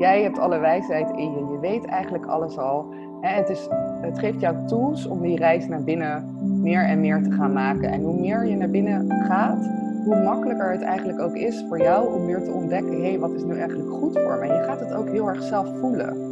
Jij 0.00 0.22
hebt 0.22 0.38
alle 0.38 0.58
wijsheid 0.58 1.10
in 1.10 1.32
je. 1.32 1.52
Je 1.52 1.58
weet 1.60 1.84
eigenlijk 1.84 2.26
alles 2.26 2.58
al. 2.58 2.94
Het, 3.20 3.48
is, 3.48 3.68
het 4.00 4.18
geeft 4.18 4.40
jou 4.40 4.66
tools 4.66 5.06
om 5.06 5.22
die 5.22 5.36
reis 5.36 5.66
naar 5.66 5.82
binnen 5.82 6.36
meer 6.62 6.84
en 6.84 7.00
meer 7.00 7.22
te 7.22 7.30
gaan 7.30 7.52
maken. 7.52 7.90
En 7.90 8.02
hoe 8.02 8.20
meer 8.20 8.46
je 8.46 8.56
naar 8.56 8.70
binnen 8.70 9.24
gaat, 9.26 9.70
hoe 10.04 10.22
makkelijker 10.24 10.70
het 10.70 10.82
eigenlijk 10.82 11.20
ook 11.20 11.34
is 11.34 11.64
voor 11.68 11.80
jou 11.80 12.14
om 12.14 12.26
weer 12.26 12.44
te 12.44 12.50
ontdekken: 12.50 12.92
hé, 12.92 13.08
hey, 13.08 13.18
wat 13.18 13.30
is 13.30 13.42
nu 13.42 13.58
eigenlijk 13.58 13.90
goed 13.90 14.18
voor 14.18 14.38
me? 14.38 14.46
Je 14.46 14.62
gaat 14.66 14.80
het 14.80 14.92
ook 14.92 15.08
heel 15.08 15.28
erg 15.28 15.42
zelf 15.42 15.78
voelen. 15.80 16.28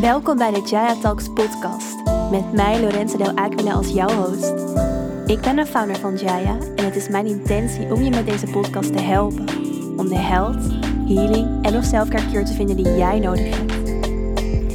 Welkom 0.00 0.36
bij 0.36 0.50
de 0.50 0.62
Jaya 0.64 0.94
Talks 0.94 1.28
podcast. 1.28 1.96
Met 2.30 2.52
mij, 2.52 2.80
Lorenzo 2.80 3.16
Del 3.16 3.36
Aquila, 3.36 3.72
als 3.72 3.92
jouw 3.92 4.10
host. 4.10 4.87
Ik 5.28 5.40
ben 5.40 5.56
de 5.56 5.66
founder 5.66 5.96
van 5.96 6.16
Jaya 6.16 6.56
en 6.76 6.84
het 6.84 6.96
is 6.96 7.08
mijn 7.08 7.26
intentie 7.26 7.92
om 7.92 8.02
je 8.02 8.10
met 8.10 8.26
deze 8.26 8.46
podcast 8.46 8.92
te 8.92 9.02
helpen. 9.02 9.48
Om 9.96 10.08
de 10.08 10.18
health, 10.18 10.62
healing 11.06 11.64
en 11.64 11.76
of 11.76 11.84
selfcare 11.84 12.42
te 12.42 12.52
vinden 12.52 12.76
die 12.76 12.96
jij 12.96 13.18
nodig 13.18 13.56
hebt. 13.56 13.88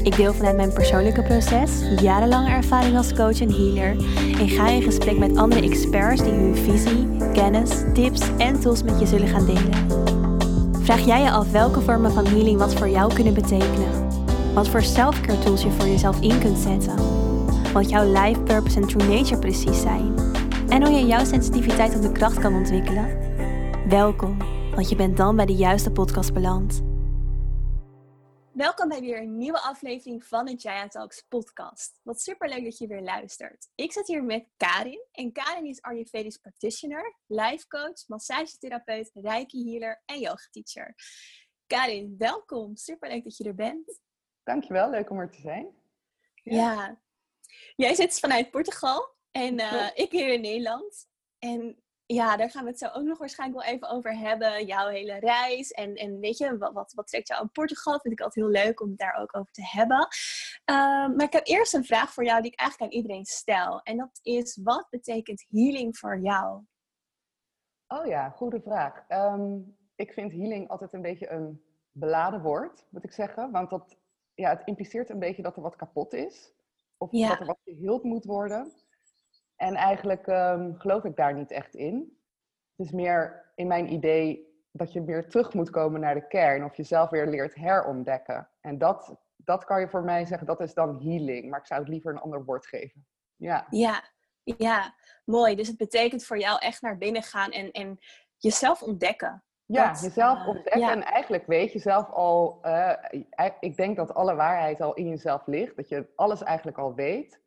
Ik 0.04 0.16
deel 0.16 0.34
vanuit 0.34 0.56
mijn 0.56 0.74
persoonlijke 0.74 1.24
proces, 1.24 1.72
jarenlange 2.02 2.50
ervaring 2.50 2.98
als 2.98 3.14
coach 3.14 3.42
en 3.42 3.52
healer 3.52 3.96
en 4.40 4.50
ga 4.50 4.68
in 4.68 4.82
gesprek 4.82 5.18
met 5.18 5.38
andere 5.38 5.62
experts 5.62 6.24
die 6.24 6.32
hun 6.32 6.56
visie, 6.56 7.08
kennis, 7.34 7.70
tips 7.94 8.22
en 8.38 8.60
tools 8.60 8.84
met 8.84 9.00
je 9.00 9.06
zullen 9.06 9.28
gaan 9.28 9.46
delen. 9.46 9.88
Vraag 10.82 11.06
jij 11.06 11.22
je 11.22 11.32
af 11.32 11.52
welke 11.52 11.82
vormen 11.82 12.12
van 12.12 12.26
healing 12.26 12.58
wat 12.58 12.74
voor 12.74 12.90
jou 12.90 13.14
kunnen 13.14 13.34
betekenen? 13.34 14.08
Wat 14.54 14.68
voor 14.68 14.84
selfcare 14.84 15.40
tools 15.40 15.64
je 15.64 15.72
voor 15.72 15.88
jezelf 15.88 16.22
in 16.22 16.40
kunt 16.40 16.58
zetten? 16.58 16.96
Wat 17.74 17.90
jouw 17.90 18.12
life 18.12 18.40
purpose 18.40 18.80
en 18.80 18.88
true 18.88 19.08
nature 19.08 19.40
precies 19.40 19.82
zijn? 19.82 20.23
En 20.74 20.84
hoe 20.86 20.92
je 20.92 21.06
jouw 21.06 21.26
sensitiviteit 21.26 21.96
op 21.96 22.02
de 22.02 22.12
kracht 22.12 22.40
kan 22.40 22.54
ontwikkelen? 22.54 23.08
Welkom, 23.90 24.38
want 24.76 24.90
je 24.90 24.96
bent 24.96 25.18
dan 25.18 25.36
bij 25.36 25.46
de 25.46 25.56
juiste 25.56 25.92
podcast 25.92 26.34
beland. 26.34 26.82
Welkom 28.52 28.90
bij 28.90 29.00
weer 29.00 29.22
een 29.22 29.38
nieuwe 29.38 29.60
aflevering 29.60 30.24
van 30.24 30.46
de 30.46 30.56
Jaya 30.56 30.88
Talks 30.88 31.26
podcast. 31.28 32.00
Wat 32.04 32.22
super 32.22 32.50
leuk 32.50 32.64
dat 32.64 32.78
je 32.78 32.88
weer 32.88 33.02
luistert. 33.02 33.70
Ik 33.76 33.92
zit 33.92 34.08
hier 34.08 34.24
met 34.24 34.48
Karin 34.58 35.06
en 35.12 35.32
Karin 35.32 35.66
is 35.66 35.82
Ayurvedisch 35.82 36.38
practitioner, 36.38 37.18
life 37.26 37.68
coach, 37.68 38.08
massagetherapeut, 38.08 39.12
reiki 39.14 39.70
healer 39.70 40.02
en 40.06 40.20
yoga 40.20 40.48
teacher. 40.52 40.96
Karin, 41.68 42.16
welkom. 42.18 42.76
Super 42.76 43.10
leuk 43.10 43.24
dat 43.24 43.38
je 43.38 43.44
er 43.44 43.56
bent. 43.56 44.00
Dankjewel, 44.44 44.90
leuk 44.90 45.10
om 45.10 45.20
er 45.20 45.32
te 45.32 45.42
zijn. 45.42 45.68
Ja. 46.34 46.56
ja. 46.56 47.02
Jij 47.76 47.96
zit 47.96 48.20
vanuit 48.20 48.52
Portugal 48.52 49.16
en 49.34 49.60
uh, 49.60 49.90
ik 49.94 50.12
hier 50.12 50.34
in 50.34 50.42
Nederland. 50.42 51.08
En 51.40 51.84
ja, 52.06 52.38
daar 52.38 52.50
gaan 52.50 52.64
we 52.64 52.70
het 52.70 52.80
zo 52.80 52.88
ook 52.88 53.04
nog 53.04 53.18
waarschijnlijk 53.18 53.64
wel 53.64 53.74
even 53.74 53.90
over 53.90 54.18
hebben. 54.18 54.66
Jouw 54.66 54.88
hele 54.88 55.20
reis. 55.20 55.72
En, 55.72 55.96
en 55.96 56.20
weet 56.20 56.38
je, 56.38 56.58
wat, 56.58 56.74
wat, 56.74 56.94
wat 56.94 57.08
trekt 57.08 57.28
jou 57.28 57.42
aan 57.42 57.52
Portugal? 57.52 58.00
Vind 58.00 58.14
ik 58.14 58.22
altijd 58.22 58.46
heel 58.46 58.64
leuk 58.64 58.82
om 58.82 58.90
het 58.90 58.98
daar 58.98 59.16
ook 59.16 59.38
over 59.38 59.52
te 59.52 59.66
hebben. 59.66 60.08
Uh, 60.72 61.16
maar 61.16 61.24
ik 61.24 61.34
heb 61.34 61.48
eerst 61.48 61.74
een 61.74 61.86
vraag 61.86 62.14
voor 62.14 62.26
jou 62.26 62.42
die 62.42 62.52
ik 62.52 62.60
eigenlijk 62.60 62.92
aan 62.92 62.98
iedereen 62.98 63.26
stel. 63.26 63.82
En 63.82 63.98
dat 63.98 64.20
is, 64.22 64.60
wat 64.64 64.88
betekent 64.90 65.46
healing 65.50 65.98
voor 65.98 66.20
jou? 66.20 66.62
Oh 67.88 68.06
ja, 68.06 68.30
goede 68.30 68.62
vraag. 68.62 69.06
Um, 69.10 69.78
ik 69.96 70.14
vind 70.14 70.32
healing 70.32 70.70
altijd 70.70 70.94
een 70.94 71.02
beetje 71.02 71.30
een 71.30 71.64
beladen 71.92 72.42
woord, 72.42 72.86
moet 72.90 73.04
ik 73.04 73.12
zeggen. 73.12 73.52
Want 73.52 73.70
dat, 73.70 73.98
ja, 74.34 74.50
het 74.50 74.62
impliceert 74.66 75.10
een 75.10 75.20
beetje 75.20 75.42
dat 75.42 75.56
er 75.56 75.62
wat 75.62 75.76
kapot 75.76 76.14
is. 76.14 76.54
Of 76.98 77.12
dat 77.12 77.40
er 77.40 77.46
wat 77.46 77.60
geheeld 77.64 78.04
moet 78.04 78.26
worden. 78.26 78.72
En 79.56 79.76
eigenlijk 79.76 80.28
um, 80.28 80.76
geloof 80.78 81.04
ik 81.04 81.16
daar 81.16 81.34
niet 81.34 81.52
echt 81.52 81.76
in. 81.76 82.18
Het 82.76 82.86
is 82.86 82.92
meer 82.92 83.52
in 83.56 83.68
mijn 83.68 83.94
idee 83.94 84.52
dat 84.72 84.94
je 84.94 85.04
weer 85.04 85.30
terug 85.30 85.54
moet 85.54 85.70
komen 85.70 86.02
naar 86.02 86.14
de 86.14 86.28
kern. 86.28 86.64
Of 86.64 86.76
jezelf 86.76 87.10
weer 87.10 87.28
leert 87.28 87.56
herontdekken. 87.56 88.50
En 88.62 88.78
dat, 88.78 89.16
dat 89.36 89.66
kan 89.66 89.80
je 89.80 89.90
voor 89.90 90.04
mij 90.04 90.26
zeggen, 90.26 90.48
dat 90.48 90.60
is 90.60 90.74
dan 90.74 91.02
healing. 91.04 91.50
Maar 91.50 91.60
ik 91.60 91.66
zou 91.66 91.80
het 91.80 91.90
liever 91.90 92.12
een 92.12 92.22
ander 92.22 92.46
woord 92.46 92.68
geven. 92.68 93.08
Ja, 93.36 93.68
ja, 93.70 94.04
ja 94.44 94.94
mooi. 95.26 95.56
Dus 95.56 95.68
het 95.68 95.78
betekent 95.78 96.26
voor 96.26 96.40
jou 96.40 96.60
echt 96.60 96.82
naar 96.82 96.98
binnen 96.98 97.24
gaan 97.24 97.52
en, 97.52 97.72
en 97.72 97.98
jezelf 98.38 98.82
ontdekken. 98.82 99.44
Ja, 99.66 99.96
jezelf 100.02 100.40
uh, 100.40 100.48
ontdekken. 100.48 100.90
En 100.90 101.04
eigenlijk 101.04 101.46
weet 101.48 101.72
je 101.72 101.80
zelf 101.80 102.10
al, 102.10 102.60
uh, 102.64 102.94
ik 103.60 103.78
denk 103.78 103.96
dat 103.96 104.14
alle 104.14 104.36
waarheid 104.36 104.82
al 104.82 104.94
in 104.94 105.08
jezelf 105.08 105.48
ligt. 105.48 105.76
Dat 105.76 105.90
je 105.90 106.08
alles 106.16 106.44
eigenlijk 106.44 106.78
al 106.78 106.94
weet. 106.94 107.42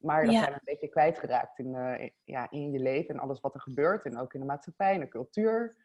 Maar 0.00 0.24
dat 0.24 0.34
zijn 0.34 0.46
we 0.46 0.52
een 0.52 0.60
beetje 0.64 0.88
kwijtgeraakt 0.88 1.58
in, 1.58 1.74
uh, 1.74 2.08
ja, 2.24 2.50
in 2.50 2.72
je 2.72 2.78
leven 2.78 3.14
en 3.14 3.20
alles 3.20 3.40
wat 3.40 3.54
er 3.54 3.60
gebeurt. 3.60 4.04
En 4.04 4.18
ook 4.18 4.34
in 4.34 4.40
de 4.40 4.46
maatschappij 4.46 4.94
en 4.94 5.00
de 5.00 5.08
cultuur. 5.08 5.76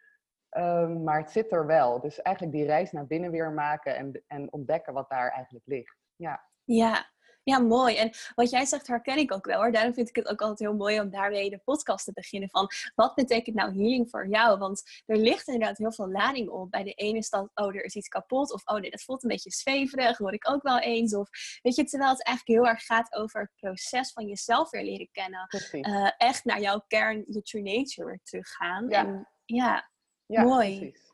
Um, 0.57 1.03
maar 1.03 1.19
het 1.19 1.31
zit 1.31 1.51
er 1.51 1.65
wel. 1.65 1.99
Dus 2.01 2.21
eigenlijk 2.21 2.55
die 2.55 2.65
reis 2.65 2.91
naar 2.91 3.07
binnen 3.07 3.31
weer 3.31 3.51
maken 3.51 3.95
en, 3.95 4.23
en 4.27 4.51
ontdekken 4.51 4.93
wat 4.93 5.09
daar 5.09 5.31
eigenlijk 5.31 5.65
ligt. 5.65 5.97
Ja. 6.15 6.43
Ja, 6.63 7.05
ja, 7.45 7.59
mooi. 7.59 7.95
En 7.95 8.11
wat 8.35 8.49
jij 8.49 8.65
zegt 8.65 8.87
herken 8.87 9.17
ik 9.17 9.33
ook 9.33 9.45
wel 9.45 9.57
hoor. 9.57 9.71
Daarom 9.71 9.93
vind 9.93 10.09
ik 10.09 10.15
het 10.15 10.27
ook 10.27 10.41
altijd 10.41 10.59
heel 10.59 10.77
mooi 10.77 10.99
om 10.99 11.09
daarmee 11.09 11.49
de 11.49 11.61
podcast 11.63 12.05
te 12.05 12.11
beginnen. 12.13 12.49
Van 12.49 12.67
wat 12.95 13.15
betekent 13.15 13.55
nou 13.55 13.73
healing 13.73 14.09
voor 14.09 14.27
jou? 14.27 14.57
Want 14.57 15.01
er 15.05 15.17
ligt 15.17 15.47
inderdaad 15.47 15.77
heel 15.77 15.91
veel 15.91 16.11
lading 16.11 16.49
op. 16.49 16.71
Bij 16.71 16.83
de 16.83 16.93
ene 16.93 17.17
is 17.17 17.29
dat, 17.29 17.49
oh, 17.53 17.75
er 17.75 17.83
is 17.83 17.95
iets 17.95 18.07
kapot. 18.07 18.53
Of 18.53 18.61
oh 18.65 18.79
nee, 18.79 18.91
dat 18.91 19.03
voelt 19.03 19.23
een 19.23 19.29
beetje 19.29 19.51
zweverig. 19.51 20.17
Hoor 20.17 20.33
ik 20.33 20.49
ook 20.49 20.63
wel 20.63 20.79
eens. 20.79 21.15
Of 21.15 21.29
weet 21.61 21.75
je, 21.75 21.83
terwijl 21.83 22.11
het 22.11 22.23
eigenlijk 22.23 22.59
heel 22.59 22.71
erg 22.71 22.85
gaat 22.85 23.15
over 23.15 23.41
het 23.41 23.51
proces 23.55 24.11
van 24.11 24.27
jezelf 24.27 24.69
weer 24.69 24.83
leren 24.83 25.09
kennen. 25.11 25.47
Uh, 25.71 26.11
echt 26.17 26.45
naar 26.45 26.61
jouw 26.61 26.83
kern, 26.87 27.25
je 27.27 27.41
true 27.41 27.61
nature 27.61 28.07
weer 28.07 28.19
teruggaan. 28.23 28.89
Ja, 28.89 29.05
en, 29.05 29.29
ja, 29.45 29.89
ja 30.25 30.43
mooi. 30.43 30.77
Precies. 30.77 31.04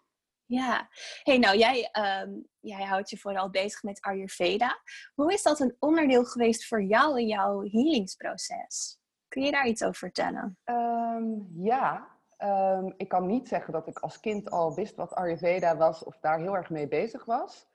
Ja, 0.52 0.88
hey, 1.24 1.38
nou 1.38 1.58
jij, 1.58 1.90
um, 2.24 2.48
jij 2.60 2.84
houdt 2.84 3.10
je 3.10 3.18
vooral 3.18 3.50
bezig 3.50 3.84
met 3.84 4.02
Ayurveda. 4.02 4.80
Hoe 5.14 5.34
is 5.34 5.44
dat 5.44 5.60
een 5.60 5.76
onderdeel 5.80 6.24
geweest 6.24 6.68
voor 6.68 6.84
jou 6.84 7.20
in 7.20 7.28
jouw 7.28 7.62
healingsproces? 7.62 9.00
Kun 9.28 9.42
je 9.42 9.52
daar 9.52 9.68
iets 9.68 9.84
over 9.84 9.96
vertellen? 9.96 10.58
Um, 10.66 11.52
ja, 11.56 12.08
um, 12.38 12.94
ik 12.98 13.08
kan 13.08 13.26
niet 13.26 13.48
zeggen 13.48 13.74
dat 13.74 13.88
ik 13.88 14.00
als 14.00 14.20
kind 14.20 14.50
al 14.50 14.74
wist 14.74 14.96
wat 14.96 15.14
Ayurveda 15.14 15.78
was 15.78 16.04
of 16.04 16.20
daar 16.20 16.40
heel 16.40 16.56
erg 16.56 16.70
mee 16.70 16.88
bezig 16.88 17.26
was. 17.26 17.68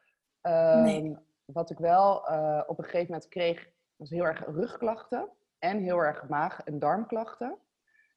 Nee. 0.42 1.16
Wat 1.44 1.70
ik 1.70 1.78
wel 1.78 2.30
uh, 2.30 2.62
op 2.66 2.78
een 2.78 2.84
gegeven 2.84 3.12
moment 3.12 3.28
kreeg, 3.28 3.68
was 3.96 4.10
heel 4.10 4.24
erg 4.24 4.44
rugklachten 4.46 5.28
en 5.58 5.78
heel 5.78 5.98
erg 5.98 6.28
maag- 6.28 6.64
en 6.64 6.78
darmklachten. 6.78 7.58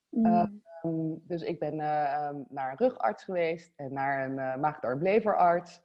Mm. 0.10 0.26
Ehm, 0.26 1.16
dus 1.28 1.42
ik 1.42 1.60
ben 1.60 1.80
eh, 1.80 2.14
ehm, 2.14 2.36
naar 2.50 2.72
een 2.72 2.78
rugarts 2.78 3.24
geweest 3.24 3.74
en 3.76 3.94
naar 3.94 4.26
een 4.26 4.38
uh, 4.38 4.56
maag-darm-leverarts. 4.56 5.82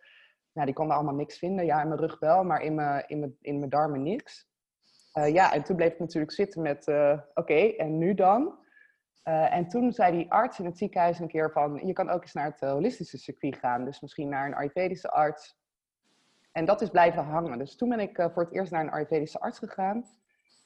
Nou, 0.53 0.67
die 0.67 0.75
konden 0.75 0.97
allemaal 0.97 1.15
niks 1.15 1.39
vinden. 1.39 1.65
Ja, 1.65 1.83
in 1.83 1.89
mijn 1.89 2.01
rug 2.01 2.19
wel, 2.19 2.45
maar 2.45 2.63
in 2.63 2.75
mijn, 2.75 3.05
in 3.07 3.19
mijn, 3.19 3.37
in 3.41 3.59
mijn 3.59 3.71
darmen 3.71 4.03
niks. 4.03 4.49
Uh, 5.15 5.33
ja, 5.33 5.53
en 5.53 5.63
toen 5.63 5.77
bleef 5.77 5.93
ik 5.93 5.99
natuurlijk 5.99 6.33
zitten 6.33 6.63
met, 6.63 6.89
oké, 7.35 7.55
en 7.55 7.99
nu 7.99 8.15
dan? 8.15 8.63
en 9.25 9.69
toen 9.69 9.93
zei 9.93 10.17
die 10.17 10.33
arts 10.33 10.59
in 10.59 10.65
het 10.65 10.79
ziekenhuis 10.79 11.19
een 11.19 11.29
keer 11.29 11.53
van, 11.53 11.81
je 11.87 11.93
kan 11.93 12.11
ook 12.11 12.23
eens 12.23 12.33
naar 12.33 12.51
het 12.51 12.61
holistische 12.61 13.19
circuit 13.19 13.57
gaan. 13.57 13.85
Dus 13.85 14.01
misschien 14.01 14.29
naar 14.29 14.47
een 14.47 14.55
Ayurvedische 14.55 15.11
arts. 15.11 15.57
En 16.53 16.65
dat 16.65 16.81
is 16.81 16.91
blijven 16.91 17.25
hangen. 17.25 17.59
Dus 17.59 17.77
toen 17.77 17.89
ben 17.89 18.01
ik 18.01 18.29
voor 18.33 18.43
het 18.43 18.53
eerst 18.53 18.73
naar 18.73 18.81
een 18.81 18.91
Ayurvedische 18.91 19.41
arts 19.41 19.59
gegaan. 19.59 20.05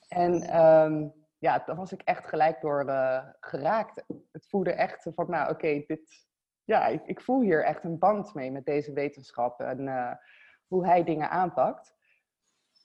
En 0.08 0.60
um, 0.60 1.12
ja, 1.38 1.62
dan 1.66 1.76
was 1.76 1.92
ik 1.92 2.02
echt 2.02 2.26
gelijk 2.26 2.60
door 2.60 2.84
uh, 2.88 3.24
geraakt. 3.40 4.04
Het 4.32 4.48
voelde 4.48 4.72
echt 4.72 5.10
van, 5.14 5.30
nou 5.30 5.50
oké, 5.50 5.84
dit, 5.86 6.26
ja, 6.64 6.86
ik, 6.86 7.06
ik, 7.06 7.20
voel 7.20 7.40
hier 7.40 7.64
echt 7.64 7.84
een 7.84 7.98
band 7.98 8.34
mee 8.34 8.50
met 8.50 8.64
deze 8.64 8.92
wetenschap 8.92 9.60
en 9.60 9.80
uh, 9.80 10.12
hoe 10.66 10.86
hij 10.86 11.04
dingen 11.04 11.30
aanpakt. 11.30 11.94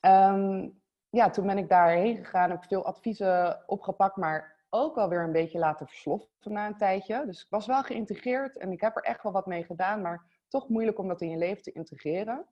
Um, 0.05 0.81
ja, 1.09 1.29
toen 1.29 1.45
ben 1.45 1.57
ik 1.57 1.69
daarheen 1.69 2.17
gegaan, 2.17 2.49
heb 2.49 2.63
veel 2.63 2.85
adviezen 2.85 3.63
opgepakt, 3.65 4.15
maar 4.15 4.65
ook 4.69 4.97
alweer 4.97 5.23
een 5.23 5.31
beetje 5.31 5.59
laten 5.59 5.87
versloffen 5.87 6.53
na 6.53 6.67
een 6.67 6.77
tijdje. 6.77 7.25
Dus 7.25 7.41
ik 7.41 7.49
was 7.49 7.65
wel 7.65 7.83
geïntegreerd 7.83 8.57
en 8.57 8.71
ik 8.71 8.81
heb 8.81 8.95
er 8.95 9.03
echt 9.03 9.23
wel 9.23 9.31
wat 9.31 9.45
mee 9.45 9.63
gedaan, 9.63 10.01
maar 10.01 10.25
toch 10.47 10.69
moeilijk 10.69 10.99
om 10.99 11.07
dat 11.07 11.21
in 11.21 11.29
je 11.29 11.37
leven 11.37 11.63
te 11.63 11.71
integreren. 11.71 12.45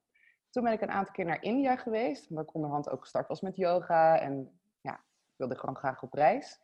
Toen 0.50 0.62
ben 0.62 0.72
ik 0.72 0.80
een 0.80 0.90
aantal 0.90 1.12
keer 1.12 1.24
naar 1.24 1.42
India 1.42 1.76
geweest, 1.76 2.30
omdat 2.30 2.44
ik 2.44 2.54
onderhand 2.54 2.90
ook 2.90 3.00
gestart 3.00 3.28
was 3.28 3.40
met 3.40 3.56
yoga 3.56 4.18
en 4.18 4.60
wilde 5.42 5.60
gewoon 5.60 5.76
graag 5.76 6.02
op 6.02 6.12
reis. 6.12 6.60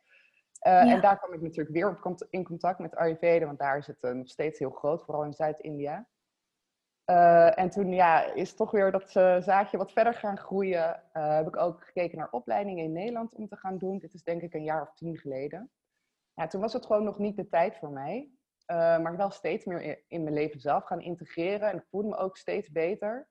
Uh, 0.67 0.91
En 0.91 1.01
daar 1.01 1.17
kwam 1.17 1.33
ik 1.33 1.41
natuurlijk 1.41 1.75
weer 1.75 1.89
op 1.89 2.27
in 2.29 2.43
contact 2.43 2.79
met 2.79 2.95
Ayurveda, 2.95 3.45
want 3.45 3.59
daar 3.59 3.77
is 3.77 3.87
het 3.87 4.03
uh, 4.03 4.11
nog 4.11 4.29
steeds 4.29 4.59
heel 4.59 4.69
groot, 4.69 5.03
vooral 5.03 5.23
in 5.23 5.33
Zuid-India. 5.33 6.07
Uh, 7.05 7.59
en 7.59 7.69
toen 7.69 7.93
ja, 7.93 8.33
is 8.33 8.55
toch 8.55 8.71
weer 8.71 8.91
dat 8.91 9.11
zaadje 9.43 9.77
wat 9.77 9.91
verder 9.91 10.13
gaan 10.13 10.37
groeien. 10.37 11.03
heb 11.11 11.47
ik 11.47 11.57
ook 11.57 11.83
gekeken 11.83 12.17
naar 12.17 12.31
opleidingen 12.31 12.83
in 12.83 12.91
Nederland 12.91 13.35
om 13.35 13.47
te 13.47 13.55
gaan 13.55 13.77
doen. 13.77 13.97
Dit 13.97 14.13
is 14.13 14.23
denk 14.23 14.41
ik 14.41 14.53
een 14.53 14.63
jaar 14.63 14.81
of 14.81 14.93
tien 14.93 15.17
geleden. 15.17 15.71
Ja, 16.33 16.47
toen 16.47 16.61
was 16.61 16.73
het 16.73 16.85
gewoon 16.85 17.03
nog 17.03 17.17
niet 17.17 17.35
de 17.35 17.49
tijd 17.49 17.77
voor 17.77 17.91
mij. 17.91 18.31
maar 18.67 19.17
wel 19.17 19.29
steeds 19.29 19.65
meer 19.65 20.03
in 20.07 20.23
mijn 20.23 20.35
leven 20.35 20.59
zelf 20.59 20.83
gaan 20.83 21.01
integreren. 21.01 21.69
En 21.69 21.77
ik 21.77 21.85
voelde 21.89 22.07
me 22.07 22.17
ook 22.17 22.37
steeds 22.37 22.71
beter. 22.71 23.27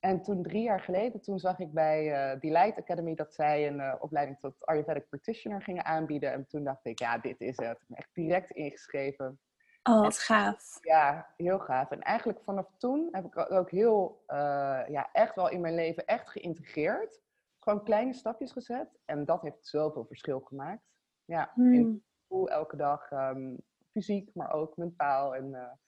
En 0.00 0.22
toen 0.22 0.42
drie 0.42 0.62
jaar 0.62 0.80
geleden, 0.80 1.20
toen 1.20 1.38
zag 1.38 1.58
ik 1.58 1.72
bij 1.72 2.32
uh, 2.32 2.40
Delight 2.40 2.78
Academy 2.78 3.14
dat 3.14 3.34
zij 3.34 3.66
een 3.66 3.78
uh, 3.78 3.94
opleiding 3.98 4.38
tot 4.38 4.66
Ayurvedic 4.66 5.08
Practitioner 5.08 5.62
gingen 5.62 5.84
aanbieden. 5.84 6.32
En 6.32 6.46
toen 6.46 6.64
dacht 6.64 6.84
ik, 6.84 6.98
ja, 6.98 7.18
dit 7.18 7.40
is 7.40 7.56
het. 7.56 7.80
Ik 7.80 7.86
ben 7.86 7.96
echt 7.96 8.14
direct 8.14 8.50
ingeschreven. 8.50 9.40
Oh, 9.82 10.00
wat 10.00 10.18
gaaf. 10.18 10.78
Ja, 10.80 11.32
heel 11.36 11.58
gaaf. 11.58 11.90
En 11.90 12.00
eigenlijk 12.00 12.42
vanaf 12.42 12.70
toen 12.76 13.08
heb 13.10 13.24
ik 13.24 13.50
ook 13.52 13.70
heel, 13.70 14.24
uh, 14.26 14.82
ja, 14.88 15.08
echt 15.12 15.34
wel 15.34 15.48
in 15.48 15.60
mijn 15.60 15.74
leven 15.74 16.04
echt 16.04 16.30
geïntegreerd. 16.30 17.20
Gewoon 17.58 17.84
kleine 17.84 18.12
stapjes 18.12 18.52
gezet. 18.52 18.98
En 19.04 19.24
dat 19.24 19.42
heeft 19.42 19.66
zoveel 19.66 20.04
verschil 20.04 20.40
gemaakt. 20.40 20.82
Ja, 21.24 21.50
hmm. 21.54 21.72
in 21.72 22.04
hoe 22.26 22.50
elke 22.50 22.76
dag 22.76 23.10
um, 23.10 23.58
fysiek, 23.90 24.30
maar 24.34 24.52
ook 24.52 24.76
mentaal. 24.76 25.34
En 25.34 25.78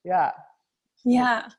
ja. 0.00 0.50
Ja, 0.94 1.56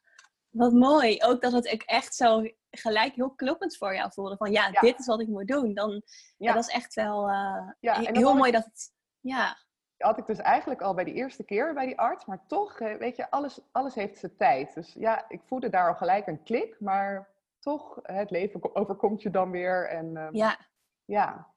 wat 0.54 0.74
mooi. 0.74 1.24
Ook 1.24 1.42
dat 1.42 1.52
het 1.52 1.86
echt 1.86 2.16
zo 2.16 2.44
gelijk 2.70 3.16
heel 3.16 3.32
kloppend 3.32 3.78
voor 3.78 3.96
jou 3.96 4.12
voelde. 4.12 4.38
Van 4.38 4.52
ja, 4.52 4.72
dit 4.72 5.00
is 5.00 5.06
wat 5.06 5.22
ik 5.22 5.28
moet 5.28 5.48
doen. 5.48 5.74
Dan, 5.74 6.02
ja. 6.38 6.54
dat 6.54 6.64
is 6.68 6.74
echt 6.74 6.94
wel 6.94 7.30
uh, 7.30 7.70
ja, 7.80 8.00
heel 8.00 8.36
mooi 8.36 8.52
dat 8.52 8.66
het... 8.66 8.92
Ja. 9.20 9.58
Had 9.98 10.18
ik 10.18 10.26
dus 10.26 10.40
eigenlijk 10.40 10.82
al 10.82 10.94
bij 10.94 11.04
de 11.04 11.14
eerste 11.14 11.44
keer 11.44 11.74
bij 11.74 11.86
die 11.86 12.00
arts. 12.00 12.26
Maar 12.26 12.44
toch, 12.48 12.80
eh, 12.80 12.96
weet 12.96 13.16
je, 13.16 13.32
alles, 13.32 13.60
alles 13.72 13.96
heeft 13.96 14.18
zijn 14.18 14.38
tijd. 14.38 14.74
Dus 14.74 14.94
ja, 14.94 15.26
ik 15.30 15.42
voelde 15.46 15.70
daar 15.70 15.88
al 15.88 15.96
gelijk 15.96 16.28
een 16.28 16.44
klik. 16.44 16.80
Maar 16.80 17.30
toch, 17.60 18.00
het 18.02 18.30
leven 18.30 18.76
overkomt 18.76 19.22
je 19.22 19.30
dan 19.30 19.52
weer. 19.52 19.90
En 19.90 20.18
um, 20.18 20.36
ja. 20.36 20.58
ja, 21.06 21.53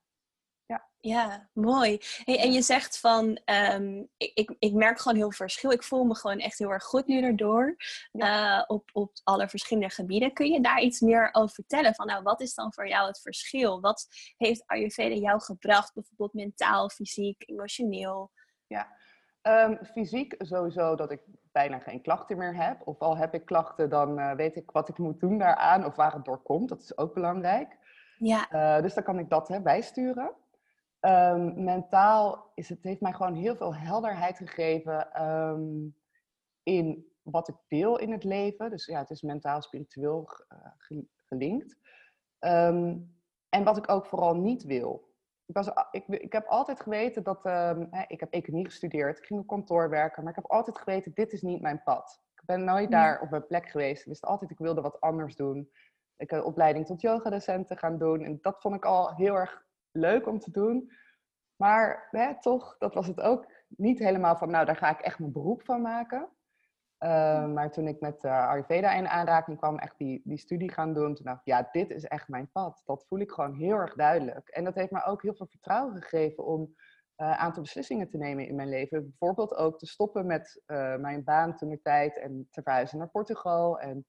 ja, 1.07 1.49
mooi. 1.53 1.99
Hey, 2.25 2.41
en 2.41 2.53
je 2.53 2.63
zegt 2.63 3.01
van, 3.01 3.41
ehm, 3.45 4.05
ik, 4.17 4.31
ik, 4.35 4.55
ik, 4.59 4.73
merk 4.73 4.99
gewoon 4.99 5.17
heel 5.17 5.33
verschil. 5.33 5.71
Ik 5.71 5.83
voel 5.83 6.05
me 6.05 6.15
gewoon 6.15 6.39
echt 6.39 6.59
heel 6.59 6.71
erg 6.71 6.85
goed 6.85 7.07
nu 7.07 7.23
erdoor. 7.23 7.77
Uh, 8.13 8.63
op, 8.67 8.91
op 8.93 9.13
alle 9.25 9.49
verschillende 9.49 9.91
gebieden. 9.91 10.33
Kun 10.33 10.51
je 10.51 10.61
daar 10.61 10.81
iets 10.81 11.01
meer 11.01 11.29
over 11.33 11.55
vertellen? 11.55 11.95
Van 11.95 12.07
nou, 12.07 12.23
wat 12.23 12.41
is 12.41 12.55
dan 12.55 12.73
voor 12.73 12.89
jou 12.89 13.07
het 13.07 13.21
verschil? 13.21 13.81
Wat 13.81 14.07
heeft 14.37 14.63
Ayurveda 14.67 15.15
jou 15.15 15.41
gebracht? 15.41 15.95
Bijvoorbeeld 15.95 16.33
mentaal, 16.33 16.89
fysiek, 16.89 17.49
emotioneel? 17.49 18.31
Ja, 18.67 18.89
um, 19.43 19.79
fysiek 19.85 20.35
sowieso 20.39 20.95
dat 20.95 21.11
ik 21.11 21.21
bijna 21.53 21.79
geen 21.79 22.03
klachten 22.03 22.39
meer 22.39 22.57
heb. 22.57 22.87
Of 22.87 22.99
al 22.99 23.17
heb 23.17 23.35
ik 23.35 23.45
klachten, 23.45 23.91
dan 23.91 24.19
uh, 24.19 24.33
weet 24.33 24.57
ik 24.57 24.71
wat 24.71 24.89
ik 24.89 24.99
moet 24.99 25.21
doen 25.21 25.39
daaraan. 25.39 25.85
Of 25.85 25.97
waar 25.97 26.13
het 26.13 26.25
door 26.25 26.43
komt. 26.43 26.69
Dat 26.69 26.81
is 26.81 26.99
ook 26.99 27.15
belangrijk. 27.15 27.77
Ja. 28.19 28.47
Uh, 28.53 28.83
dus 28.83 28.95
dan 28.95 29.05
kan 29.05 29.19
ik 29.19 29.31
dat 29.31 29.49
hè, 29.49 29.61
bijsturen. 29.61 30.35
Um, 31.07 31.65
mentaal 31.65 32.51
is 32.55 32.69
het, 32.69 32.83
heeft 32.83 33.01
mij 33.01 33.13
gewoon 33.13 33.35
heel 33.35 33.57
veel 33.57 33.75
helderheid 33.75 34.37
gegeven 34.37 35.27
um, 35.27 35.97
in 36.63 37.07
wat 37.23 37.49
ik 37.49 37.55
wil 37.69 37.97
in 37.97 38.13
het 38.13 38.25
leven. 38.25 38.71
Dus 38.71 38.87
ja, 38.87 38.99
het 38.99 39.11
is 39.11 39.23
mentaal, 39.23 39.63
spiritueel 39.63 40.29
uh, 40.53 40.93
gelinkt. 41.17 41.77
Um, 42.41 43.15
en 43.49 43.65
wat 43.65 43.77
ik 43.77 43.91
ook 43.91 44.07
vooral 44.07 44.35
niet 44.35 44.65
wil. 44.65 45.15
Ik, 45.47 45.55
was, 45.55 45.71
ik, 45.91 46.07
ik 46.07 46.33
heb 46.33 46.47
altijd 46.47 46.81
geweten 46.81 47.23
dat... 47.23 47.43
Hè, 47.43 48.05
ik 48.07 48.21
heb 48.21 48.33
economie 48.33 48.65
gestudeerd, 48.65 49.19
ik 49.19 49.27
ging 49.27 49.41
op 49.41 49.47
kantoor 49.47 49.91
werken. 49.91 50.23
Maar 50.23 50.33
ik 50.33 50.43
heb 50.43 50.51
altijd 50.51 50.79
geweten, 50.79 51.15
dit 51.15 51.33
is 51.33 51.43
niet 51.43 51.61
mijn 51.61 51.83
pad. 51.83 52.23
Ik 52.35 52.45
ben 52.45 52.65
nooit 52.65 52.91
daar 52.91 53.21
op 53.21 53.31
mijn 53.31 53.47
plek 53.47 53.69
geweest. 53.69 54.01
Ik 54.01 54.09
wist 54.09 54.25
altijd, 54.25 54.51
ik 54.51 54.59
wilde 54.59 54.81
wat 54.81 55.01
anders 55.01 55.37
doen. 55.37 55.71
Ik 56.17 56.31
heb 56.31 56.41
een 56.41 56.47
opleiding 56.47 56.87
tot 56.87 57.01
yogadocenten 57.01 57.79
gaan 57.79 57.99
doen. 57.99 58.25
En 58.25 58.39
dat 58.41 58.61
vond 58.61 58.75
ik 58.75 58.85
al 58.85 59.15
heel 59.15 59.35
erg 59.35 59.66
leuk 59.97 60.27
om 60.27 60.39
te 60.39 60.51
doen. 60.51 60.93
Maar 61.57 62.09
hè, 62.11 62.41
toch, 62.41 62.79
dat 62.79 62.95
was 62.95 63.07
het 63.07 63.21
ook 63.21 63.53
niet 63.69 63.99
helemaal 63.99 64.37
van, 64.37 64.51
nou, 64.51 64.67
daar 64.67 64.77
ga 64.77 64.91
ik 64.91 65.01
echt 65.01 65.19
mijn 65.19 65.33
beroep 65.33 65.65
van 65.65 65.81
maken. 65.81 66.31
Uh, 66.99 67.47
maar 67.47 67.71
toen 67.71 67.87
ik 67.89 68.01
met 68.01 68.25
uh, 68.25 68.49
Ayurveda 68.49 68.93
in 68.93 69.09
aanraking 69.09 69.59
kwam, 69.59 69.79
echt 69.79 69.99
die, 69.99 70.21
die 70.25 70.39
studie 70.39 70.73
gaan 70.73 70.95
doen, 70.95 71.15
toen 71.15 71.25
dacht 71.25 71.41
ik, 71.41 71.47
ja, 71.47 71.69
dit 71.73 71.91
is 71.91 72.05
echt 72.05 72.29
mijn 72.29 72.51
pad. 72.51 72.83
Dat 72.85 73.05
voel 73.09 73.19
ik 73.19 73.31
gewoon 73.31 73.55
heel 73.55 73.77
erg 73.77 73.95
duidelijk. 73.95 74.49
En 74.49 74.65
dat 74.65 74.75
heeft 74.75 74.91
me 74.91 75.05
ook 75.05 75.23
heel 75.23 75.35
veel 75.35 75.47
vertrouwen 75.47 76.03
gegeven 76.03 76.45
om 76.45 76.61
uh, 76.61 76.67
een 77.27 77.35
aantal 77.35 77.63
beslissingen 77.63 78.09
te 78.09 78.17
nemen 78.17 78.47
in 78.47 78.55
mijn 78.55 78.69
leven. 78.69 79.03
Bijvoorbeeld 79.03 79.55
ook 79.55 79.79
te 79.79 79.87
stoppen 79.87 80.27
met 80.27 80.63
mijn 80.99 81.25
baan 81.25 81.57
toen 81.57 81.73
ik 81.73 81.83
tijd 81.83 82.19
en 82.19 82.49
te 82.51 82.63
verhuizen 82.63 82.99
naar 82.99 83.11
Portugal. 83.11 83.81
En 83.81 84.07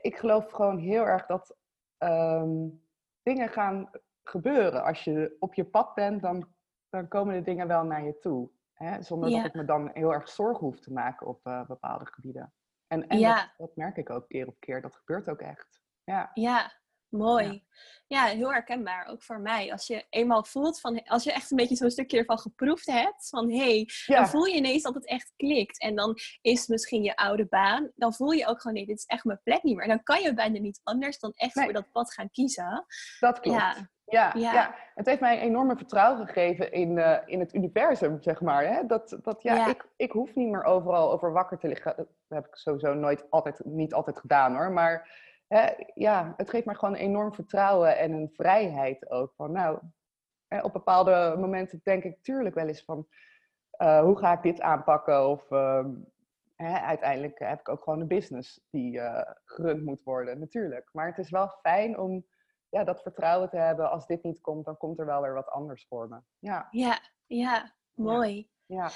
ik 0.00 0.16
geloof 0.16 0.50
gewoon 0.50 0.78
heel 0.78 1.06
erg 1.06 1.26
dat 1.26 1.56
um, 1.98 2.82
dingen 3.22 3.48
gaan 3.48 3.90
gebeuren. 4.28 4.84
Als 4.84 5.04
je 5.04 5.36
op 5.38 5.54
je 5.54 5.64
pad 5.64 5.94
bent, 5.94 6.22
dan, 6.22 6.48
dan 6.88 7.08
komen 7.08 7.34
de 7.34 7.42
dingen 7.42 7.68
wel 7.68 7.84
naar 7.84 8.04
je 8.04 8.18
toe. 8.18 8.50
Hè? 8.72 9.02
Zonder 9.02 9.30
dat 9.30 9.44
ik 9.44 9.54
me 9.54 9.64
dan 9.64 9.90
heel 9.92 10.12
erg 10.12 10.28
zorgen 10.28 10.66
hoef 10.66 10.80
te 10.80 10.92
maken 10.92 11.26
op 11.26 11.46
uh, 11.46 11.66
bepaalde 11.66 12.06
gebieden. 12.06 12.52
En, 12.86 13.06
en 13.06 13.20
dat, 13.20 13.54
dat, 13.56 13.76
merk 13.76 13.96
ik 13.96 14.10
ook 14.10 14.28
keer 14.28 14.46
op 14.46 14.56
keer. 14.58 14.82
Dat 14.82 14.96
gebeurt 14.96 15.28
ook 15.28 15.40
echt. 15.40 15.82
Ja, 16.04 16.30
ja 16.34 16.72
mooi. 17.08 17.64
Ja. 18.06 18.24
heel 18.24 18.52
herkenbaar. 18.52 19.06
Ook 19.06 19.22
voor 19.22 19.40
mij. 19.40 19.72
Als 19.72 19.86
je 19.86 20.06
eenmaal 20.10 20.44
voelt 20.44 20.80
van... 20.80 21.02
Als 21.04 21.24
je 21.24 21.32
echt 21.32 21.50
een 21.50 21.56
beetje 21.56 21.76
zo'n 21.76 21.90
stukje 21.90 22.18
ervan 22.18 22.38
geproefd 22.38 22.86
hebt. 22.86 23.28
Van 23.28 23.50
hé, 23.50 23.56
hey, 23.56 23.88
dan 24.06 24.28
voel 24.28 24.44
je 24.44 24.56
ineens 24.56 24.82
dat 24.82 24.94
het 24.94 25.06
echt 25.06 25.32
klikt. 25.36 25.80
En 25.80 25.94
dan 25.94 26.16
is 26.40 26.66
misschien 26.66 27.02
je 27.02 27.16
oude 27.16 27.46
baan. 27.46 27.90
Dan 27.94 28.14
voel 28.14 28.30
je 28.30 28.46
ook 28.46 28.60
gewoon 28.60 28.76
nee, 28.76 28.86
dit 28.86 28.98
is 28.98 29.04
echt 29.04 29.24
mijn 29.24 29.40
plek 29.42 29.62
niet 29.62 29.74
meer. 29.74 29.84
En 29.84 29.90
dan 29.90 30.02
kan 30.02 30.22
je 30.22 30.34
bijna 30.34 30.58
niet 30.58 30.80
anders 30.82 31.18
dan 31.18 31.32
echt 31.34 31.52
voor 31.52 31.72
dat 31.72 31.92
pad 31.92 32.12
gaan 32.12 32.30
kiezen. 32.30 32.86
Dat 33.20 33.40
klopt. 33.40 33.94
Ja. 34.08 34.32
Ja, 34.34 34.52
ja, 34.52 34.74
het 34.94 35.06
heeft 35.06 35.20
mij 35.20 35.36
een 35.36 35.42
enorme 35.42 35.76
vertrouwen 35.76 36.26
gegeven 36.26 36.72
in, 36.72 36.96
uh, 36.96 37.18
in 37.24 37.40
het 37.40 37.54
universum, 37.54 38.22
zeg 38.22 38.40
maar. 38.40 38.64
Hè? 38.66 38.86
Dat, 38.86 39.18
dat 39.22 39.42
ja, 39.42 39.68
Ik, 39.68 39.88
ik 39.96 40.12
hoef 40.12 40.34
niet 40.34 40.48
meer 40.48 40.64
overal 40.64 41.12
over 41.12 41.32
wakker 41.32 41.58
te 41.58 41.68
liggen. 41.68 41.94
Dat 41.96 42.08
heb 42.28 42.46
ik 42.46 42.54
sowieso 42.56 42.94
nooit 42.94 43.30
altijd, 43.30 43.64
niet 43.64 43.94
altijd 43.94 44.18
gedaan 44.18 44.54
hoor. 44.54 44.70
Maar 44.70 45.18
hè, 45.46 45.70
ja, 45.94 46.34
het 46.36 46.50
geeft 46.50 46.66
mij 46.66 46.74
gewoon 46.74 46.94
enorm 46.94 47.34
vertrouwen 47.34 47.98
en 47.98 48.12
een 48.12 48.30
vrijheid 48.32 49.10
ook. 49.10 49.32
Van, 49.36 49.52
nou, 49.52 49.78
hè, 50.48 50.60
op 50.60 50.72
bepaalde 50.72 51.36
momenten 51.38 51.80
denk 51.82 52.04
ik 52.04 52.22
tuurlijk 52.22 52.54
wel 52.54 52.66
eens 52.66 52.84
van... 52.84 53.06
Uh, 53.82 54.00
hoe 54.00 54.18
ga 54.18 54.32
ik 54.32 54.42
dit 54.42 54.60
aanpakken? 54.60 55.28
Of 55.28 55.50
uh, 55.50 55.84
hè, 56.54 56.78
uiteindelijk 56.78 57.38
heb 57.38 57.60
ik 57.60 57.68
ook 57.68 57.82
gewoon 57.82 58.00
een 58.00 58.06
business 58.06 58.66
die 58.70 58.96
uh, 58.96 59.20
gerund 59.44 59.84
moet 59.84 60.02
worden, 60.02 60.38
natuurlijk. 60.38 60.88
Maar 60.92 61.06
het 61.06 61.18
is 61.18 61.30
wel 61.30 61.48
fijn 61.48 61.98
om 61.98 62.26
ja, 62.76 62.84
dat 62.84 63.02
vertrouwen 63.02 63.48
te 63.48 63.56
hebben. 63.56 63.90
Als 63.90 64.06
dit 64.06 64.22
niet 64.22 64.40
komt, 64.40 64.64
dan 64.64 64.76
komt 64.76 64.98
er 64.98 65.06
wel 65.06 65.22
weer 65.22 65.34
wat 65.34 65.48
anders 65.48 65.86
voor 65.88 66.08
me. 66.08 66.20
Ja, 66.38 66.68
ja, 66.70 66.98
ja 67.26 67.74
mooi. 67.94 68.50
Ja. 68.66 68.90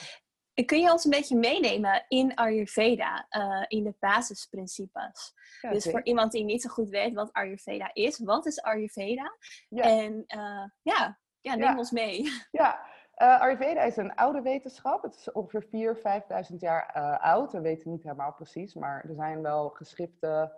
ja. 0.55 0.65
Kun 0.65 0.81
je 0.81 0.93
ons 0.93 1.05
een 1.05 1.11
beetje 1.11 1.37
meenemen 1.37 2.05
in 2.09 2.35
Ayurveda, 2.35 3.27
uh, 3.31 3.65
in 3.69 3.85
de 3.85 3.95
basisprincipes? 3.99 5.33
dus 5.61 5.91
voor 5.91 6.03
iemand 6.03 6.33
die 6.33 6.45
niet 6.45 6.63
zo 6.63 6.69
goed 6.69 6.89
weet 6.89 7.15
wat 7.15 7.33
Ayurveda 7.33 7.91
is, 7.93 8.19
wat 8.19 8.47
is 8.47 8.63
Ayurveda? 8.63 9.37
Ja. 9.69 9.83
En 9.83 10.13
uh, 10.13 10.65
ja, 10.83 11.19
ja, 11.41 11.55
neem 11.55 11.79
ons 11.79 11.91
mee. 11.91 12.23
Ja, 12.51 12.81
uh, 13.17 13.41
Ayurveda 13.41 13.83
is 13.83 13.97
een 13.97 14.15
oude 14.15 14.43
wetenschap. 14.43 15.03
Het 15.03 15.15
is 15.15 15.33
ongeveer 15.33 15.97
4.000, 16.45 16.51
5.000 16.51 16.57
jaar 16.59 17.19
oud. 17.19 17.53
We 17.53 17.61
weten 17.61 17.91
niet 17.91 18.03
helemaal 18.03 18.35
precies, 18.35 18.75
maar 18.75 19.05
er 19.05 19.15
zijn 19.15 19.43
wel 19.43 19.69
geschriften 19.69 20.53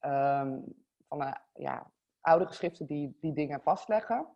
um, 0.00 0.64
van 1.08 1.22
uh, 1.22 1.32
ja, 1.52 1.90
oude 2.26 2.46
geschriften 2.46 2.86
die 2.86 3.16
die 3.20 3.32
dingen 3.32 3.60
vastleggen. 3.60 4.26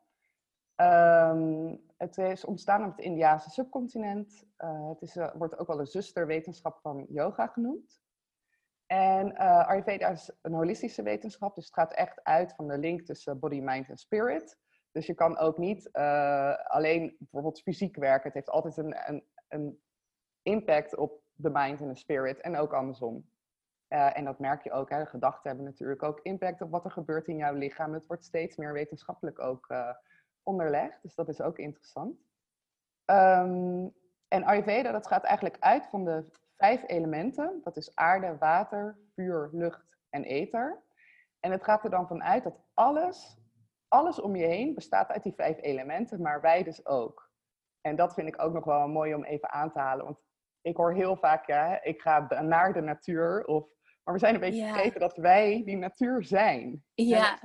Um, 0.76 1.80
het 1.96 2.18
is 2.18 2.44
ontstaan 2.44 2.84
op 2.84 2.96
het 2.96 3.04
Indiaanse 3.04 3.50
subcontinent. 3.50 4.44
Uh, 4.58 4.88
het 4.88 5.02
is, 5.02 5.16
uh, 5.16 5.34
wordt 5.34 5.58
ook 5.58 5.66
wel 5.66 5.80
een 5.80 5.86
zusterwetenschap 5.86 6.78
van 6.80 7.06
yoga 7.08 7.46
genoemd. 7.46 8.00
En 8.86 9.32
uh, 9.32 9.68
Ayurveda 9.68 10.08
is 10.08 10.32
een 10.42 10.52
holistische 10.52 11.02
wetenschap, 11.02 11.54
dus 11.54 11.64
het 11.64 11.74
gaat 11.74 11.92
echt 11.92 12.24
uit 12.24 12.54
van 12.54 12.68
de 12.68 12.78
link 12.78 13.02
tussen 13.02 13.38
body, 13.38 13.60
mind 13.60 13.88
en 13.88 13.98
spirit. 13.98 14.58
Dus 14.92 15.06
je 15.06 15.14
kan 15.14 15.38
ook 15.38 15.58
niet 15.58 15.92
alleen 16.64 17.16
bijvoorbeeld 17.18 17.62
fysiek 17.62 17.96
werken. 17.96 18.24
Het 18.24 18.34
heeft 18.34 18.50
altijd 18.50 18.76
een, 18.76 19.08
een, 19.08 19.24
een 19.48 19.82
impact 20.42 20.96
op 20.96 21.22
de 21.34 21.50
mind 21.52 21.80
en 21.80 21.88
de 21.88 21.96
spirit 21.96 22.40
en 22.40 22.56
ook 22.56 22.72
andersom. 22.72 23.30
Uh, 23.92 24.16
en 24.16 24.24
dat 24.24 24.38
merk 24.38 24.62
je 24.62 24.72
ook. 24.72 24.90
Hè. 24.90 25.06
Gedachten 25.06 25.48
hebben 25.48 25.64
natuurlijk 25.64 26.02
ook 26.02 26.20
impact 26.22 26.60
op 26.60 26.70
wat 26.70 26.84
er 26.84 26.90
gebeurt 26.90 27.28
in 27.28 27.36
jouw 27.36 27.54
lichaam. 27.54 27.92
Het 27.92 28.06
wordt 28.06 28.24
steeds 28.24 28.56
meer 28.56 28.72
wetenschappelijk 28.72 29.38
ook 29.38 29.70
uh, 29.70 29.94
onderlegd. 30.42 31.02
Dus 31.02 31.14
dat 31.14 31.28
is 31.28 31.40
ook 31.40 31.58
interessant. 31.58 32.18
Um, 33.06 33.94
en 34.28 34.44
Ayurveda, 34.44 34.92
dat 34.92 35.06
gaat 35.06 35.24
eigenlijk 35.24 35.56
uit 35.60 35.86
van 35.86 36.04
de 36.04 36.24
vijf 36.56 36.82
elementen. 36.86 37.60
Dat 37.62 37.76
is 37.76 37.94
aarde, 37.94 38.36
water, 38.38 38.98
vuur, 39.14 39.48
lucht 39.52 39.98
en 40.10 40.24
ether. 40.24 40.82
En 41.40 41.50
het 41.50 41.64
gaat 41.64 41.84
er 41.84 41.90
dan 41.90 42.06
vanuit 42.06 42.42
dat 42.44 42.60
alles, 42.74 43.38
alles 43.88 44.20
om 44.20 44.36
je 44.36 44.46
heen 44.46 44.74
bestaat 44.74 45.08
uit 45.08 45.22
die 45.22 45.34
vijf 45.34 45.60
elementen, 45.60 46.22
maar 46.22 46.40
wij 46.40 46.62
dus 46.62 46.86
ook. 46.86 47.30
En 47.80 47.96
dat 47.96 48.14
vind 48.14 48.28
ik 48.28 48.42
ook 48.42 48.52
nog 48.52 48.64
wel 48.64 48.88
mooi 48.88 49.14
om 49.14 49.24
even 49.24 49.50
aan 49.50 49.72
te 49.72 49.78
halen. 49.78 50.04
Want 50.04 50.18
ik 50.60 50.76
hoor 50.76 50.92
heel 50.92 51.16
vaak, 51.16 51.46
ja, 51.46 51.82
ik 51.82 52.00
ga 52.00 52.42
naar 52.42 52.72
de 52.72 52.80
natuur 52.80 53.44
of 53.44 53.78
maar 54.10 54.18
we 54.18 54.26
zijn 54.26 54.34
een 54.34 54.50
beetje 54.50 54.66
vergeten 54.66 55.00
dat 55.00 55.16
wij 55.16 55.62
die 55.64 55.76
natuur 55.76 56.24
zijn. 56.24 56.84
Ja. 56.94 57.38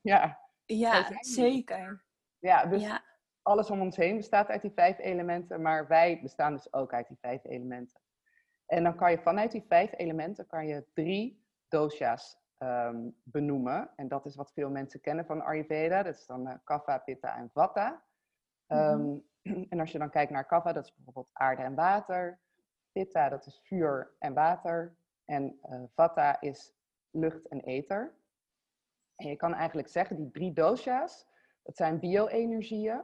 Ja, 0.00 0.38
ja 0.64 1.06
zeker. 1.20 2.04
Ja, 2.38 2.66
dus 2.66 3.00
alles 3.42 3.70
om 3.70 3.80
ons 3.80 3.96
heen 3.96 4.16
bestaat 4.16 4.48
uit 4.48 4.62
die 4.62 4.72
vijf 4.74 4.98
elementen, 4.98 5.62
maar 5.62 5.86
wij 5.86 6.20
bestaan 6.22 6.52
dus 6.52 6.72
ook 6.72 6.92
uit 6.92 7.08
die 7.08 7.16
vijf 7.20 7.44
elementen. 7.44 8.00
En 8.66 8.82
dan 8.82 8.96
kan 8.96 9.10
je 9.10 9.18
vanuit 9.18 9.52
die 9.52 9.64
vijf 9.68 9.92
elementen 9.96 10.46
kan 10.46 10.66
je 10.66 10.86
drie 10.94 11.44
dosha's 11.68 12.38
um, 12.58 13.16
benoemen. 13.22 13.90
En 13.96 14.08
dat 14.08 14.26
is 14.26 14.36
wat 14.36 14.52
veel 14.52 14.70
mensen 14.70 15.00
kennen 15.00 15.26
van 15.26 15.42
Ayurveda. 15.42 16.02
Dat 16.02 16.14
is 16.14 16.26
dan 16.26 16.48
uh, 16.48 16.54
Kapha, 16.64 16.98
Pitta 16.98 17.36
en 17.36 17.50
Vata. 17.52 18.02
Um, 18.68 19.28
En 19.70 19.80
als 19.80 19.92
je 19.92 19.98
dan 19.98 20.10
kijkt 20.10 20.32
naar 20.32 20.46
Kapha, 20.46 20.72
dat 20.72 20.84
is 20.84 20.94
bijvoorbeeld 20.94 21.30
aarde 21.32 21.62
en 21.62 21.74
water. 21.74 22.40
Pitta, 22.92 23.28
dat 23.28 23.46
is 23.46 23.60
vuur 23.64 24.14
en 24.18 24.34
water. 24.34 24.98
En 25.30 25.58
uh, 25.70 25.82
Vata 25.94 26.40
is 26.40 26.74
lucht 27.10 27.48
en 27.48 27.60
ether. 27.60 28.14
En 29.16 29.28
je 29.28 29.36
kan 29.36 29.54
eigenlijk 29.54 29.88
zeggen, 29.88 30.16
die 30.16 30.30
drie 30.30 30.52
dosha's, 30.52 31.26
dat 31.62 31.76
zijn 31.76 31.98
bio-energieën 31.98 33.02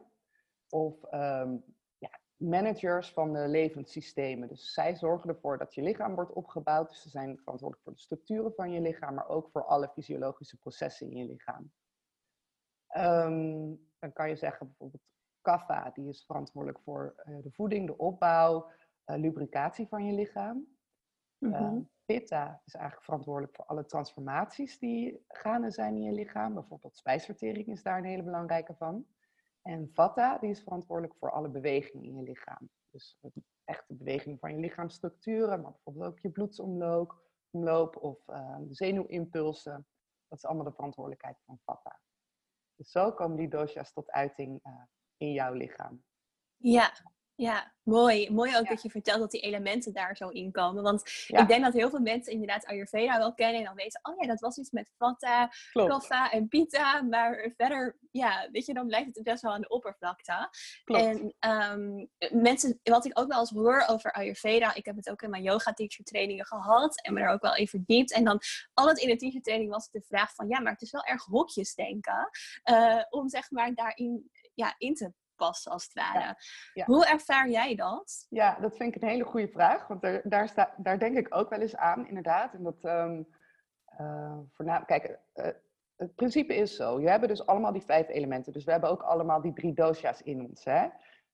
of 0.69 1.13
um, 1.13 1.65
ja, 1.99 2.21
managers 2.37 3.13
van 3.13 3.33
de 3.33 3.49
levenssystemen. 3.49 4.49
Dus 4.49 4.73
zij 4.73 4.97
zorgen 4.97 5.31
ervoor 5.31 5.59
dat 5.59 5.75
je 5.75 5.83
lichaam 5.83 6.15
wordt 6.15 6.33
opgebouwd. 6.33 6.89
Dus 6.89 7.03
ze 7.03 7.09
zijn 7.09 7.39
verantwoordelijk 7.39 7.83
voor 7.83 7.93
de 7.93 8.01
structuren 8.01 8.53
van 8.55 8.71
je 8.71 8.81
lichaam, 8.81 9.15
maar 9.15 9.29
ook 9.29 9.51
voor 9.51 9.65
alle 9.65 9.89
fysiologische 9.89 10.59
processen 10.59 11.11
in 11.11 11.17
je 11.17 11.25
lichaam. 11.25 11.73
Um, 12.97 13.89
dan 13.99 14.13
kan 14.13 14.29
je 14.29 14.37
zeggen 14.37 14.67
bijvoorbeeld 14.67 15.03
Kapha, 15.41 15.91
die 15.91 16.09
is 16.09 16.25
verantwoordelijk 16.25 16.83
voor 16.83 17.23
uh, 17.25 17.43
de 17.43 17.51
voeding, 17.53 17.87
de 17.87 17.99
opbouw, 17.99 18.71
uh, 19.07 19.17
lubricatie 19.17 19.87
van 19.89 20.07
je 20.07 20.13
lichaam. 20.13 20.76
Mm 21.47 21.55
-hmm. 21.55 21.89
Pitta 22.05 22.63
is 22.65 22.75
eigenlijk 22.75 23.05
verantwoordelijk 23.05 23.55
voor 23.55 23.65
alle 23.65 23.85
transformaties 23.85 24.79
die 24.79 25.25
gaande 25.29 25.71
zijn 25.71 25.97
in 25.97 26.03
je 26.03 26.13
lichaam. 26.13 26.55
Bijvoorbeeld 26.55 26.97
spijsvertering 26.97 27.67
is 27.67 27.83
daar 27.83 27.99
een 27.99 28.05
hele 28.05 28.23
belangrijke 28.23 28.75
van. 28.75 29.07
En 29.63 29.91
Vata, 29.93 30.39
die 30.39 30.51
is 30.51 30.63
verantwoordelijk 30.63 31.15
voor 31.19 31.31
alle 31.31 31.49
beweging 31.49 32.05
in 32.05 32.15
je 32.15 32.23
lichaam. 32.23 32.71
Dus 32.91 33.21
echt 33.65 33.89
de 33.89 33.95
beweging 33.95 34.39
van 34.39 34.53
je 34.53 34.61
lichaamsstructuren, 34.61 35.61
maar 35.61 35.73
bijvoorbeeld 35.73 36.13
ook 36.13 36.19
je 36.19 36.31
bloedsomloop 36.31 37.25
omloop 37.51 37.97
of 37.97 38.29
uh, 38.29 38.57
de 38.59 38.75
zenuwimpulsen. 38.75 39.87
Dat 40.29 40.39
is 40.39 40.45
allemaal 40.45 40.65
de 40.65 40.73
verantwoordelijkheid 40.73 41.43
van 41.45 41.59
Vata. 41.65 42.01
Dus 42.77 42.91
zo 42.91 43.13
komen 43.13 43.37
die 43.37 43.49
dosha's 43.49 43.93
tot 43.93 44.11
uiting 44.11 44.61
uh, 44.63 44.83
in 45.17 45.33
jouw 45.33 45.53
lichaam. 45.53 46.05
Ja, 46.57 46.93
ja, 47.37 47.73
mooi. 47.83 48.31
Mooi 48.31 48.57
ook 48.57 48.69
dat 48.69 48.83
je 48.83 48.91
vertelt 48.91 49.21
dat 49.21 49.31
die 49.31 49.41
elementen 49.41 49.93
daar 49.93 50.17
zo 50.17 50.29
in 50.29 50.53
komen. 50.53 50.83
Want 50.83 51.27
ik 51.27 51.49
denk 51.49 51.65
dat 51.65 51.73
heel 51.73 51.91
veel 51.91 52.01
mensen 52.01 52.33
inderdaad 52.33 52.67
Ayurveda 52.67 53.19
wel 53.19 53.35
kennen 53.35 53.59
en 53.59 53.65
dan 53.65 53.75
weten, 53.75 54.01
oh 54.03 54.15
ja, 54.19 54.27
dat 54.27 54.41
was 54.41 54.57
iets 54.57 54.71
met 54.71 54.93
Vata, 54.97 55.51
Kapha 55.73 56.31
en 56.31 56.49
Pitta. 56.49 57.03
Maar 57.03 57.53
verder, 57.57 57.99
ja, 58.11 58.49
weet 58.53 58.67
je, 58.67 58.75
dan 58.75 58.87
blijft 58.87 59.15
het 59.15 59.25
best 59.25 59.43
wel 59.43 59.53
aan 59.53 59.61
de 59.61 59.69
oppervlakte. 59.69 60.51
Klopt. 60.85 61.35
En 61.41 61.51
um, 61.81 62.09
mensen, 62.43 62.81
wat 62.83 63.05
ik 63.05 63.19
ook 63.19 63.29
wel 63.29 63.41
eens 63.41 63.51
hoor 63.51 63.85
over 63.87 64.13
Ayurveda, 64.13 64.75
ik 64.75 64.87
heb 64.87 64.97
het 64.97 65.11
ook 65.11 65.23
in 65.23 65.31
mijn 65.31 65.43
yoga 65.43 65.73
teacher 65.73 66.05
trainingen 66.05 66.47
gehad 66.47 67.03
en 67.03 67.15
me 67.15 67.21
er 67.21 67.29
ook 67.29 67.43
wel 67.43 67.57
even 67.57 67.79
verdiept. 67.79 68.13
En 68.13 68.25
dan 68.25 68.41
altijd 68.75 68.99
in 68.99 69.09
de 69.09 69.17
teacher 69.17 69.43
training 69.43 69.71
was 69.71 69.85
het 69.85 69.93
de 69.93 70.09
vraag 70.09 70.35
van, 70.35 70.49
ja, 70.49 70.61
maar 70.61 70.73
het 70.73 70.83
is 70.83 70.91
wel 70.91 71.05
erg 71.05 71.25
hokjes 71.25 71.75
denken. 71.75 72.31
Uh, 72.65 73.03
om 73.11 73.29
zeg 73.29 73.51
maar 73.51 73.75
daarin 73.75 74.31
ja, 74.55 74.75
in 74.79 74.95
te 74.95 75.13
passen, 75.37 75.73
als 75.73 75.85
het 75.85 75.95
ware. 75.95 76.37
Hoe 76.85 77.07
ervaar 77.07 77.49
jij 77.49 77.75
dat? 77.75 78.27
Ja, 78.29 78.59
dat 78.61 78.77
vind 78.77 78.95
ik 78.95 79.03
een 79.03 79.09
hele 79.09 79.25
goede 79.25 79.49
vraag. 79.49 79.87
Want 79.87 80.05
er, 80.05 80.21
daar, 80.25 80.49
sta, 80.49 80.75
daar 80.77 80.99
denk 80.99 81.17
ik 81.17 81.35
ook 81.35 81.51
wel 81.51 81.61
eens 81.61 81.77
aan, 81.77 82.07
inderdaad. 82.07 82.55
En 82.55 82.63
dat, 82.63 82.85
um, 82.85 83.29
uh, 84.59 84.85
kijk, 84.87 85.19
uh, 85.35 85.47
het 85.97 86.15
principe 86.15 86.55
is 86.55 86.77
zo. 86.77 87.01
Je 87.01 87.09
hebt 87.09 87.29
dus 87.29 87.47
allemaal 87.47 87.73
die 87.73 87.85
vijf 87.85 88.09
elementen. 88.09 88.53
Dus 88.53 88.65
we 88.65 88.71
hebben 88.71 88.91
ook 88.91 89.03
allemaal 89.03 89.41
die 89.41 89.53
drie 89.53 89.75
dosha's 89.75 90.23
in 90.23 90.41
ons. 90.49 90.65
Hè? 90.65 90.87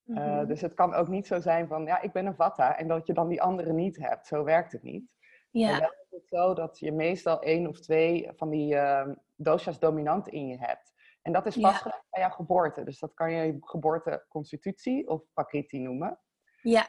Mm 0.02 0.16
-hmm. 0.16 0.46
dus 0.46 0.60
het 0.60 0.74
kan 0.74 0.94
ook 0.94 1.08
niet 1.08 1.26
zo 1.26 1.40
zijn 1.40 1.68
van, 1.68 1.84
ja, 1.84 2.00
ik 2.00 2.12
ben 2.12 2.26
een 2.26 2.34
vata 2.34 2.76
en 2.78 2.88
dat 2.88 3.06
je 3.06 3.12
dan 3.12 3.28
die 3.28 3.42
andere 3.42 3.72
niet 3.72 3.96
hebt. 3.96 4.26
Zo 4.26 4.44
werkt 4.44 4.72
het 4.72 4.82
niet. 4.82 5.10
Ja. 5.50 5.80
En 5.80 5.82
is 5.82 6.10
het 6.10 6.28
zo 6.28 6.54
dat 6.54 6.78
je 6.78 6.92
meestal 6.92 7.42
één 7.42 7.66
of 7.66 7.80
twee 7.80 8.30
van 8.36 8.50
die 8.50 8.74
uh, 8.74 9.08
dosha's 9.36 9.78
dominant 9.78 10.28
in 10.28 10.46
je 10.46 10.58
hebt. 10.58 10.91
En 11.22 11.32
dat 11.32 11.46
is 11.46 11.56
vastgelegd 11.56 12.06
bij 12.10 12.20
jouw 12.20 12.30
geboorte. 12.30 12.84
Dus 12.84 12.98
dat 12.98 13.14
kan 13.14 13.32
je 13.32 13.56
geboorteconstitutie 13.60 15.08
of 15.08 15.22
pakriti 15.32 15.78
noemen. 15.78 16.20
Ja. 16.62 16.86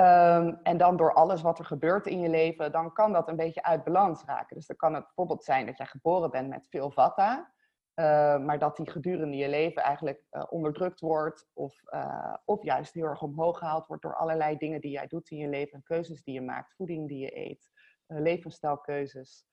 Um, 0.00 0.60
en 0.62 0.76
dan 0.76 0.96
door 0.96 1.14
alles 1.14 1.42
wat 1.42 1.58
er 1.58 1.64
gebeurt 1.64 2.06
in 2.06 2.20
je 2.20 2.28
leven, 2.28 2.72
dan 2.72 2.92
kan 2.92 3.12
dat 3.12 3.28
een 3.28 3.36
beetje 3.36 3.62
uit 3.62 3.84
balans 3.84 4.24
raken. 4.24 4.56
Dus 4.56 4.66
dan 4.66 4.76
kan 4.76 4.94
het 4.94 5.04
bijvoorbeeld 5.04 5.44
zijn 5.44 5.66
dat 5.66 5.76
jij 5.76 5.86
geboren 5.86 6.30
bent 6.30 6.48
met 6.48 6.68
veel 6.68 6.90
vata, 6.90 7.52
uh, 7.94 8.38
maar 8.38 8.58
dat 8.58 8.76
die 8.76 8.90
gedurende 8.90 9.36
je 9.36 9.48
leven 9.48 9.82
eigenlijk 9.82 10.24
uh, 10.30 10.44
onderdrukt 10.48 11.00
wordt 11.00 11.50
of, 11.52 11.80
uh, 11.90 12.34
of 12.44 12.62
juist 12.62 12.94
heel 12.94 13.04
erg 13.04 13.22
omhoog 13.22 13.58
gehaald 13.58 13.86
wordt 13.86 14.02
door 14.02 14.16
allerlei 14.16 14.56
dingen 14.56 14.80
die 14.80 14.90
jij 14.90 15.06
doet 15.06 15.30
in 15.30 15.36
je 15.36 15.48
leven, 15.48 15.82
keuzes 15.82 16.22
die 16.22 16.34
je 16.34 16.42
maakt, 16.42 16.74
voeding 16.74 17.08
die 17.08 17.18
je 17.18 17.36
eet, 17.36 17.70
levensstijlkeuzes. 18.06 19.46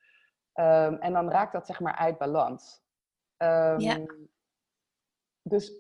Um, 0.54 0.98
en 0.98 1.14
dan 1.14 1.30
raakt 1.30 1.54
dat 1.54 1.66
zeg 1.66 1.80
maar 1.80 1.96
uit 1.96 2.18
balans. 2.18 2.86
Um, 3.38 3.80
ja. 3.80 4.06
Dus 5.42 5.72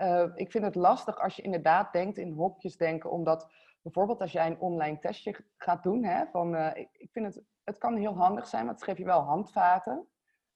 uh, 0.00 0.26
ik 0.34 0.50
vind 0.50 0.64
het 0.64 0.74
lastig 0.74 1.20
als 1.20 1.36
je 1.36 1.42
inderdaad 1.42 1.92
denkt 1.92 2.18
in 2.18 2.32
hokjes 2.32 2.76
denken, 2.76 3.10
omdat 3.10 3.50
bijvoorbeeld 3.82 4.20
als 4.20 4.32
jij 4.32 4.46
een 4.46 4.60
online 4.60 4.98
testje 4.98 5.36
gaat 5.56 5.82
doen, 5.82 6.04
hè, 6.04 6.26
van, 6.26 6.54
uh, 6.54 6.70
ik, 6.74 7.08
vind 7.12 7.34
het, 7.34 7.44
het 7.64 7.78
kan 7.78 7.96
heel 7.96 8.16
handig 8.16 8.46
zijn, 8.46 8.64
want 8.64 8.76
het 8.76 8.84
geeft 8.84 8.98
je 8.98 9.04
wel 9.04 9.20
handvaten. 9.20 10.08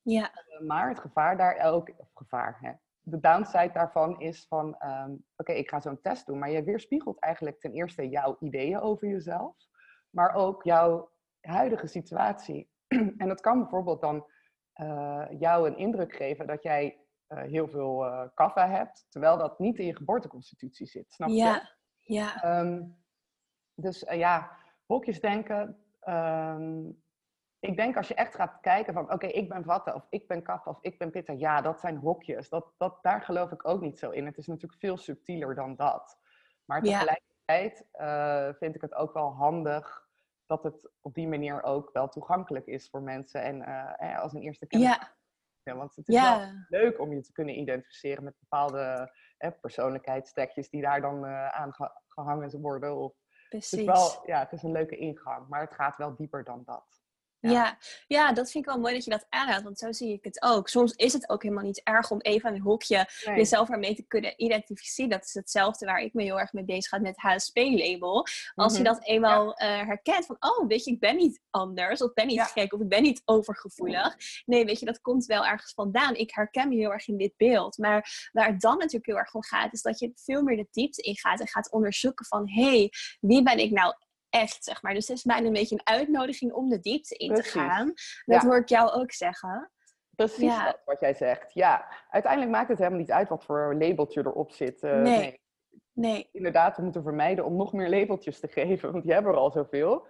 Ja. 0.03 0.31
Uh, 0.61 0.67
maar 0.67 0.89
het 0.89 1.01
gevaar 1.01 1.37
daar 1.37 1.73
ook, 1.73 1.91
of 1.97 2.11
gevaar, 2.15 2.59
hè, 2.61 2.73
de 3.01 3.21
downside 3.21 3.73
daarvan 3.73 4.21
is 4.21 4.47
van, 4.49 4.67
um, 4.67 5.13
oké, 5.13 5.23
okay, 5.37 5.57
ik 5.57 5.69
ga 5.69 5.81
zo'n 5.81 6.01
test 6.01 6.27
doen, 6.27 6.39
maar 6.39 6.51
je 6.51 6.65
weerspiegelt 6.65 7.21
eigenlijk 7.21 7.61
ten 7.61 7.73
eerste 7.73 8.09
jouw 8.09 8.37
ideeën 8.41 8.81
over 8.81 9.09
jezelf, 9.09 9.57
maar 10.11 10.35
ook 10.35 10.63
jouw 10.63 11.11
huidige 11.41 11.87
situatie. 11.87 12.71
en 13.23 13.29
dat 13.29 13.41
kan 13.41 13.59
bijvoorbeeld 13.59 14.01
dan 14.01 14.27
uh, 14.77 15.27
jou 15.31 15.69
een 15.69 15.77
indruk 15.77 16.17
geven 16.17 16.47
dat 16.47 16.63
jij 16.63 16.99
uh, 17.29 17.43
heel 17.43 17.69
veel 17.69 18.07
uh, 18.07 18.23
kaffa 18.35 18.69
hebt, 18.69 19.07
terwijl 19.09 19.39
dat 19.39 19.59
niet 19.59 19.79
in 19.79 19.87
je 19.87 19.97
geboorteconstitutie 19.97 20.87
zit. 20.87 21.13
Snap 21.13 21.29
je? 21.29 21.35
Ja, 21.35 21.71
ja. 22.01 22.61
Um, 22.61 23.05
dus 23.75 24.01
ja, 24.01 24.51
hokjes 24.87 25.21
denken. 25.21 25.85
Um, 26.09 27.03
ik 27.59 27.77
denk 27.77 27.97
als 27.97 28.09
je 28.09 28.15
echt 28.15 28.35
gaat 28.35 28.61
kijken 28.61 28.95
van, 28.95 29.13
oké, 29.13 29.27
ik 29.27 29.49
ben 29.49 29.65
vatten 29.65 29.95
of 29.95 30.07
ik 30.11 30.27
ben 30.27 30.43
kaffa 30.43 30.71
of 30.71 30.79
ik 30.81 30.99
ben 30.99 31.11
pitta. 31.11 31.33
Ja, 31.33 31.61
dat 31.61 31.81
zijn 31.81 31.97
hokjes. 31.97 32.49
Dat, 32.49 32.73
dat, 32.77 32.99
daar 33.03 33.23
geloof 33.23 33.51
ik 33.51 33.69
ook 33.69 33.81
niet 33.81 33.99
zo 33.99 34.11
in. 34.11 34.27
Het 34.27 34.39
is 34.39 34.47
natuurlijk 34.47 34.81
veel 34.81 34.97
subtieler 34.97 35.55
dan 35.55 35.77
dat. 35.77 36.19
Maar 36.65 36.83
tegelijkertijd 36.83 37.89
ja. 37.93 38.55
vind 38.55 38.75
ik 38.75 38.81
het 38.81 38.95
ook 38.95 39.13
wel 39.13 39.35
handig 39.35 40.11
dat 40.53 40.63
het 40.73 40.91
op 41.01 41.15
die 41.15 41.29
manier 41.29 41.63
ook 41.63 41.91
wel 41.93 42.09
toegankelijk 42.09 42.67
is 42.67 42.89
voor 42.91 43.03
mensen. 43.03 43.43
En 43.43 43.57
uh, 44.01 44.21
als 44.23 44.33
een 44.33 44.43
eerste 44.43 44.67
kennis. 44.67 44.89
Ja. 44.89 45.15
ja. 45.63 45.77
want 45.77 45.97
het 45.97 46.09
is 46.09 46.15
ja. 46.15 46.39
wel 46.39 46.81
leuk 46.81 47.01
om 47.01 47.13
je 47.13 47.21
te 47.21 47.33
kunnen 47.33 47.59
identificeren 47.59 48.25
met 48.25 48.35
bepaalde 48.39 49.13
eh, 49.39 49.51
persoonlijkheidsstekjes 49.61 50.71
die 50.71 50.83
daar 50.83 51.01
dan 51.01 51.25
uh, 51.25 51.49
aan 51.49 51.75
gehangen 52.07 52.61
worden. 52.61 52.97
Of, 52.97 53.13
Precies. 53.49 53.71
Het 53.71 53.81
is, 53.81 53.87
wel, 53.87 54.27
ja, 54.27 54.39
het 54.39 54.53
is 54.53 54.63
een 54.63 54.73
leuke 54.73 54.97
ingang, 54.97 55.49
maar 55.49 55.61
het 55.61 55.75
gaat 55.75 55.97
wel 55.97 56.17
dieper 56.17 56.45
dan 56.45 56.63
dat. 56.65 57.02
Ja. 57.43 57.51
ja. 57.51 57.79
Ja, 58.07 58.33
dat 58.33 58.51
vind 58.51 58.65
ik 58.65 58.71
wel 58.71 58.81
mooi 58.81 58.95
dat 58.95 59.05
je 59.05 59.11
dat 59.11 59.27
aanraadt, 59.29 59.63
want 59.63 59.79
zo 59.79 59.93
zie 59.93 60.13
ik 60.13 60.25
het 60.25 60.43
ook. 60.43 60.69
Soms 60.69 60.93
is 60.93 61.13
het 61.13 61.29
ook 61.29 61.43
helemaal 61.43 61.65
niet 61.65 61.81
erg 61.83 62.11
om 62.11 62.21
even 62.21 62.55
een 62.55 62.61
hoekje 62.61 63.09
nee. 63.25 63.37
jezelf 63.37 63.71
ermee 63.71 63.95
te 63.95 64.07
kunnen 64.07 64.35
identificeren. 64.37 65.11
Dat 65.11 65.25
is 65.25 65.35
hetzelfde 65.35 65.87
waar 65.87 66.01
ik 66.01 66.15
me 66.15 66.23
heel 66.23 66.41
erg 66.41 66.53
mee 66.53 66.65
bezig 66.65 66.89
ga 66.89 66.99
met 66.99 67.21
HSP-label. 67.21 68.15
Als 68.21 68.29
mm 68.55 68.65
-hmm. 68.65 68.77
je 68.77 68.83
dat 68.83 69.05
eenmaal 69.05 69.55
ja. 69.59 69.81
uh, 69.81 69.87
herkent 69.87 70.27
van, 70.27 70.37
oh, 70.39 70.67
weet 70.69 70.85
je, 70.85 70.91
ik 70.91 71.01
ben 71.01 71.17
niet 71.17 71.41
anders, 71.51 72.03
of 72.03 72.13
ben 72.13 72.27
niet 72.27 72.37
ja. 72.37 72.45
gek, 72.45 72.73
of 72.73 72.81
ik 72.81 72.89
ben 72.89 73.03
niet 73.03 73.23
overgevoelig. 73.25 74.17
Nee, 74.45 74.65
weet 74.65 74.79
je, 74.79 74.87
dat 74.87 75.01
komt 75.01 75.25
wel 75.27 75.47
ergens 75.47 75.73
vandaan. 75.73 76.15
Ik 76.15 76.35
herken 76.35 76.69
me 76.69 76.75
heel 76.75 76.93
erg 76.93 77.09
in 77.09 77.17
dit 77.17 77.37
beeld. 77.37 77.79
Maar 77.79 78.29
waar 78.33 78.47
het 78.47 78.61
dan 78.61 78.79
natuurlijk 78.79 79.07
heel 79.07 79.19
erg 79.19 79.35
om 79.35 79.45
gaat, 79.45 79.73
is 79.73 79.83
dat 79.83 79.99
je 79.99 80.13
veel 80.15 80.43
meer 80.43 80.57
de 80.57 80.69
diepte 80.71 81.03
ingaat 81.03 81.41
en 81.41 81.49
gaat 81.49 81.71
onderzoeken 81.71 82.27
van, 82.27 82.51
hé, 82.51 82.63
hey, 82.63 82.91
wie 83.21 83.43
ben 83.43 83.59
ik 83.59 83.71
nou 83.71 83.95
echt, 84.33 84.65
zeg 84.65 84.83
maar. 84.83 84.95
Dus 84.95 85.09
het 85.09 85.17
is 85.17 85.23
bijna 85.23 85.47
een 85.47 85.53
beetje 85.53 85.75
een 85.75 85.95
uitnodiging 85.95 86.53
om 86.53 86.69
de 86.69 86.81
diepte 86.81 87.17
in 87.17 87.33
Precies. 87.33 87.53
te 87.53 87.59
gaan. 87.59 87.87
Dat 88.25 88.43
ja. 88.43 88.49
hoor 88.49 88.59
ik 88.59 88.69
jou 88.69 88.91
ook 88.91 89.13
zeggen. 89.13 89.71
Precies 90.17 90.55
ja. 90.55 90.65
dat, 90.65 90.83
wat 90.85 91.01
jij 91.01 91.15
zegt. 91.15 91.55
Ja, 91.55 91.93
uiteindelijk 92.09 92.53
maakt 92.53 92.69
het 92.69 92.79
helemaal 92.79 92.99
niet 92.99 93.11
uit 93.11 93.29
wat 93.29 93.45
voor 93.45 93.75
labeltje 93.79 94.21
erop 94.21 94.51
zit. 94.51 94.83
Uh, 94.83 94.93
nee. 94.93 95.03
nee. 95.03 95.41
nee. 95.93 96.29
Inderdaad, 96.33 96.77
we 96.77 96.83
moeten 96.83 97.03
vermijden 97.03 97.45
om 97.45 97.57
nog 97.57 97.73
meer 97.73 97.89
labeltjes 97.89 98.41
te 98.41 98.49
geven, 98.59 98.93
want 98.93 99.05
die 99.05 99.13
hebben 99.13 99.33
er 99.33 99.39
al 99.39 99.51
zoveel. 99.51 100.07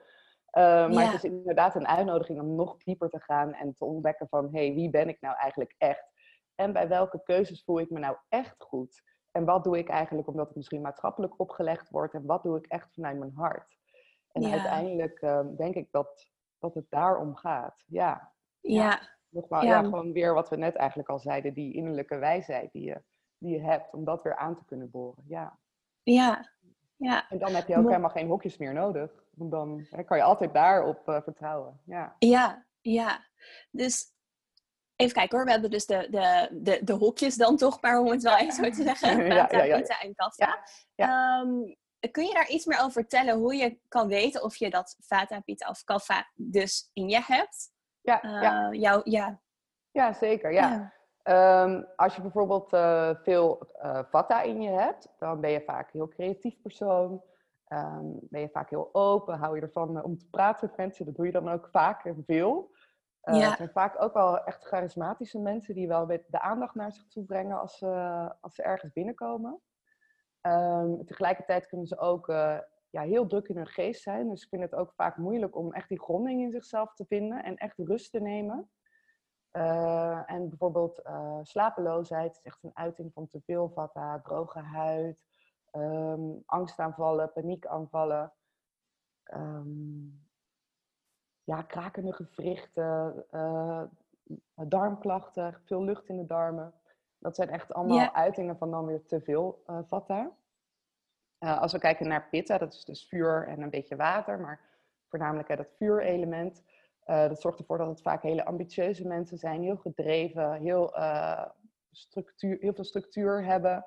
Uh, 0.59 0.63
maar 0.63 0.93
ja. 0.93 1.11
het 1.11 1.15
is 1.15 1.31
inderdaad 1.31 1.75
een 1.75 1.89
uitnodiging 1.89 2.41
om 2.41 2.55
nog 2.55 2.77
dieper 2.77 3.09
te 3.09 3.21
gaan 3.21 3.55
en 3.55 3.75
te 3.75 3.85
ontdekken 3.85 4.29
van, 4.29 4.49
hé, 4.53 4.67
hey, 4.67 4.75
wie 4.75 4.91
ben 4.91 5.09
ik 5.09 5.21
nou 5.21 5.37
eigenlijk 5.37 5.75
echt? 5.79 6.11
En 6.55 6.73
bij 6.73 6.89
welke 6.89 7.23
keuzes 7.23 7.65
voel 7.65 7.81
ik 7.81 7.91
me 7.91 7.99
nou 7.99 8.17
echt 8.29 8.55
goed? 8.59 9.03
En 9.31 9.45
wat 9.45 9.65
doe 9.65 9.79
ik 9.79 9.89
eigenlijk 9.89 10.29
omdat 10.29 10.47
het 10.47 10.57
misschien 10.57 10.81
maatschappelijk 10.81 11.41
opgelegd 11.41 11.91
wordt? 11.91 12.15
En 12.15 12.27
wat 12.27 12.43
doe 12.43 12.57
ik 12.57 12.67
echt 12.67 12.95
vanuit 12.95 13.19
mijn 13.19 13.33
hart? 13.35 13.81
En 14.33 14.43
ja. 14.43 14.51
uiteindelijk 14.51 15.23
uh, 15.23 15.41
denk 15.57 15.75
ik 15.75 15.89
dat, 15.91 16.31
dat 16.59 16.75
het 16.75 16.87
daarom 16.89 17.37
gaat. 17.37 17.85
Ja. 17.87 18.33
Ja. 18.61 18.83
ja. 18.83 19.01
Nogmaals, 19.29 19.65
ja. 19.65 19.83
gewoon 19.83 20.13
weer 20.13 20.35
wat 20.35 20.49
we 20.49 20.57
net 20.57 20.75
eigenlijk 20.75 21.09
al 21.09 21.19
zeiden, 21.19 21.55
die 21.55 21.75
innerlijke 21.75 22.17
wijsheid 22.17 22.73
die 22.73 22.83
je, 22.83 23.03
die 23.39 23.53
je 23.53 23.61
hebt, 23.61 23.95
om 23.95 24.05
dat 24.05 24.23
weer 24.23 24.37
aan 24.37 24.57
te 24.57 24.65
kunnen 24.65 24.91
boren. 24.91 25.25
Ja. 25.27 25.59
Ja. 26.03 26.51
ja. 26.97 27.29
En 27.29 27.39
dan 27.39 27.55
heb 27.55 27.67
je 27.67 27.77
ook 27.77 27.89
helemaal 27.89 28.11
geen 28.11 28.29
hokjes 28.29 28.57
meer 28.57 28.73
nodig. 28.73 29.25
Want 29.31 29.51
dan 29.51 29.87
hè, 29.91 30.03
kan 30.03 30.17
je 30.17 30.23
altijd 30.23 30.53
daarop 30.53 31.09
uh, 31.09 31.23
vertrouwen. 31.23 31.81
Ja. 31.85 32.17
ja, 32.19 32.67
ja. 32.81 33.27
Dus 33.71 34.13
Even 34.97 35.15
kijken 35.15 35.37
hoor, 35.37 35.47
we 35.47 35.53
hebben 35.53 35.71
dus 35.71 35.87
de, 35.87 36.07
de, 36.11 36.49
de, 36.53 36.85
de 36.85 36.93
hokjes 36.93 37.37
dan 37.37 37.57
toch, 37.57 37.81
maar 37.81 37.99
om 37.99 38.11
het 38.11 38.23
wel 38.23 38.37
even 38.37 38.53
zo 38.53 38.63
te 38.71 38.83
zeggen. 38.83 39.25
ja, 39.27 39.49
ja, 39.51 39.63
ja, 39.63 40.01
en 40.01 40.15
kassa. 40.15 40.65
Um, 41.41 41.77
kun 42.11 42.25
je 42.25 42.35
daar 42.35 42.49
iets 42.49 42.67
meer 42.67 42.79
over 42.79 42.93
vertellen 42.93 43.35
hoe 43.39 43.55
je 43.55 43.79
kan 43.89 44.09
weten 44.09 44.43
of 44.43 44.57
je 44.57 44.71
dat 44.71 44.97
vata, 45.01 45.41
pita 45.41 45.69
of 45.69 45.85
kapha 45.85 46.31
dus 46.35 46.91
in 46.93 47.09
je 47.09 47.23
hebt? 47.27 47.73
Ja, 48.01 48.19
ja. 48.23 48.73
Jou, 48.73 49.11
ja. 49.11 49.41
ja 49.91 50.13
zeker. 50.13 50.53
Ja. 50.53 50.93
Ehm, 51.23 51.83
als 51.97 52.17
je 52.17 52.23
bijvoorbeeld 52.23 52.73
uh, 52.73 53.11
veel 53.23 53.73
uh, 53.83 53.99
vata 54.11 54.43
in 54.43 54.63
je 54.63 54.71
hebt, 54.71 55.09
dan 55.19 55.41
ben 55.41 55.51
je 55.51 55.63
vaak 55.67 55.85
een 55.85 56.01
heel 56.01 56.09
creatief 56.09 56.61
persoon. 56.63 57.23
Ehm, 57.65 58.07
ben 58.21 58.41
je 58.41 58.49
vaak 58.49 58.71
heel 58.71 58.89
open, 58.93 59.39
hou 59.39 59.57
je 59.57 59.63
ervan 59.63 60.03
om 60.03 60.19
te 60.19 60.29
praten 60.31 60.69
met 60.69 60.77
mensen. 60.77 61.05
Dat 61.05 61.15
doe 61.15 61.27
je 61.27 61.33
dan 61.33 61.49
ook 61.49 61.69
vaak 61.71 62.05
en 62.05 62.23
veel. 62.27 62.71
Ja. 63.23 63.49
Het 63.49 63.57
zijn 63.57 63.71
vaak 63.71 64.03
ook 64.03 64.13
wel 64.13 64.45
echt 64.45 64.65
charismatische 64.65 65.39
mensen 65.39 65.75
die 65.75 65.89
wel 65.89 66.07
de 66.07 66.41
aandacht 66.41 66.75
naar 66.75 66.93
zich 66.93 67.09
toe 67.09 67.25
brengen 67.25 67.61
als, 67.61 67.79
ze, 67.79 68.33
als 68.41 68.55
ze 68.55 68.63
ergens 68.63 68.93
binnenkomen. 68.93 69.61
Um, 70.43 71.05
tegelijkertijd 71.05 71.67
kunnen 71.67 71.87
ze 71.87 71.99
ook 71.99 72.27
ja, 72.91 73.03
heel 73.03 73.27
druk 73.27 73.49
in 73.49 73.57
hun 73.57 73.67
geest 73.67 74.03
zijn. 74.03 74.29
Dus 74.29 74.43
ik 74.43 74.49
vind 74.49 74.63
het 74.63 74.75
ook 74.75 74.93
vaak 74.95 75.17
moeilijk 75.17 75.57
om 75.57 75.73
echt 75.73 75.89
die 75.89 76.01
gronding 76.01 76.41
in 76.41 76.51
zichzelf 76.51 76.95
te 76.95 77.05
vinden 77.09 77.45
en 77.45 77.57
echt 77.57 77.79
rust 77.79 78.11
te 78.11 78.21
nemen. 78.21 78.71
Uh, 79.53 80.31
en 80.31 80.49
bijvoorbeeld 80.49 81.01
uh, 81.07 81.39
slapeloosheid 81.43 82.33
is 82.33 82.43
echt 82.43 82.63
een 82.63 82.77
uiting 82.77 83.13
van 83.13 83.29
te 83.29 83.41
veel 83.41 83.71
vata, 83.71 84.21
droge 84.21 84.59
huid, 84.59 85.19
um, 85.73 86.43
angstaanvallen, 86.47 87.33
paniekaanvallen, 87.33 88.33
um, 89.35 90.29
ja, 91.45 91.63
krakende 91.63 92.13
gewrichten, 92.13 93.27
darmklachten, 94.55 95.61
veel 95.65 95.85
lucht 95.85 96.09
in 96.09 96.17
de 96.17 96.27
darmen. 96.27 96.75
Dat 97.23 97.37
zijn 97.37 97.51
echt 97.51 97.75
allemaal 97.75 98.13
uitingen 98.13 98.57
van 98.57 98.71
dan 98.71 98.87
weer 98.87 99.05
te 99.07 99.21
veel 99.21 99.63
vata. 99.87 100.31
als 101.39 101.73
we 101.73 101.79
kijken 101.79 102.09
naar 102.09 102.29
pitta, 102.31 102.59
dat 102.59 102.73
is 102.73 102.85
dus 102.85 103.07
vuur 103.09 103.47
en 103.49 103.61
een 103.61 103.71
beetje 103.71 103.97
water, 103.97 104.41
maar 104.41 104.61
voornamelijk 105.09 105.49
hè, 105.49 105.57
dat 105.57 105.73
vuurelement. 105.77 106.63
Uh, 107.07 107.29
dat 107.29 107.41
zorgt 107.41 107.59
ervoor 107.59 107.79
dat 107.79 107.89
het 107.89 108.03
vaak 108.03 108.23
hele 108.23 108.45
ambitieuze 108.45 109.07
mensen 109.07 109.39
zijn, 109.39 109.63
heel 109.63 109.77
gedreven, 109.77 110.53
heel, 110.53 110.99
uh, 110.99 111.45
structuur, 111.91 112.57
heel 112.61 112.75
veel 112.75 112.85
structuur 112.85 113.45
hebben. 113.45 113.85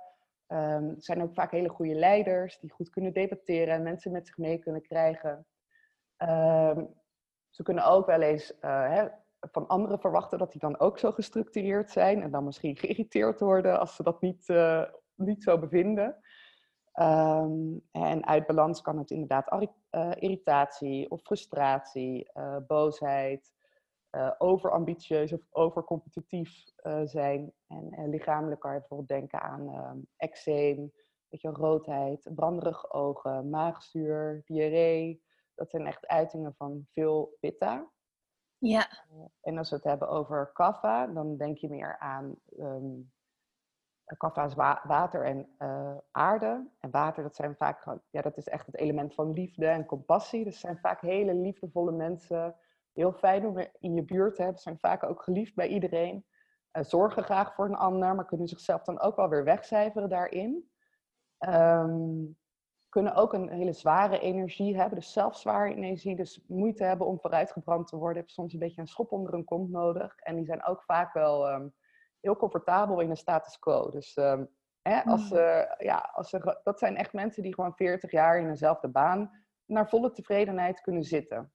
Um, 0.48 0.96
zijn 0.98 1.22
ook 1.22 1.34
vaak 1.34 1.52
hele 1.52 1.70
goede 1.70 1.96
leiders 1.96 2.60
die 2.60 2.72
goed 2.72 2.90
kunnen 2.90 3.14
debatteren 3.14 3.74
en 3.74 3.84
mensen 3.84 4.12
met 4.12 4.28
zich 4.28 4.38
mee 4.38 4.58
kunnen 4.58 4.82
krijgen. 4.82 5.46
Um, 6.18 6.94
ze 7.50 7.64
kunnen 7.64 7.86
ook 7.86 8.06
wel 8.06 8.22
eens 8.22 8.52
uh, 8.52 8.90
hè, 8.90 9.08
van 9.52 9.68
anderen 9.68 10.00
verwachten 10.00 10.38
dat 10.38 10.52
die 10.52 10.62
dan 10.62 10.80
ook 10.80 11.00
zo 11.00 11.12
gestructureerd 11.12 11.92
zijn 11.92 12.22
en 12.22 12.32
dan 12.32 12.44
misschien 12.44 12.78
geïrriteerd 12.82 13.40
worden 13.40 13.80
als 13.80 13.96
ze 13.96 14.04
dat 14.04 14.22
niet, 14.22 14.54
niet 15.16 15.44
zo 15.44 15.60
bevinden. 15.60 16.18
Um, 17.00 17.82
en 17.92 18.26
uit 18.26 18.46
balans 18.46 18.82
kan 18.82 18.98
het 18.98 19.12
inderdaad 19.12 19.70
uh, 19.92 20.12
irritatie 20.16 21.12
of 21.12 21.22
frustratie, 21.22 22.30
uh, 22.34 22.58
boosheid, 22.68 23.54
overambitieus 24.38 25.34
of 25.34 25.42
overcompetitief 25.50 26.64
zijn. 27.04 27.54
En 27.68 28.10
lichamelijk 28.10 28.62
kan 28.62 28.74
je 28.74 28.80
bijvoorbeeld 28.80 29.10
denken 29.10 29.42
aan 29.42 29.76
um, 29.76 30.08
eczeem, 30.18 30.92
beetje 31.30 31.50
roodheid, 31.50 32.30
branderige 32.36 32.92
ogen, 32.92 33.50
maagzuur, 33.50 34.42
diarree. 34.46 35.22
Dat 35.56 35.70
zijn 35.70 35.86
echt 35.86 36.08
uitingen 36.08 36.56
van 36.56 36.86
veel 36.92 37.38
pitta. 37.40 37.92
Ja. 38.58 38.88
en 39.42 39.58
als 39.58 39.70
we 39.70 39.76
het 39.76 39.86
hebben 39.86 40.08
over 40.08 40.52
kaffa, 40.54 41.08
dan 41.08 41.38
denk 41.38 41.58
je 41.58 41.70
meer 41.70 41.98
aan 42.00 42.36
um, 42.60 43.14
is 44.46 44.54
water 44.84 45.24
en 45.24 45.56
uh, 45.60 45.98
aarde. 46.12 46.70
En 46.80 46.92
water, 46.92 47.24
dat 47.24 47.36
zijn 47.36 47.56
vaak 47.56 48.00
ja, 48.10 48.22
dat 48.22 48.38
is 48.38 48.48
echt 48.48 48.66
het 48.66 48.78
element 48.78 49.14
van 49.14 49.34
liefde 49.34 49.68
en 49.68 49.86
compassie. 49.86 50.44
Dus 50.44 50.60
zijn 50.60 50.78
vaak 50.78 51.02
hele 51.02 51.34
liefdevolle 51.34 51.92
mensen. 51.92 52.56
Heel 52.94 53.14
fijn 53.14 53.46
om 53.46 53.58
in 53.80 53.94
je 53.94 54.04
buurt 54.04 54.36
te 54.36 54.42
hebben. 54.42 54.62
Zijn 54.62 54.80
vaak 54.80 55.04
ook 55.04 55.24
geliefd 55.24 55.56
bij 55.56 55.68
iedereen. 55.68 56.26
Zorgen 56.72 57.24
graag 57.24 57.56
voor 57.56 57.66
een 57.66 57.76
ander, 57.76 58.16
maar 58.16 58.26
kunnen 58.26 58.48
zichzelf 58.48 58.84
dan 58.84 59.00
ook 59.00 59.16
wel 59.16 59.30
weer 59.30 59.44
wegcijferen 59.44 60.10
daarin. 60.10 60.70
Um, 61.40 62.38
kunnen 62.96 63.16
ook 63.16 63.34
een 63.34 63.50
hele 63.50 63.74
zware 63.74 64.20
energie 64.20 64.76
hebben, 64.76 65.00
dus 65.00 65.14
zelf 65.14 65.38
zware 65.38 65.76
energie, 65.76 66.16
dus 66.16 66.44
moeite 66.48 66.84
hebben 66.84 67.08
om 67.08 67.20
vooruitgebrand 67.20 67.88
te 67.88 67.96
worden. 67.96 68.18
Heb 68.18 68.30
soms 68.30 68.54
een 68.54 68.60
beetje 68.60 68.82
een 68.82 68.88
schop 68.88 69.12
onder 69.12 69.32
hun 69.32 69.44
kont 69.44 69.70
nodig. 69.70 70.16
En 70.18 70.36
die 70.36 70.46
zijn 70.46 70.66
ook 70.66 70.84
vaak 70.84 71.14
wel 71.14 71.50
um, 71.52 71.74
heel 72.20 72.36
comfortabel 72.36 73.00
in 73.00 73.10
de 73.10 73.16
status 73.16 73.60
quo. 73.60 73.90
Dus 73.90 74.18
um, 74.18 74.50
hè, 74.82 75.02
als, 75.02 75.32
uh, 75.32 75.62
ja, 75.78 76.10
als 76.14 76.30
ze, 76.30 76.60
dat 76.64 76.80
zijn 76.80 76.96
echt 76.96 77.14
mensen 77.14 77.44
die 77.44 77.54
gewoon 77.54 77.76
40 77.76 78.12
jaar 78.12 78.40
in 78.40 78.48
dezelfde 78.48 78.88
baan 78.88 79.32
naar 79.66 79.90
volle 79.90 80.12
tevredenheid 80.12 80.82
kunnen 80.82 81.04
zitten. 81.04 81.52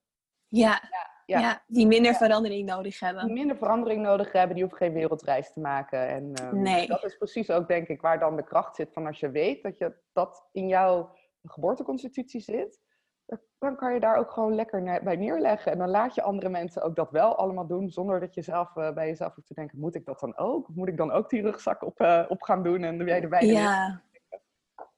Ja, 0.46 0.81
ja, 1.26 1.38
ja. 1.38 1.62
die 1.66 1.87
minder 1.87 2.14
verandering 2.14 2.68
nodig 2.68 3.00
hebben. 3.00 3.24
Die 3.24 3.35
minder 3.35 3.57
verandering 3.57 4.03
nodig 4.03 4.33
hebben, 4.33 4.55
die 4.55 4.64
hoeven 4.64 4.87
geen 4.87 4.94
wereldreis 4.94 5.53
te 5.53 5.61
maken. 5.61 6.09
En 6.09 6.33
um, 6.42 6.62
nee. 6.62 6.87
dat 6.87 7.05
is 7.05 7.16
precies 7.16 7.50
ook, 7.50 7.68
denk 7.68 7.88
ik, 7.88 8.00
waar 8.00 8.18
dan 8.18 8.37
de 8.37 8.44
kracht 8.44 8.76
zit 8.76 8.92
van 8.92 9.07
als 9.07 9.20
je 9.20 9.31
weet 9.31 9.62
dat 9.62 9.79
je 9.79 9.94
dat 10.12 10.48
in 10.53 10.68
jouw 10.68 11.18
geboorteconstitutie 11.42 12.40
zit 12.40 12.81
dan 13.59 13.76
kan 13.76 13.94
je 13.94 14.00
daar 14.00 14.16
ook 14.16 14.31
gewoon 14.31 14.55
lekker 14.55 15.03
bij 15.03 15.16
neerleggen. 15.16 15.72
En 15.72 15.79
dan 15.79 15.88
laat 15.88 16.14
je 16.14 16.22
andere 16.22 16.48
mensen 16.48 16.83
ook 16.83 16.96
dat 16.96 17.11
wel 17.11 17.37
allemaal 17.37 17.66
doen, 17.66 17.90
zonder 17.90 18.20
dat 18.20 18.35
je 18.35 18.42
zelf 18.42 18.76
uh, 18.76 18.92
bij 18.92 19.07
jezelf 19.07 19.35
hoeft 19.35 19.46
te 19.46 19.55
denken, 19.55 19.79
moet 19.79 19.94
ik 19.94 20.05
dat 20.05 20.20
dan 20.20 20.37
ook? 20.37 20.68
Of 20.68 20.74
moet 20.74 20.88
ik 20.88 20.96
dan 20.96 21.11
ook 21.11 21.31
die 21.31 21.42
rugzak 21.42 21.83
op, 21.83 22.00
uh, 22.00 22.24
op 22.29 22.42
gaan 22.42 22.62
doen 22.62 22.85
en 22.85 23.05
jij 23.05 23.22
erbij 23.22 23.46
Ja. 23.46 24.03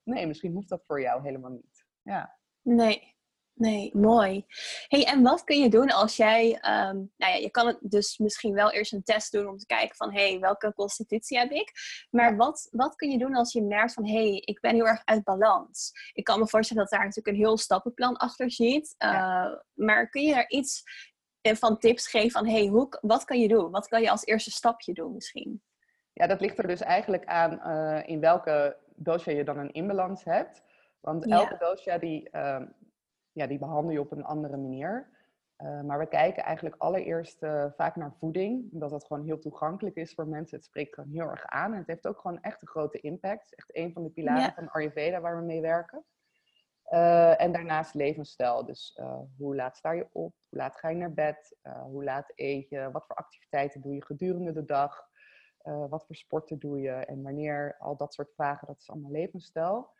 Nee, 0.05 0.27
misschien 0.27 0.53
hoeft 0.53 0.69
dat 0.69 0.85
voor 0.87 1.01
jou 1.01 1.23
helemaal 1.23 1.51
niet. 1.51 1.87
Ja. 2.03 2.39
Nee, 2.63 3.12
Nee, 3.55 3.91
mooi. 3.95 4.45
Hey, 4.89 5.05
en 5.05 5.23
wat 5.23 5.45
kun 5.45 5.61
je 5.61 5.69
doen 5.69 5.91
als 5.91 6.17
jij, 6.17 6.51
um, 6.53 7.13
nou 7.17 7.33
ja, 7.33 7.35
je 7.35 7.51
kan 7.51 7.67
het 7.67 7.79
dus 7.81 8.19
misschien 8.19 8.55
wel 8.55 8.73
eerst 8.73 8.93
een 8.93 9.03
test 9.03 9.33
doen 9.33 9.49
om 9.49 9.59
te 9.59 9.67
kijken 9.67 9.97
van, 9.97 10.13
hey, 10.13 10.39
welke 10.41 10.73
constitutie 10.75 11.39
heb 11.39 11.51
ik? 11.51 11.73
Maar 12.11 12.37
wat, 12.37 12.69
wat 12.71 12.95
kun 12.95 13.11
je 13.11 13.19
doen 13.19 13.35
als 13.35 13.53
je 13.53 13.63
merkt 13.63 13.93
van, 13.93 14.07
hey, 14.07 14.37
ik 14.37 14.61
ben 14.61 14.75
heel 14.75 14.87
erg 14.87 15.03
uit 15.05 15.25
balans? 15.25 15.93
Ik 16.13 16.25
kan 16.25 16.39
me 16.39 16.49
voorstellen 16.49 16.83
dat 16.83 16.93
daar 16.93 17.05
natuurlijk 17.05 17.37
een 17.37 17.43
heel 17.43 17.59
stappenplan 17.59 18.17
achter 18.17 18.51
zit. 18.51 18.95
Uh, 18.99 19.53
Maar 19.75 20.09
kun 20.09 20.23
je 20.23 20.35
daar 20.35 20.49
iets 20.49 20.83
eh, 21.41 21.55
van 21.55 21.79
tips 21.79 22.09
geven 22.09 22.31
van, 22.31 22.49
hey, 22.49 22.67
hoe, 22.67 22.99
wat 23.01 23.25
kan 23.25 23.41
je 23.41 23.49
doen? 23.49 23.71
Wat 23.71 23.89
kan 23.89 24.03
je 24.03 24.11
als 24.11 24.27
eerste 24.27 24.51
stapje 24.51 24.93
doen 24.93 25.15
misschien? 25.15 25.63
Ja, 26.13 26.27
dat 26.27 26.41
ligt 26.41 26.59
er 26.59 26.67
dus 26.67 26.81
eigenlijk 26.81 27.25
aan 27.25 27.61
uh, 27.67 28.09
in 28.09 28.21
welke 28.21 28.77
dosha 28.97 29.31
je 29.31 29.45
dan 29.45 29.59
een 29.59 29.73
inbalans 29.73 30.25
hebt. 30.25 30.63
Want 31.01 31.31
elke 31.31 31.57
ja. 31.61 31.69
dosha 31.69 31.99
die... 31.99 32.29
Uh, 32.33 32.61
ja, 33.33 33.47
die 33.47 33.59
behandel 33.59 33.93
je 33.93 34.01
op 34.01 34.13
een 34.13 34.25
andere 34.25 34.57
manier. 34.57 35.11
Uh, 35.63 35.81
maar 35.81 35.99
we 35.99 36.07
kijken 36.07 36.43
eigenlijk 36.43 36.77
allereerst 36.79 37.43
uh, 37.43 37.65
vaak 37.77 37.97
naar 37.97 38.15
voeding, 38.19 38.73
omdat 38.73 38.91
dat 38.91 39.05
gewoon 39.05 39.25
heel 39.25 39.39
toegankelijk 39.39 39.97
is 39.97 40.15
voor 40.15 40.29
mensen. 40.29 40.57
Het 40.57 40.67
spreekt 40.67 40.95
gewoon 40.95 41.11
heel 41.11 41.31
erg 41.31 41.47
aan 41.47 41.73
en 41.73 41.79
het 41.79 41.87
heeft 41.87 42.07
ook 42.07 42.21
gewoon 42.21 42.41
echt 42.41 42.63
een 42.63 42.69
grote 42.69 43.01
impact. 43.01 43.43
Het 43.43 43.53
is 43.53 43.65
echt 43.65 43.77
een 43.77 43.93
van 43.93 44.03
de 44.03 44.11
pilaren 44.11 44.43
ja. 44.43 44.53
van 44.55 44.71
Ayurveda 44.71 45.21
waar 45.21 45.37
we 45.37 45.45
mee 45.45 45.61
werken. 45.61 46.05
Uh, 46.91 47.41
en 47.41 47.53
daarnaast 47.53 47.95
levensstijl. 47.95 48.65
Dus 48.65 49.01
hoe 49.37 49.55
laat 49.55 49.77
sta 49.77 49.91
je 49.91 50.09
op? 50.13 50.35
Hoe 50.49 50.59
laat 50.59 50.77
ga 50.77 50.89
je 50.89 50.97
naar 50.97 51.13
bed? 51.13 51.57
hoe 51.63 52.05
laat 52.05 52.33
eet 52.35 52.69
je? 52.69 52.91
Wat 52.91 53.07
voor 53.07 53.17
activiteiten 53.17 53.81
doe 53.81 53.95
je 53.95 54.05
gedurende 54.05 54.53
de 54.53 54.65
dag? 54.65 55.11
wat 55.63 56.07
voor 56.07 56.17
sporten 56.17 56.59
doe 56.59 56.81
je? 56.81 56.91
En 56.91 57.23
wanneer? 57.23 57.77
Al 57.79 57.97
dat 57.97 58.15
soort 58.15 58.33
vragen, 58.35 58.67
dat 58.67 58.79
is 58.79 58.91
allemaal 58.91 59.11
levensstijl. 59.11 59.91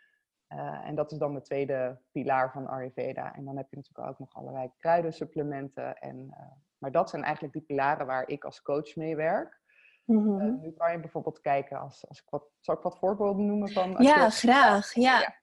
Uh, 0.55 0.87
en 0.87 0.95
dat 0.95 1.13
is 1.13 1.19
dan 1.19 1.35
de 1.35 1.43
tweede 1.43 1.99
pilaar 2.11 2.53
van 2.53 2.67
Ayurveda. 2.67 3.35
En 3.35 3.45
dan 3.45 3.57
heb 3.57 3.67
je 3.71 3.77
natuurlijk 3.77 4.09
ook 4.09 4.19
nog 4.19 4.35
allerlei 4.35 4.71
kruidensupplementen. 4.79 5.99
En, 5.99 6.17
uh, 6.31 6.39
maar 6.79 6.93
dat 6.93 7.11
zijn 7.11 7.23
eigenlijk 7.23 7.55
die 7.55 7.63
pilaren 7.63 8.07
waar 8.07 8.29
ik 8.29 8.45
als 8.45 8.63
coach 8.63 8.97
mee 8.97 9.17
werk. 9.17 9.61
Mm 10.05 10.25
-hmm. 10.25 10.41
uh, 10.41 10.63
nu 10.63 10.71
kan 10.71 10.93
je 10.93 11.01
bijvoorbeeld 11.01 11.41
kijken, 11.41 11.81
als, 11.81 12.09
als 12.09 12.19
ik 12.19 12.31
wat, 12.31 12.45
zal 12.61 12.75
ik 12.75 12.83
wat 12.83 12.99
voorbeelden 12.99 13.47
noemen 13.47 13.69
van... 13.69 13.95
Ja, 13.99 14.25
je, 14.25 14.31
graag. 14.31 14.95
Ja. 14.95 15.21
ja. 15.21 15.35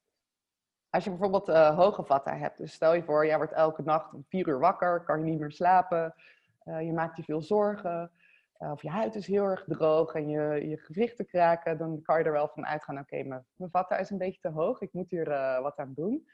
Als 0.90 1.04
je 1.04 1.10
bijvoorbeeld 1.10 1.48
hoge 1.76 2.04
vata 2.04 2.38
hebt, 2.38 2.58
dus 2.58 2.74
stel 2.74 2.94
je 2.94 3.04
voor, 3.04 3.26
jij 3.26 3.38
wordt 3.38 3.54
elke 3.54 3.82
nacht 3.82 4.14
om 4.14 4.26
vier 4.28 4.48
uur 4.48 4.60
wakker, 4.60 5.04
kan 5.04 5.20
je 5.20 5.32
niet 5.32 5.40
meer 5.40 5.52
slapen, 5.52 6.16
je 6.64 6.94
maakt 6.94 7.18
je 7.18 7.24
veel 7.24 7.42
zorgen, 7.42 8.12
of 8.60 8.82
je 8.82 8.90
huid 8.90 9.16
is 9.16 9.28
heel 9.28 9.44
erg 9.44 9.64
droog 9.68 10.14
en 10.14 10.30
je, 10.30 10.68
je 10.68 10.78
gewrichten 10.78 11.26
kraken, 11.26 11.78
dan 11.78 12.02
kan 12.02 12.20
je 12.20 12.24
er 12.24 12.32
wel 12.32 12.48
van 12.48 12.66
uitgaan, 12.66 12.98
oké, 12.98 13.04
okay, 13.14 13.28
mijn, 13.28 13.46
mijn 13.56 13.72
vata 13.72 13.98
is 13.98 14.10
een 14.10 14.18
beetje 14.18 14.40
te 14.40 14.50
hoog, 14.50 14.82
ik 14.82 14.94
moet 14.94 15.10
hier 15.10 15.28
uh, 15.28 15.62
wat 15.62 15.78
aan 15.78 15.94
doen. 15.94 16.28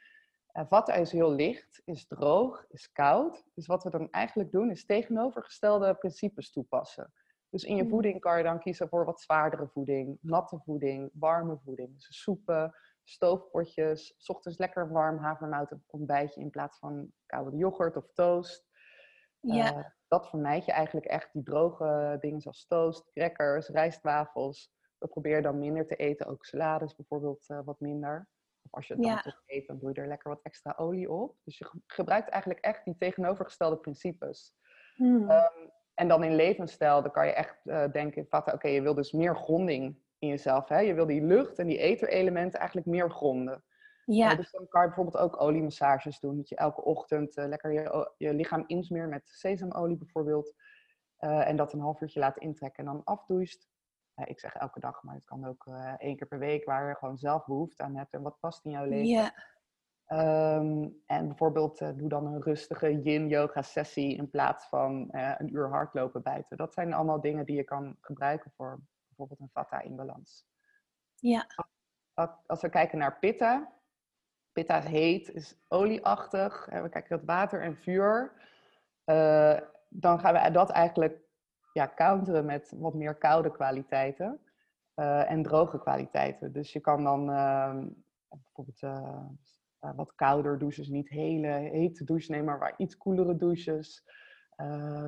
Uh, 0.54 0.64
vata 0.68 0.94
is 0.94 1.12
heel 1.12 1.32
licht, 1.32 1.82
is 1.86 2.08
droog, 2.08 2.66
is 2.70 2.92
koud. 2.92 3.46
Dus 3.54 3.68
wat 3.68 3.84
we 3.84 3.90
dan 3.90 4.12
eigenlijk 4.12 4.52
doen, 4.52 4.72
is 4.72 4.86
tegenovergestelde 4.86 5.96
principes 5.96 6.52
toepassen. 6.52 7.14
Dus 7.50 7.64
in 7.64 7.76
je 7.76 7.84
mm. 7.84 7.90
voeding 7.90 8.20
kan 8.20 8.38
je 8.38 8.44
dan 8.44 8.60
kiezen 8.60 8.90
voor 8.90 9.06
wat 9.06 9.22
zwaardere 9.22 9.68
voeding, 9.68 10.18
natte 10.22 10.60
voeding, 10.60 11.10
warme 11.14 11.58
voeding. 11.64 11.94
Dus 11.94 12.22
soepen, 12.22 12.76
stoofpotjes, 13.04 14.14
s 14.18 14.30
ochtends 14.30 14.58
lekker 14.58 14.92
warm 14.92 15.18
havermout 15.18 15.76
ontbijtje 15.88 16.42
in 16.42 16.50
plaats 16.50 16.80
van 16.80 17.12
koude 17.26 17.58
yoghurt 17.58 17.98
of 17.98 18.12
toast. 18.14 18.68
Ja 19.40 19.95
dat 20.08 20.30
vermijd 20.30 20.66
je 20.66 20.72
eigenlijk 20.72 21.06
echt 21.06 21.30
die 21.34 21.44
droge 21.44 22.18
dingen 22.20 22.42
zoals 22.42 22.68
toast, 22.68 23.12
crackers, 23.14 23.68
rijstwafels. 23.68 24.74
Dat 24.98 25.10
probeer 25.10 25.36
je 25.36 25.42
dan 25.42 25.60
minder 25.60 25.86
te 25.88 25.96
eten. 25.96 26.26
Ook 26.28 26.46
salades 26.46 26.96
bijvoorbeeld 26.96 27.50
uh, 27.50 27.60
wat 27.66 27.80
minder. 27.80 28.28
Of 28.62 28.72
als 28.74 28.88
je 28.88 28.94
het 28.94 29.02
dan 29.04 29.12
Ja. 29.12 29.22
toch 29.22 29.42
eet, 29.46 29.68
dan 29.68 29.80
doe 29.80 29.90
je 29.94 30.02
er 30.02 30.08
lekker 30.08 30.30
wat 30.30 30.42
extra 30.44 30.74
olie 30.78 31.12
op. 31.12 31.36
Dus 31.44 31.58
je 31.58 31.66
ge- 31.66 31.80
gebruikt 31.88 32.30
eigenlijk 32.30 32.64
echt 32.66 32.86
die 32.86 32.98
tegenovergestelde 32.98 33.78
principes. 33.78 34.54
Hmm. 34.96 35.30
Ehm, 35.30 35.68
en 35.94 36.08
dan 36.08 36.24
in 36.24 36.36
levensstijl, 36.36 37.02
dan 37.02 37.12
kan 37.12 37.26
je 37.26 37.34
echt 37.34 37.58
eh, 37.64 37.92
denken, 37.92 38.28
vatten, 38.30 38.54
oké, 38.54 38.68
je 38.68 38.82
wil 38.82 38.94
dus 38.94 39.12
meer 39.12 39.36
gronding 39.36 39.98
in 40.20 40.28
jezelf. 40.28 40.68
Hè? 40.70 40.80
Je 40.80 40.94
wil 40.94 41.06
die 41.06 41.22
lucht 41.22 41.60
en 41.60 41.68
die 41.68 41.78
eterelementen 41.78 42.60
eigenlijk 42.60 42.88
meer 42.88 43.12
gronden. 43.12 43.64
Ja. 44.06 44.32
Eh, 44.32 44.38
dus 44.38 44.52
dan 44.52 44.68
kan 44.68 44.82
je 44.82 44.88
bijvoorbeeld 44.88 45.24
ook 45.24 45.42
oliemassages 45.42 46.20
doen. 46.20 46.38
Dat 46.38 46.50
je 46.50 46.56
elke 46.56 46.84
ochtend 46.84 47.38
eh, 47.38 47.48
lekker 47.48 47.72
je, 47.72 48.12
je 48.18 48.34
lichaam 48.34 48.64
insmeert 48.68 49.10
met 49.10 49.28
sesamolie 49.28 49.98
bijvoorbeeld. 49.98 50.54
Eh, 51.18 51.48
en 51.48 51.56
dat 51.56 51.74
een 51.74 51.80
half 51.80 52.02
uurtje 52.02 52.20
laat 52.20 52.38
intrekken 52.38 52.86
en 52.86 52.92
dan 52.92 53.04
afdoest. 53.04 53.70
Ik 54.26 54.40
zeg 54.40 54.56
elke 54.56 54.80
dag, 54.80 55.04
maar 55.04 55.16
het 55.16 55.26
kan 55.26 55.46
ook 55.46 55.70
één 55.98 56.16
keer 56.16 56.28
per 56.28 56.40
week, 56.40 56.66
waar 56.66 56.88
je 56.88 56.96
gewoon 56.96 57.18
zelf 57.18 57.46
behoefte 57.46 57.84
aan 57.84 57.96
hebt 57.96 58.14
en 58.14 58.22
wat 58.22 58.40
past 58.40 58.66
in 58.66 58.72
jouw 58.72 58.86
leven. 58.86 59.08
ja. 59.08 59.34
Ehm, 60.06 60.90
en 61.06 61.28
bijvoorbeeld 61.28 61.78
doe 61.78 62.10
dan 62.10 62.26
een 62.26 62.42
rustige 62.42 63.02
yin-yoga 63.02 63.62
sessie 63.62 64.16
in 64.16 64.30
plaats 64.30 64.68
van 64.68 65.08
een 65.12 65.56
uur 65.56 65.70
hardlopen 65.70 66.22
buiten. 66.22 66.58
Dat 66.58 66.74
zijn 66.74 66.94
allemaal 66.94 67.22
dingen 67.22 67.46
die 67.46 67.56
je 67.56 67.64
kan 67.64 67.98
gebruiken 68.02 68.52
voor 68.52 68.80
bijvoorbeeld 69.08 69.40
een 69.40 69.50
vata 69.54 69.82
in 69.82 69.96
balans. 69.96 70.48
Ja. 71.16 71.48
Als 72.46 72.62
we 72.62 72.70
kijken 72.70 72.98
naar 72.98 73.20
pitta, 73.20 73.76
pitta 74.56 74.82
heet, 74.82 75.34
is 75.34 75.58
olieachtig. 75.68 76.68
En 76.70 76.84
we 76.84 76.90
kijken 76.90 77.16
naar 77.16 77.26
water 77.26 77.62
en 77.62 77.76
vuur. 77.76 78.32
eh, 79.04 79.58
dan 79.90 80.20
gaan 80.20 80.34
we 80.34 80.52
dat 80.52 80.70
eigenlijk 80.70 81.20
ja, 81.74 81.92
counteren 81.96 82.46
met 82.46 82.74
wat 82.78 82.94
meer 82.94 83.16
koude 83.16 83.52
kwaliteiten 83.52 84.40
eh, 84.94 85.32
en 85.32 85.44
droge 85.44 85.80
kwaliteiten. 85.80 86.52
Dus 86.54 86.74
je 86.74 86.80
kan 86.80 87.04
dan 87.04 87.32
ehm, 87.32 87.88
bijvoorbeeld 88.30 88.82
eh, 88.82 89.26
wat 89.96 90.16
kouder 90.16 90.60
douches, 90.60 90.88
niet 90.88 91.10
hele 91.10 91.48
hete 91.48 92.04
douches 92.04 92.28
nemen, 92.30 92.60
maar 92.60 92.74
iets 92.78 92.98
koelere 92.98 93.36
douches. 93.36 94.04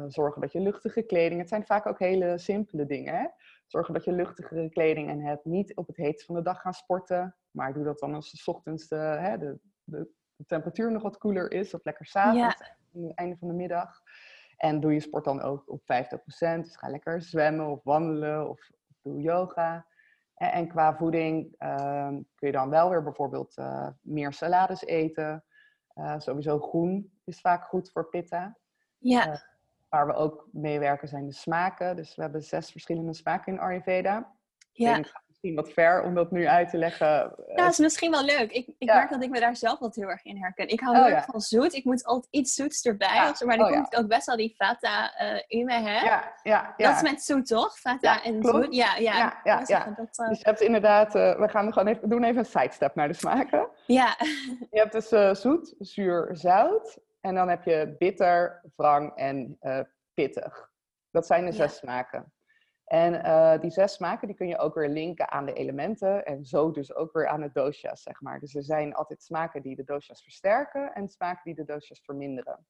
Zorgen 0.07 0.41
dat 0.41 0.51
je 0.51 0.59
luchtige 0.59 1.01
kleding, 1.01 1.39
het 1.39 1.49
zijn 1.49 1.65
vaak 1.65 1.85
ook 1.85 1.99
hele 1.99 2.37
simpele 2.37 2.85
dingen. 2.85 3.13
Hè? 3.13 3.27
Zorgen 3.65 3.93
dat 3.93 4.03
je 4.03 4.11
luchtigere 4.11 4.69
kleding 4.69 5.09
en 5.09 5.21
hebt. 5.21 5.45
Niet 5.45 5.75
op 5.75 5.87
het 5.87 5.97
heetst 5.97 6.25
van 6.25 6.35
de 6.35 6.41
dag 6.41 6.61
gaan 6.61 6.73
sporten, 6.73 7.35
maar 7.57 7.73
doe 7.73 7.83
dat 7.83 7.99
dan 7.99 8.13
als 8.13 8.31
de 8.31 8.51
ochtends 8.51 8.87
de, 8.87 8.95
hè, 8.95 9.37
de, 9.37 9.59
de, 9.83 10.09
de 10.35 10.45
temperatuur 10.45 10.91
nog 10.91 11.01
wat 11.01 11.17
koeler 11.17 11.51
is, 11.51 11.73
of 11.73 11.83
lekker 11.83 12.05
s'avonds, 12.05 12.61
aan 12.95 13.03
het 13.03 13.15
einde 13.15 13.37
van 13.37 13.47
de 13.47 13.53
middag. 13.53 14.01
En 14.57 14.79
doe 14.79 14.93
je 14.93 14.99
sport 14.99 15.25
dan 15.25 15.41
ook 15.41 15.71
op 15.71 15.81
50%. 15.81 15.85
Dus 15.85 16.75
ga 16.75 16.89
lekker 16.89 17.21
zwemmen 17.21 17.67
of 17.67 17.83
wandelen 17.83 18.49
of, 18.49 18.69
doe 19.01 19.21
yoga. 19.21 19.85
En, 20.35 20.51
en 20.51 20.67
qua 20.67 20.95
voeding 20.95 21.55
ehm, 21.57 22.13
kun 22.35 22.47
je 22.47 22.51
dan 22.51 22.69
wel 22.69 22.89
weer 22.89 23.03
bijvoorbeeld 23.03 23.57
eh, 23.57 23.87
meer 24.01 24.33
salades 24.33 24.85
eten. 24.85 25.43
Eh, 25.93 26.19
sowieso 26.19 26.59
groen 26.59 27.11
is 27.23 27.41
vaak 27.41 27.63
goed 27.63 27.91
voor 27.91 28.09
pitta. 28.09 28.57
Ja. 28.97 29.31
Eh, 29.31 29.39
Waar 29.89 30.07
we 30.07 30.13
ook 30.13 30.47
mee 30.51 30.79
werken 30.79 31.07
zijn 31.07 31.25
de 31.25 31.33
smaken. 31.33 31.95
Dus 31.95 32.15
we 32.15 32.21
hebben 32.21 32.43
zes 32.43 32.71
verschillende 32.71 33.13
smaken 33.13 33.53
in 33.53 33.59
Ayurveda. 33.59 34.17
Ik 34.57 34.67
ja. 34.71 35.01
Misschien 35.41 35.55
wat 35.65 35.73
ver 35.73 36.03
om 36.03 36.15
dat 36.15 36.31
nu 36.31 36.47
uit 36.47 36.69
te 36.69 36.77
leggen. 36.77 37.07
Eh, 37.07 37.47
Ja, 37.47 37.55
dat 37.63 37.71
is 37.71 37.77
misschien 37.77 38.11
wel 38.11 38.23
leuk. 38.23 38.51
Ik, 38.51 38.67
ik 38.67 38.89
Ja. 38.89 38.95
merk 38.95 39.09
dat 39.09 39.23
ik 39.23 39.29
me 39.29 39.39
daar 39.39 39.55
zelf 39.55 39.79
wat 39.79 39.95
heel 39.95 40.09
erg 40.09 40.23
in 40.25 40.37
herken. 40.37 40.67
Ik 40.67 40.79
hou 40.79 40.95
Oh, 40.97 41.03
heel 41.03 41.11
erg 41.13 41.25
ja. 41.25 41.31
van 41.31 41.41
zoet. 41.41 41.73
Ik 41.73 41.83
moet 41.83 42.03
altijd 42.05 42.33
iets 42.33 42.53
zoets 42.53 42.85
erbij. 42.85 43.07
Ja. 43.15 43.33
maar 43.45 43.57
dan 43.57 43.67
Oh, 43.67 43.73
komt 43.73 43.95
ook 43.95 44.07
best 44.07 44.25
wel 44.25 44.35
die 44.35 44.55
fata 44.55 45.15
eh, 45.17 45.43
in 45.47 45.65
me, 45.65 45.73
hè? 45.73 45.99
ja, 46.05 46.33
ja, 46.43 46.73
ja. 46.77 46.87
Dat 46.87 46.95
is 47.03 47.11
met 47.11 47.21
zoet, 47.21 47.47
toch? 47.47 47.77
Fata 47.79 48.23
en 48.23 48.39
klopt. 48.39 48.63
zoet. 48.65 48.75
Ja, 48.75 48.95
ja. 48.95 49.17
Ja, 49.17 49.39
ja, 49.43 49.65
zeggen. 49.65 49.93
Dat, 49.95 50.17
eh, 50.17 50.27
Dus 50.29 50.37
je 50.39 50.45
hebt 50.45 50.61
inderdaad, 50.61 51.15
eh, 51.15 51.39
we 51.39 51.47
gaan 51.47 51.73
gewoon 51.73 51.87
even, 51.87 52.09
doen 52.09 52.23
even 52.23 52.37
een 52.37 52.45
sidestep 52.45 52.95
naar 52.95 53.07
de 53.07 53.13
smaken. 53.13 53.69
ja. 53.85 54.15
Je 54.71 54.79
hebt 54.79 54.91
dus 54.91 55.11
eh, 55.11 55.33
zoet, 55.33 55.75
zuur, 55.79 56.29
zout. 56.31 56.97
En 57.21 57.35
dan 57.35 57.49
heb 57.49 57.63
je 57.63 57.95
bitter, 57.97 58.61
wrang 58.75 59.15
en 59.15 59.57
eh, 59.59 59.79
pittig. 60.13 60.69
Dat 61.11 61.25
zijn 61.27 61.45
de 61.45 61.51
zes 61.51 61.75
smaken. 61.75 62.31
En 62.87 63.23
eh, 63.23 63.59
die 63.59 63.69
zes 63.71 63.93
smaken 63.93 64.27
die 64.27 64.35
kun 64.37 64.47
je 64.47 64.57
ook 64.57 64.73
weer 64.75 64.89
linken 64.89 65.29
aan 65.31 65.45
de 65.45 65.53
elementen. 65.53 66.25
En 66.25 66.45
zo 66.45 66.71
dus 66.71 66.95
ook 66.95 67.13
weer 67.13 67.27
aan 67.27 67.41
de 67.41 67.51
doshas, 67.53 68.01
zeg 68.01 68.21
maar. 68.21 68.39
Dus 68.39 68.55
er 68.55 68.63
zijn 68.63 68.93
altijd 68.93 69.23
smaken 69.23 69.61
die 69.61 69.75
de 69.75 69.83
doshas 69.83 70.21
versterken 70.23 70.93
en 70.93 71.09
smaken 71.09 71.41
die 71.43 71.55
de 71.55 71.65
doshas 71.73 72.01
verminderen. 72.01 72.67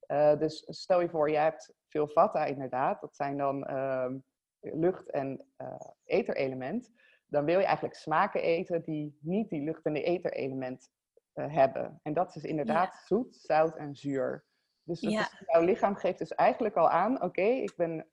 Eh, 0.00 0.38
dus 0.38 0.64
stel 0.68 1.00
je 1.00 1.08
voor, 1.08 1.30
je 1.30 1.36
hebt 1.36 1.74
veel 1.88 2.08
vata 2.08 2.44
inderdaad. 2.44 3.00
Dat 3.00 3.16
zijn 3.16 3.36
dan 3.36 3.64
ehm, 3.66 4.18
lucht- 4.60 5.10
en 5.10 5.46
eh 5.56 5.76
eterelement. 6.04 6.92
Dan 7.26 7.44
wil 7.44 7.58
je 7.58 7.64
eigenlijk 7.64 7.94
smaken 7.96 8.42
eten 8.42 8.82
die 8.82 9.18
niet 9.20 9.48
die 9.48 9.62
lucht- 9.64 9.84
en 9.84 9.92
die 9.92 10.02
eterelement 10.02 10.90
hebben. 11.32 12.00
En 12.02 12.12
dat 12.14 12.34
is 12.36 12.42
inderdaad 12.44 13.02
zoet, 13.04 13.36
zout 13.36 13.76
en 13.76 13.94
zuur. 13.96 14.44
Dus 14.82 15.00
dat 15.00 15.12
Ja. 15.12 15.20
is- 15.20 15.42
jouw 15.46 15.62
lichaam 15.62 15.94
geeft 15.96 16.18
dus 16.18 16.34
eigenlijk 16.34 16.76
al 16.76 16.90
aan, 16.90 17.22
oké, 17.22 17.42
ik, 17.42 17.72
ben, 17.76 18.06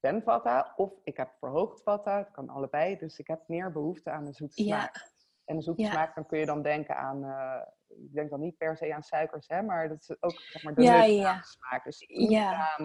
ben 0.00 0.22
vata 0.22 0.72
of 0.76 0.92
ik 1.04 1.16
heb 1.16 1.30
verhoogd 1.38 1.82
vata. 1.82 2.18
Het 2.18 2.30
kan 2.30 2.48
allebei, 2.48 2.96
dus 2.98 3.18
ik 3.18 3.26
heb 3.26 3.40
meer 3.46 3.72
behoefte 3.72 4.10
aan 4.10 4.26
een 4.26 4.34
zoete 4.34 4.64
Ja. 4.64 4.78
smaak. 4.78 5.14
En 5.44 5.56
een 5.56 5.62
zoete 5.62 5.82
Ja. 5.82 5.90
smaak, 5.90 6.14
dan 6.14 6.26
kun 6.26 6.38
je 6.38 6.46
dan 6.46 6.62
denken 6.62 6.96
aan, 6.96 7.24
eh, 7.24 7.60
ik 7.88 8.12
denk 8.14 8.30
dan 8.30 8.40
niet 8.40 8.56
per 8.56 8.76
se 8.76 8.94
aan 8.94 9.02
suikers, 9.02 9.48
hè, 9.48 9.62
maar 9.62 9.88
dat 9.88 10.00
is 10.00 10.22
ook 10.22 10.40
zeg 10.48 10.62
maar, 10.62 10.74
de 10.74 10.82
Ja, 10.82 11.02
ja. 11.04 11.40
smaak. 11.42 11.84
Dus 11.84 12.04
Ja. 12.08 12.76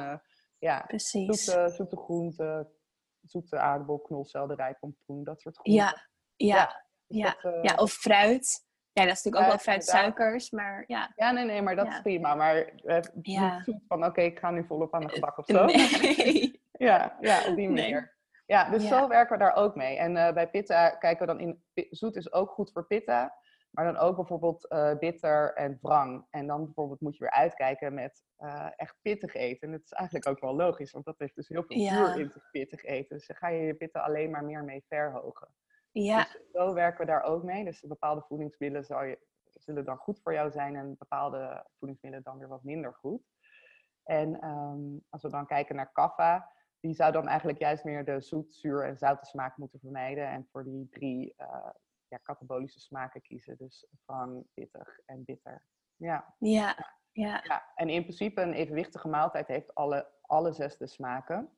ja, 0.59 0.83
Precies. 0.87 1.43
zoete, 1.43 1.69
zoete 1.75 1.97
groenten, 1.97 2.71
zoete 3.21 3.57
aardappel, 3.59 3.99
knolselderij, 3.99 4.73
pompoen, 4.79 5.23
dat 5.23 5.41
soort 5.41 5.57
groenten. 5.57 5.83
Ja. 5.83 6.07
Ja. 6.35 6.85
Dus 7.07 7.17
Ja. 7.17 7.37
dat, 7.41 7.53
eh, 7.53 7.63
ja, 7.63 7.75
of 7.75 7.91
fruit. 7.91 8.69
Ja, 8.93 9.03
dat 9.05 9.11
is 9.17 9.23
natuurlijk 9.23 9.43
ook 9.43 9.49
wel 9.49 9.57
Fruit, 9.75 9.85
suikers, 9.85 10.49
maar 10.51 10.83
ja. 10.87 11.11
Ja, 11.15 11.31
nee, 11.31 11.45
nee, 11.45 11.61
maar 11.61 11.75
dat 11.75 11.85
Ja. 11.87 11.93
is 11.95 12.01
prima. 12.01 12.35
Maar 12.35 12.55
eh, 12.55 13.01
Ja. 13.21 13.55
niet 13.55 13.63
zoet 13.63 13.83
van, 13.87 14.05
oké, 14.05 14.21
ik 14.21 14.39
ga 14.39 14.49
nu 14.51 14.65
volop 14.65 14.93
aan 14.93 15.01
de 15.01 15.09
gebak 15.09 15.37
of 15.37 15.45
zo. 15.45 15.65
Nee. 15.65 15.75
Ja, 16.85 17.17
ja, 17.19 17.49
op 17.49 17.55
die 17.55 17.69
Nee. 17.69 17.81
manier. 17.91 18.15
Ja, 18.45 18.69
dus 18.69 18.83
Ja. 18.83 18.89
zo 18.99 19.07
werken 19.07 19.37
we 19.37 19.43
daar 19.43 19.55
ook 19.55 19.75
mee. 19.75 19.97
En 19.97 20.17
eh, 20.17 20.33
bij 20.33 20.49
pitta 20.49 20.89
kijken 20.89 21.27
we 21.27 21.33
dan 21.33 21.39
in, 21.39 21.63
zoet 21.89 22.15
is 22.15 22.33
ook 22.33 22.51
goed 22.51 22.71
voor 22.71 22.87
pitta, 22.87 23.33
maar 23.71 23.85
dan 23.85 23.97
ook 23.97 24.15
bijvoorbeeld 24.15 24.67
eh, 24.67 24.97
bitter 24.97 25.53
en 25.53 25.77
wrang. 25.81 26.27
En 26.29 26.47
dan 26.47 26.63
bijvoorbeeld 26.65 27.01
moet 27.01 27.17
je 27.17 27.23
weer 27.23 27.31
uitkijken 27.33 27.93
met 27.93 28.23
eh, 28.37 28.67
echt 28.75 28.95
pittig 29.01 29.33
eten. 29.33 29.67
En 29.67 29.71
dat 29.73 29.83
is 29.83 29.91
eigenlijk 29.91 30.27
ook 30.27 30.39
wel 30.39 30.55
logisch, 30.55 30.91
want 30.91 31.05
dat 31.05 31.19
heeft 31.19 31.35
dus 31.35 31.47
heel 31.47 31.63
veel 31.63 31.77
Ja. 31.77 31.91
vuur 32.13 32.19
in 32.21 32.29
zich 32.29 32.49
pittig 32.51 32.83
eten. 32.83 33.17
Dus 33.17 33.27
dan 33.27 33.35
ga 33.37 33.47
je 33.47 33.61
je 33.65 33.73
pitta 33.73 33.99
alleen 33.99 34.31
maar 34.31 34.43
meer 34.45 34.63
mee 34.63 34.83
verhogen. 34.87 35.53
Ja. 35.91 36.17
Dus 36.23 36.39
zo 36.53 36.73
werken 36.73 36.99
we 36.99 37.11
daar 37.11 37.23
ook 37.23 37.43
mee. 37.43 37.63
Dus 37.65 37.81
bepaalde 37.81 38.21
voedingsmiddelen 38.27 38.85
zal 38.85 39.03
je, 39.03 39.19
zullen 39.43 39.85
dan 39.85 39.97
goed 39.97 40.21
voor 40.21 40.33
jou 40.33 40.51
zijn 40.51 40.75
en 40.75 40.95
bepaalde 40.97 41.65
voedingsmiddelen 41.79 42.25
dan 42.25 42.37
weer 42.37 42.47
wat 42.47 42.63
minder 42.63 42.93
goed. 42.93 43.21
En 44.03 44.39
ehm, 44.39 44.79
als 45.09 45.21
we 45.21 45.29
dan 45.29 45.45
kijken 45.45 45.75
naar 45.75 45.91
kaffa, 45.91 46.51
die 46.81 46.93
zou 46.93 47.11
dan 47.11 47.27
eigenlijk 47.27 47.59
juist 47.59 47.83
meer 47.83 48.05
de 48.05 48.21
zoet, 48.21 48.55
zuur 48.55 48.85
en 48.85 48.97
zoute 48.97 49.25
smaak 49.25 49.57
moeten 49.57 49.79
vermijden. 49.79 50.27
En 50.27 50.47
voor 50.51 50.63
die 50.63 50.87
drie 50.89 51.33
eh 51.37 51.69
ja, 52.07 52.17
katabolische 52.17 52.79
smaken 52.79 53.21
kiezen. 53.21 53.57
Dus 53.57 53.85
wrang, 54.05 54.45
pittig 54.53 54.99
en 55.05 55.23
bitter. 55.23 55.63
Ja. 55.95 56.33
Ja. 56.39 56.75
Ja. 57.13 57.41
ja, 57.43 57.63
en 57.75 57.89
in 57.89 58.01
principe 58.01 58.41
een 58.41 58.53
evenwichtige 58.53 59.07
maaltijd 59.07 59.47
heeft 59.47 59.75
alle, 59.75 60.07
alle 60.21 60.53
zes 60.53 60.77
de 60.77 60.87
smaken. 60.87 61.49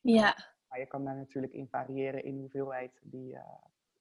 Ja. 0.00 0.36
Maar 0.68 0.78
je 0.78 0.86
kan 0.86 1.04
daar 1.04 1.16
natuurlijk 1.16 1.52
in 1.52 1.68
variëren 1.68 2.24
in 2.24 2.38
hoeveelheid 2.38 2.98
die, 3.02 3.34
eh 3.34 3.42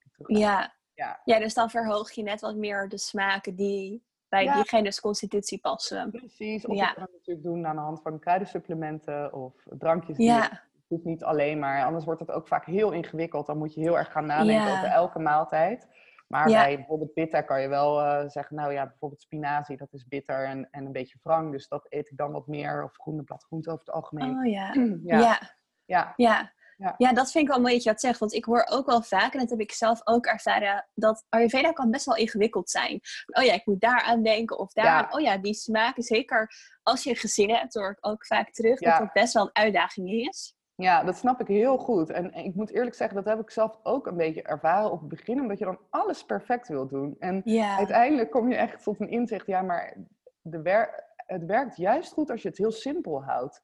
die 0.01 0.11
terug 0.11 0.27
Ja. 0.39 0.73
Ja. 0.93 1.21
Ja, 1.23 1.39
dus 1.39 1.53
dan 1.53 1.69
verhoog 1.69 2.11
je 2.11 2.23
net 2.23 2.41
wat 2.41 2.55
meer 2.55 2.89
de 2.89 2.97
smaken 2.97 3.55
die 3.55 4.05
bij 4.27 4.43
Ja. 4.43 4.53
diegene's 4.53 4.99
constitutie 4.99 5.59
passen. 5.59 6.11
Precies, 6.11 6.65
of 6.65 6.75
Ja. 6.75 6.87
je 6.87 6.93
kan 6.93 7.03
het 7.03 7.11
natuurlijk 7.11 7.45
doen 7.45 7.65
aan 7.67 7.75
de 7.75 7.81
hand 7.81 8.01
van 8.01 8.19
kruidensupplementen 8.19 9.33
of 9.33 9.53
drankjes. 9.69 10.17
die 10.17 10.25
Ja. 10.25 10.61
Hoeft 10.87 11.03
niet 11.03 11.23
alleen 11.23 11.59
maar, 11.59 11.85
anders 11.85 12.05
wordt 12.05 12.19
het 12.19 12.31
ook 12.31 12.47
vaak 12.47 12.65
heel 12.65 12.91
ingewikkeld. 12.91 13.45
Dan 13.45 13.57
moet 13.57 13.73
je 13.73 13.81
heel 13.81 13.97
erg 13.97 14.11
gaan 14.11 14.25
nadenken 14.25 14.65
Ja. 14.67 14.71
over 14.77 14.87
elke 14.87 15.19
maaltijd. 15.19 15.87
Maar 16.27 16.49
Ja. 16.49 16.63
bij 16.63 16.75
bijvoorbeeld 16.75 17.13
bitter 17.13 17.45
kan 17.45 17.61
je 17.61 17.67
wel 17.67 18.01
eh, 18.01 18.27
zeggen, 18.29 18.55
nou 18.55 18.73
ja, 18.73 18.87
bijvoorbeeld 18.87 19.21
spinazie, 19.21 19.77
dat 19.77 19.93
is 19.93 20.07
bitter 20.07 20.45
en, 20.45 20.67
en 20.71 20.85
een 20.85 20.91
beetje 20.91 21.19
wrang. 21.23 21.51
Dus 21.51 21.67
dat 21.67 21.85
eet 21.89 22.11
ik 22.11 22.17
dan 22.17 22.31
wat 22.31 22.47
meer. 22.47 22.83
Of 22.83 22.93
groene 22.97 23.23
bladgroenten 23.23 23.71
over 23.71 23.85
het 23.85 23.95
algemeen. 23.95 24.37
Oh 24.37 24.45
ja. 24.45 24.73
ja. 25.03 25.17
Ja. 25.19 25.39
ja. 25.85 26.13
Ja. 26.15 26.53
Ja. 26.77 26.93
Ja, 26.97 27.13
dat 27.13 27.31
vind 27.31 27.43
ik 27.47 27.49
wel 27.53 27.61
mooi 27.61 27.73
dat 27.73 27.83
je 27.83 27.89
dat 27.89 27.99
zegt. 27.99 28.19
Want 28.19 28.33
ik 28.33 28.45
hoor 28.45 28.65
ook 28.69 28.85
wel 28.85 29.01
vaak, 29.01 29.33
en 29.33 29.39
dat 29.39 29.49
heb 29.49 29.59
ik 29.59 29.71
zelf 29.71 30.01
ook 30.03 30.25
ervaren, 30.25 30.87
dat 30.93 31.25
Ayurveda 31.29 31.71
kan 31.71 31.91
best 31.91 32.05
wel 32.05 32.15
ingewikkeld 32.15 32.69
zijn. 32.69 32.99
Oh 33.25 33.43
ja, 33.43 33.53
ik 33.53 33.65
moet 33.65 33.81
daar 33.81 34.01
aan 34.01 34.23
denken 34.23 34.57
of 34.59 34.73
daar. 34.73 34.85
Ja. 34.85 35.07
Oh 35.11 35.21
ja, 35.21 35.37
die 35.37 35.53
smaken. 35.53 36.03
Zeker 36.03 36.51
als 36.83 37.03
je 37.03 37.09
een 37.09 37.15
gezin 37.15 37.49
hebt, 37.49 37.73
hoor 37.73 37.89
ik 37.91 37.97
ook 38.07 38.25
vaak 38.25 38.51
terug 38.51 38.79
Ja. 38.79 38.89
dat 38.89 38.99
dat 38.99 39.13
best 39.13 39.33
wel 39.33 39.43
een 39.43 39.63
uitdaging 39.63 40.09
is. 40.09 40.55
Ja, 40.75 41.03
dat 41.03 41.15
snap 41.15 41.41
ik 41.41 41.47
heel 41.47 41.77
goed. 41.77 42.09
En 42.09 42.33
ik 42.33 42.55
moet 42.55 42.71
eerlijk 42.71 42.95
zeggen, 42.95 43.15
dat 43.15 43.25
heb 43.25 43.39
ik 43.39 43.49
zelf 43.49 43.79
ook 43.83 44.07
een 44.07 44.17
beetje 44.17 44.41
ervaren 44.41 44.91
op 44.91 44.99
het 44.99 45.09
begin. 45.09 45.41
Omdat 45.41 45.59
je 45.59 45.65
dan 45.65 45.79
alles 45.89 46.25
perfect 46.25 46.67
wil 46.67 46.87
doen. 46.87 47.15
En 47.19 47.41
uiteindelijk 47.77 48.31
kom 48.31 48.49
je 48.49 48.55
echt 48.55 48.83
tot 48.83 48.99
een 48.99 49.09
inzicht, 49.09 49.45
ja, 49.45 49.61
maar 49.61 49.97
de 50.41 50.61
wer 50.61 51.03
het 51.15 51.45
werkt 51.45 51.77
juist 51.77 52.13
goed 52.13 52.29
als 52.29 52.41
je 52.41 52.47
het 52.47 52.57
heel 52.57 52.71
simpel 52.71 53.23
houdt. 53.23 53.61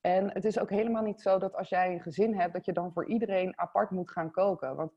En 0.00 0.32
het 0.32 0.44
is 0.44 0.58
ook 0.58 0.70
helemaal 0.70 1.02
niet 1.02 1.20
zo 1.20 1.38
dat 1.38 1.54
als 1.54 1.68
jij 1.68 1.92
een 1.92 2.02
gezin 2.02 2.34
hebt, 2.34 2.52
dat 2.52 2.64
je 2.64 2.72
dan 2.72 2.92
voor 2.92 3.06
iedereen 3.06 3.58
apart 3.58 3.90
moet 3.90 4.10
gaan 4.10 4.30
koken. 4.30 4.76
Want 4.76 4.92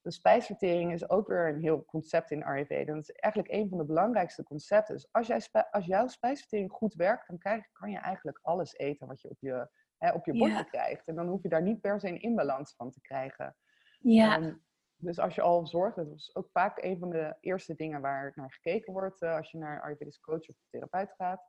de 0.00 0.10
spijsvertering 0.10 0.92
is 0.92 1.10
ook 1.10 1.28
weer 1.28 1.48
een 1.48 1.60
heel 1.60 1.84
concept 1.84 2.30
in 2.30 2.44
Ayurveda. 2.44 2.92
Dat 2.92 3.02
is 3.02 3.10
eigenlijk 3.10 3.54
een 3.54 3.68
van 3.68 3.78
de 3.78 3.84
belangrijkste 3.84 4.42
concepten. 4.42 4.94
Dus 4.94 5.08
als, 5.12 5.26
jij 5.26 5.40
als 5.70 5.86
jouw 5.86 6.06
spijsvertering 6.06 6.70
goed 6.70 6.94
werkt, 6.94 7.28
dan 7.28 7.38
krijg, 7.38 7.64
kan 7.72 7.90
je 7.90 7.98
eigenlijk 7.98 8.38
alles 8.42 8.76
eten 8.76 9.06
wat 9.06 9.20
je 9.20 9.28
op 9.28 9.40
je, 9.40 9.68
hè, 9.98 10.12
op 10.12 10.26
je 10.26 10.38
bordje 10.38 10.64
krijgt. 10.64 11.08
En 11.08 11.14
dan 11.14 11.28
hoef 11.28 11.42
je 11.42 11.48
daar 11.48 11.62
niet 11.62 11.80
per 11.80 12.00
se 12.00 12.08
een 12.08 12.20
inbalans 12.20 12.74
van 12.76 12.90
te 12.90 13.00
krijgen. 13.00 13.56
Ja. 13.98 14.40
Um, 14.40 14.62
dus 15.00 15.18
als 15.18 15.34
je 15.34 15.40
al 15.40 15.66
zorgt, 15.66 15.96
dat 15.96 16.10
is 16.10 16.34
ook 16.34 16.50
vaak 16.50 16.82
een 16.82 16.98
van 16.98 17.10
de 17.10 17.36
eerste 17.40 17.74
dingen 17.74 18.00
waar 18.00 18.32
naar 18.34 18.52
gekeken 18.52 18.92
wordt 18.92 19.22
uh, 19.22 19.36
als 19.36 19.50
je 19.50 19.58
naar 19.58 19.76
een 19.76 19.82
Ayurvedisch 19.82 20.20
coach 20.20 20.48
of 20.48 20.56
therapeut 20.70 21.12
gaat. 21.16 21.42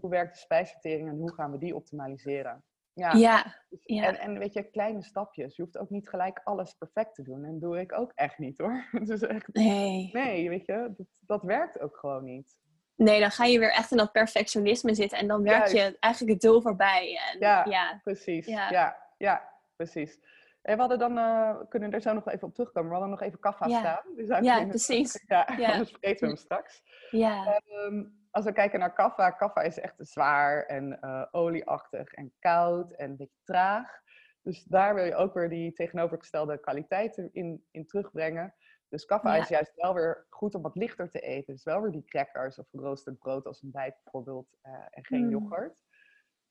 Hoe 0.00 0.10
werkt 0.10 0.34
de 0.34 0.40
spijsvertering 0.40 1.08
en 1.08 1.16
hoe 1.16 1.34
gaan 1.34 1.50
we 1.50 1.58
die 1.58 1.74
optimaliseren? 1.74 2.64
Ja. 2.92 3.12
ja, 3.12 3.64
dus, 3.68 3.84
En, 3.84 4.18
en, 4.18 4.38
weet 4.38 4.52
je, 4.52 4.70
kleine 4.70 5.02
stapjes. 5.02 5.56
Je 5.56 5.62
hoeft 5.62 5.78
ook 5.78 5.90
niet 5.90 6.08
gelijk 6.08 6.40
alles 6.44 6.74
perfect 6.74 7.14
te 7.14 7.22
doen. 7.22 7.44
En 7.44 7.52
dat 7.52 7.60
doe 7.60 7.80
ik 7.80 7.92
ook 7.92 8.12
echt 8.14 8.38
niet 8.38 8.58
hoor. 8.58 8.88
Dus 9.04 9.20
echt, 9.20 9.52
nee. 9.52 10.10
Nee, 10.12 10.48
weet 10.48 10.66
je, 10.66 10.94
dat, 10.96 11.06
dat 11.20 11.42
werkt 11.42 11.80
ook 11.80 11.96
gewoon 11.96 12.24
niet. 12.24 12.58
Nee, 12.96 13.20
dan 13.20 13.30
ga 13.30 13.44
je 13.44 13.58
weer 13.58 13.72
echt 13.72 13.90
in 13.90 13.96
dat 13.96 14.12
perfectionisme 14.12 14.94
zitten. 14.94 15.18
En 15.18 15.26
dan 15.26 15.42
werk 15.42 15.66
je 15.66 15.96
eigenlijk 16.00 16.32
het 16.32 16.42
doel 16.42 16.60
voorbij. 16.60 17.20
En, 17.32 17.38
ja, 17.38 17.64
ja, 17.68 18.00
precies. 18.02 18.46
Ja. 18.46 18.70
ja, 18.70 18.96
ja, 19.16 19.48
precies. 19.76 20.20
En 20.62 20.74
we 20.74 20.80
hadden 20.80 20.98
dan, 20.98 21.18
uh, 21.18 21.56
kunnen 21.68 21.92
er 21.92 22.00
zo 22.00 22.12
nog 22.12 22.28
even 22.28 22.48
op 22.48 22.54
terugkomen. 22.54 22.88
We 22.88 22.96
hadden 22.96 23.10
nog 23.10 23.22
even 23.22 23.38
kaffa 23.38 23.68
staan. 23.68 24.02
Dus 24.16 24.28
ja, 24.40 24.66
precies. 24.66 25.24
Ja, 25.26 25.44
anders 25.44 25.90
vergeten 26.00 26.20
we 26.20 26.26
hem 26.26 26.36
straks. 26.36 26.82
Ja. 27.10 27.60
Um, 27.86 28.26
als 28.30 28.44
we 28.44 28.52
kijken 28.52 28.78
naar 28.78 28.92
kaffa, 28.92 29.30
kaffa 29.30 29.60
is 29.60 29.78
echt 29.78 29.94
zwaar 29.98 30.64
en 30.64 30.98
uh, 31.00 31.22
olieachtig 31.30 32.12
en 32.12 32.32
koud 32.38 32.92
en 32.92 33.10
een 33.10 33.16
beetje 33.16 33.40
traag. 33.44 34.00
Dus 34.42 34.64
daar 34.64 34.94
wil 34.94 35.04
je 35.04 35.14
ook 35.14 35.34
weer 35.34 35.48
die 35.48 35.72
tegenovergestelde 35.72 36.60
kwaliteiten 36.60 37.28
in, 37.32 37.64
in 37.70 37.86
terugbrengen. 37.86 38.54
Dus 38.88 39.04
kaffa 39.04 39.36
is 39.36 39.48
juist 39.48 39.74
wel 39.74 39.94
weer 39.94 40.26
goed 40.28 40.54
om 40.54 40.62
wat 40.62 40.76
lichter 40.76 41.10
te 41.10 41.20
eten. 41.20 41.54
Dus 41.54 41.64
wel 41.64 41.82
weer 41.82 41.90
die 41.90 42.04
crackers 42.04 42.58
of 42.58 42.68
geroosterd 42.68 43.18
brood 43.18 43.46
als 43.46 43.62
ontbijt 43.62 44.00
bijvoorbeeld 44.02 44.56
uh, 44.62 44.86
en 44.90 45.04
geen 45.04 45.24
mm. 45.24 45.30
yoghurt. 45.30 45.84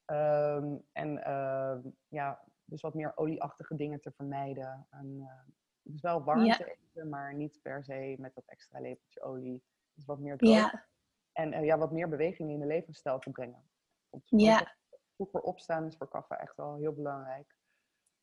Um, 0.06 0.86
en 0.92 1.18
uh, 1.18 1.78
ja, 2.08 2.44
dus 2.66 2.82
wat 2.82 2.94
meer 2.94 3.18
olieachtige 3.18 3.76
dingen 3.76 4.02
te 4.02 4.12
vermijden. 4.12 4.88
En, 4.90 5.06
uh, 5.06 5.54
dus 5.82 6.02
wel 6.02 6.24
warm 6.24 6.52
te 6.52 6.78
eten, 6.78 7.10
maar 7.10 7.34
niet 7.34 7.60
per 7.62 7.84
se 7.84 8.16
met 8.20 8.36
dat 8.36 8.46
extra 8.46 8.80
lepeltje 8.80 9.22
olie. 9.22 9.64
Dus 9.94 10.06
wat 10.06 10.20
meer 10.20 10.38
droog. 10.38 10.54
Ja. 10.54 10.88
En 11.32 11.54
uh, 11.54 11.64
ja, 11.64 11.78
wat 11.78 11.92
meer 11.92 12.10
beweging 12.10 12.52
in 12.52 12.60
de 12.60 12.66
levensstijl 12.66 13.20
te 13.20 13.32
brengen. 13.32 13.70
Ja. 14.26 14.76
Vroeger 15.16 15.42
opstaan 15.42 15.86
is 15.86 15.98
voor 15.98 16.08
kaffa 16.08 16.38
echt 16.40 16.56
wel 16.56 16.76
heel 16.76 16.94
belangrijk. 16.94 17.56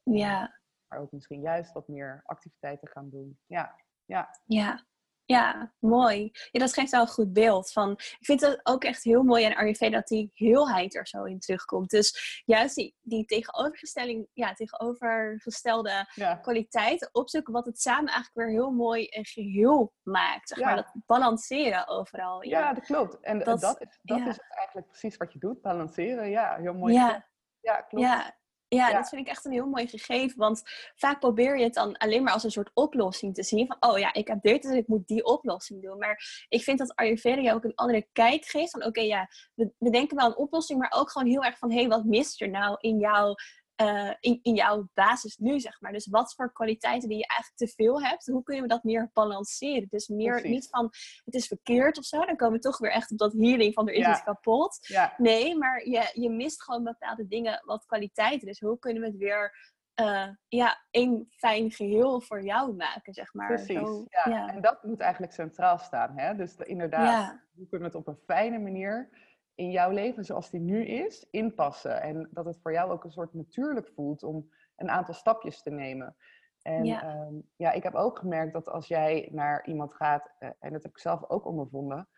Ja. 0.02 0.60
Maar 0.88 0.98
ook 0.98 1.12
misschien 1.12 1.40
juist 1.40 1.72
wat 1.72 1.88
meer 1.88 2.22
activiteiten 2.24 2.88
gaan 2.88 3.10
doen. 3.10 3.38
Ja, 3.46 3.80
ja. 4.04 4.28
Ja, 4.44 4.86
ja, 5.24 5.72
mooi. 5.78 6.30
Ja, 6.50 6.60
dat 6.60 6.72
geeft 6.72 6.90
wel 6.90 7.00
een 7.00 7.06
goed 7.06 7.32
beeld. 7.32 7.72
Van, 7.72 7.90
ik 7.92 8.18
vind 8.20 8.40
het 8.40 8.60
ook 8.62 8.84
echt 8.84 9.04
heel 9.04 9.22
mooi 9.22 9.44
aan 9.44 9.54
Ayurveda 9.54 9.96
dat 9.96 10.08
die 10.08 10.30
heelheid 10.34 10.94
er 10.94 11.06
zo 11.06 11.24
in 11.24 11.38
terugkomt. 11.38 11.90
Dus 11.90 12.42
juist 12.44 12.74
die, 12.74 12.96
die 13.00 13.24
tegenovergestelling, 13.24 14.28
ja, 14.32 14.54
tegenovergestelde 14.54 16.10
ja. 16.14 16.34
kwaliteiten 16.36 17.08
opzoeken, 17.12 17.52
wat 17.52 17.66
het 17.66 17.80
samen 17.80 18.12
eigenlijk 18.12 18.34
weer 18.34 18.48
heel 18.48 18.70
mooi 18.70 19.06
een 19.10 19.26
geheel 19.26 19.92
maakt. 20.02 20.48
Zeg 20.48 20.58
maar, 20.58 20.76
dat 20.76 20.92
balanceren 21.06 21.88
overal. 21.88 22.44
Ja, 22.44 22.58
ja 22.58 22.72
dat 22.72 22.84
klopt. 22.84 23.20
En 23.20 23.38
dat, 23.38 23.60
dat, 23.60 23.80
is, 23.80 23.98
dat 24.02 24.18
is 24.18 24.38
eigenlijk 24.38 24.88
precies 24.88 25.16
wat 25.16 25.32
je 25.32 25.38
doet, 25.38 25.60
balanceren. 25.60 26.30
Ja, 26.30 26.56
heel 26.56 26.74
mooi. 26.74 26.94
Ja, 26.94 27.28
ja 27.60 27.80
klopt. 27.80 28.04
Ja, 28.04 28.36
ja, 28.76 28.92
dat 28.92 29.08
vind 29.08 29.20
ik 29.20 29.28
echt 29.28 29.44
een 29.44 29.52
heel 29.52 29.66
mooi 29.66 29.86
gegeven. 29.86 30.38
Want 30.38 30.62
vaak 30.94 31.20
probeer 31.20 31.58
je 31.58 31.64
het 31.64 31.74
dan 31.74 31.96
alleen 31.96 32.22
maar 32.22 32.32
als 32.32 32.44
een 32.44 32.50
soort 32.50 32.70
oplossing 32.74 33.34
te 33.34 33.42
zien. 33.42 33.66
Van, 33.66 33.76
oh 33.80 33.98
ja, 33.98 34.12
ik 34.12 34.28
heb 34.28 34.42
dit, 34.42 34.62
dus 34.62 34.76
ik 34.76 34.88
moet 34.88 35.06
die 35.06 35.24
oplossing 35.24 35.82
doen. 35.82 35.98
Maar 35.98 36.46
ik 36.48 36.62
vind 36.62 36.78
dat 36.78 36.94
Ayurveda 36.94 37.52
ook 37.52 37.64
een 37.64 37.74
andere 37.74 38.06
kijk 38.12 38.44
geeft. 38.44 38.70
Van, 38.70 38.84
oké, 38.84 39.00
ja, 39.00 39.28
we, 39.54 39.72
we, 39.78 39.90
denken 39.90 40.16
wel 40.16 40.26
een 40.26 40.36
oplossing, 40.36 40.78
maar 40.78 40.92
ook 40.96 41.10
gewoon 41.10 41.28
heel 41.28 41.44
erg 41.44 41.58
van, 41.58 41.70
hé, 41.70 41.78
hey, 41.78 41.88
wat 41.88 42.04
mist 42.04 42.40
er 42.40 42.50
nou 42.50 42.76
in 42.80 42.98
jouw 42.98 43.34
uh, 43.82 44.12
in, 44.20 44.38
in 44.42 44.54
jouw 44.54 44.88
basis 44.94 45.36
nu, 45.36 45.60
zeg 45.60 45.80
maar. 45.80 45.92
Dus 45.92 46.06
wat 46.06 46.34
voor 46.34 46.52
kwaliteiten 46.52 47.08
die 47.08 47.18
je 47.18 47.26
eigenlijk 47.26 47.60
te 47.60 47.82
veel 47.82 48.02
hebt, 48.02 48.26
hoe 48.26 48.42
kunnen 48.42 48.62
we 48.62 48.68
dat 48.68 48.84
meer 48.84 49.10
balanceren? 49.12 49.86
Dus 49.90 50.08
meer 50.08 50.48
niet 50.48 50.68
van 50.70 50.90
het 51.24 51.34
is 51.34 51.46
verkeerd 51.46 51.98
of 51.98 52.04
zo, 52.04 52.24
dan 52.24 52.36
komen 52.36 52.56
we 52.56 52.62
toch 52.64 52.78
weer 52.78 52.90
echt 52.90 53.10
op 53.10 53.18
dat 53.18 53.32
healing 53.32 53.74
van 53.74 53.88
er 53.88 53.94
is 53.94 54.06
iets 54.06 54.22
kapot. 54.22 54.78
Ja. 54.80 55.14
Nee, 55.16 55.56
maar 55.56 55.88
je, 55.88 56.10
je 56.12 56.30
mist 56.30 56.62
gewoon 56.62 56.82
bepaalde 56.82 57.26
dingen, 57.26 57.62
wat 57.64 57.86
kwaliteiten. 57.86 58.46
Dus 58.46 58.60
hoe 58.60 58.78
kunnen 58.78 59.02
we 59.02 59.08
het 59.08 59.16
weer 59.16 59.72
uh, 60.00 60.28
ja, 60.48 60.84
één 60.90 61.26
fijn 61.30 61.70
geheel 61.70 62.20
voor 62.20 62.42
jou 62.42 62.74
maken, 62.74 63.14
zeg 63.14 63.34
maar. 63.34 63.46
Precies, 63.46 63.78
Zo, 63.78 64.04
ja. 64.08 64.30
ja. 64.30 64.48
En 64.48 64.60
dat 64.60 64.82
moet 64.82 65.00
eigenlijk 65.00 65.32
centraal 65.32 65.78
staan. 65.78 66.18
Hè? 66.18 66.34
Dus 66.34 66.56
inderdaad, 66.56 67.40
hoe 67.54 67.68
kunnen 67.68 67.90
we 67.90 67.96
het 67.98 68.06
op 68.06 68.14
een 68.14 68.22
fijne 68.24 68.58
manier 68.58 69.10
in 69.54 69.70
jouw 69.70 69.90
leven 69.90 70.24
zoals 70.24 70.50
die 70.50 70.60
nu 70.60 70.84
is, 70.84 71.26
inpassen. 71.30 72.02
En 72.02 72.28
dat 72.30 72.44
het 72.44 72.60
voor 72.62 72.72
jou 72.72 72.90
ook 72.90 73.04
een 73.04 73.12
soort 73.12 73.34
natuurlijk 73.34 73.88
voelt 73.94 74.22
om 74.22 74.50
een 74.76 74.90
aantal 74.90 75.14
stapjes 75.14 75.62
te 75.62 75.70
nemen. 75.70 76.16
En 76.62 76.84
ja, 76.84 77.02
ehm, 77.02 77.34
ja 77.56 77.72
ik 77.72 77.82
heb 77.82 77.94
ook 77.94 78.18
gemerkt 78.18 78.52
dat 78.52 78.68
als 78.68 78.86
jij 78.86 79.28
naar 79.32 79.66
iemand 79.66 79.94
gaat, 79.94 80.34
uh, 80.38 80.48
en 80.58 80.72
dat 80.72 80.82
heb 80.82 80.92
ik 80.92 80.98
zelf 80.98 81.28
ook 81.28 81.46
ondervonden, 81.46 82.08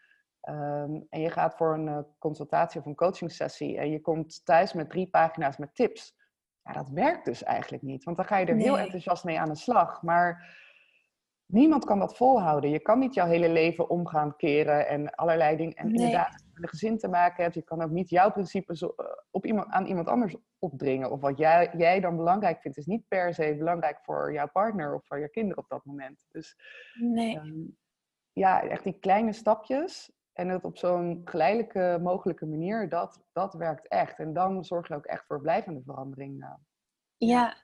um, 0.49 1.07
en 1.09 1.21
je 1.21 1.31
gaat 1.31 1.57
voor 1.57 1.75
een 1.75 1.87
uh, 1.87 1.99
consultatie 2.19 2.81
of 2.81 2.87
een 2.87 2.95
coaching 2.95 3.33
sessie 3.33 3.79
en 3.79 3.91
je 3.91 4.01
komt 4.01 4.45
thuis 4.45 4.73
met 4.73 4.91
drie 4.91 5.07
pagina's 5.07 5.57
met 5.57 5.75
tips. 5.75 6.17
Ja, 6.63 6.73
dat 6.73 6.89
werkt 6.89 7.25
dus 7.25 7.43
eigenlijk 7.43 7.83
niet, 7.83 8.05
want 8.05 8.17
dan 8.17 8.27
ga 8.27 8.37
je 8.37 8.47
er 8.47 8.57
heel 8.57 8.79
enthousiast 8.79 9.25
mee 9.25 9.41
aan 9.41 9.49
de 9.49 9.57
slag. 9.57 10.03
Maar 10.03 10.57
niemand 11.47 11.85
kan 11.85 11.99
dat 11.99 12.17
volhouden. 12.17 12.71
Je 12.71 12.81
kan 12.81 12.99
niet 12.99 13.15
jouw 13.15 13.27
hele 13.27 13.49
leven 13.49 13.91
omgaan 13.91 14.37
keren 14.37 14.89
en 14.89 15.15
allerlei 15.15 15.57
dingen. 15.57 15.75
En 15.75 15.95
inderdaad, 15.95 16.44
een 16.63 16.69
gezin 16.69 16.99
te 16.99 17.09
maken 17.09 17.43
hebt. 17.43 17.55
Je 17.55 17.63
kan 17.63 17.83
ook 17.83 17.91
niet 17.91 18.11
jouw 18.11 18.31
principes 18.33 18.83
eh, 18.83 18.89
op 19.31 19.47
iemand, 19.47 19.69
aan 19.69 19.87
iemand 19.87 20.09
anders 20.09 20.37
opdringen. 20.59 21.11
Of 21.11 21.21
wat 21.21 21.39
jij, 21.39 21.71
jij 21.77 22.01
dan 22.01 22.17
belangrijk 22.17 22.61
vindt, 22.61 22.79
is 22.79 22.87
niet 22.87 23.09
per 23.09 23.35
se 23.35 23.57
belangrijk 23.59 23.99
voor 24.03 24.33
jouw 24.33 24.49
partner 24.49 24.95
of 24.95 25.07
voor 25.07 25.21
je 25.21 25.29
kinderen 25.29 25.63
op 25.63 25.69
dat 25.69 25.85
moment. 25.85 26.25
Dus 26.31 26.57
nee. 27.01 27.39
Ehm, 27.39 27.63
ja, 28.33 28.63
echt 28.63 28.85
die 28.85 28.99
kleine 28.99 29.33
stapjes. 29.33 30.13
En 30.33 30.49
het 30.49 30.65
op 30.65 30.79
zo'n 30.79 31.21
geleidelijke 31.25 31.99
mogelijke 32.03 32.47
manier, 32.47 32.89
dat, 32.89 33.25
dat 33.33 33.55
werkt 33.55 33.89
echt. 33.89 34.19
En 34.19 34.33
dan 34.33 34.65
zorg 34.65 34.89
je 34.89 34.95
ook 34.95 35.05
echt 35.05 35.27
voor 35.27 35.41
blijvende 35.41 35.83
verandering. 35.83 36.39
Ja. 36.39 36.61
Ja, 37.17 37.57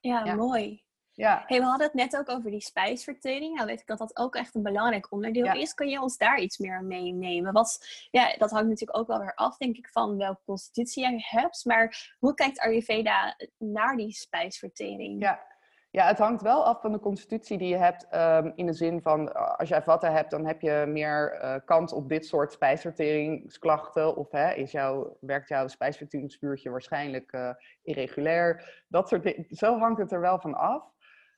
ja, 0.00 0.34
mooi. 0.34 0.84
Ja. 1.12 1.44
Hey, 1.46 1.58
we 1.58 1.64
hadden 1.64 1.86
het 1.86 1.94
net 1.94 2.16
ook 2.16 2.28
over 2.30 2.50
die 2.50 2.60
spijsvertering. 2.60 3.54
Nou 3.54 3.66
weet 3.66 3.80
ik 3.80 3.86
dat 3.86 3.98
dat 3.98 4.16
ook 4.16 4.34
echt 4.34 4.54
een 4.54 4.62
belangrijk 4.62 5.12
onderdeel 5.12 5.54
is. 5.54 5.74
Kun 5.74 5.88
je 5.88 6.00
ons 6.00 6.16
daar 6.16 6.38
iets 6.38 6.58
meer 6.58 6.84
meenemen? 6.84 7.52
Wat, 7.52 7.86
ja, 8.10 8.34
dat 8.38 8.50
hangt 8.50 8.68
natuurlijk 8.68 8.98
ook 8.98 9.06
wel 9.06 9.18
weer 9.18 9.34
af, 9.34 9.56
denk 9.56 9.76
ik, 9.76 9.88
van 9.88 10.16
welke 10.16 10.40
constitutie 10.44 11.10
je 11.10 11.22
hebt. 11.28 11.64
Maar 11.64 12.14
hoe 12.18 12.34
kijkt 12.34 12.60
Ayurveda 12.60 13.36
naar 13.58 13.96
die 13.96 14.12
spijsvertering? 14.12 15.22
Ja, 15.22 15.48
ja, 15.92 16.06
het 16.06 16.18
hangt 16.18 16.42
wel 16.42 16.64
af 16.64 16.80
van 16.80 16.92
de 16.92 17.00
constitutie 17.00 17.58
die 17.58 17.68
je 17.68 17.76
hebt. 17.76 18.06
Um, 18.14 18.52
in 18.54 18.66
de 18.66 18.72
zin 18.72 19.02
van, 19.02 19.32
eh, 19.32 19.54
als 19.56 19.68
jij 19.68 19.82
vatten 19.82 20.12
hebt, 20.12 20.30
dan 20.30 20.46
heb 20.46 20.60
je 20.60 20.84
meer 20.88 21.40
uh, 21.42 21.54
kans 21.64 21.92
op 21.92 22.08
dit 22.08 22.26
soort 22.26 22.52
spijsverteringsklachten. 22.52 24.16
Of 24.16 24.30
hè, 24.30 24.52
is 24.52 24.70
jouw, 24.70 25.16
werkt 25.20 25.48
jouw 25.48 25.68
spijsverteringsvuurtje 25.68 26.70
waarschijnlijk 26.70 27.32
uh, 27.32 27.50
irregulair. 27.82 28.82
Dat 28.88 29.08
soort 29.08 29.22
dingen. 29.22 29.46
Zo 29.48 29.78
hangt 29.78 30.00
het 30.00 30.12
er 30.12 30.20
wel 30.20 30.38
van 30.38 30.54
af. 30.54 30.82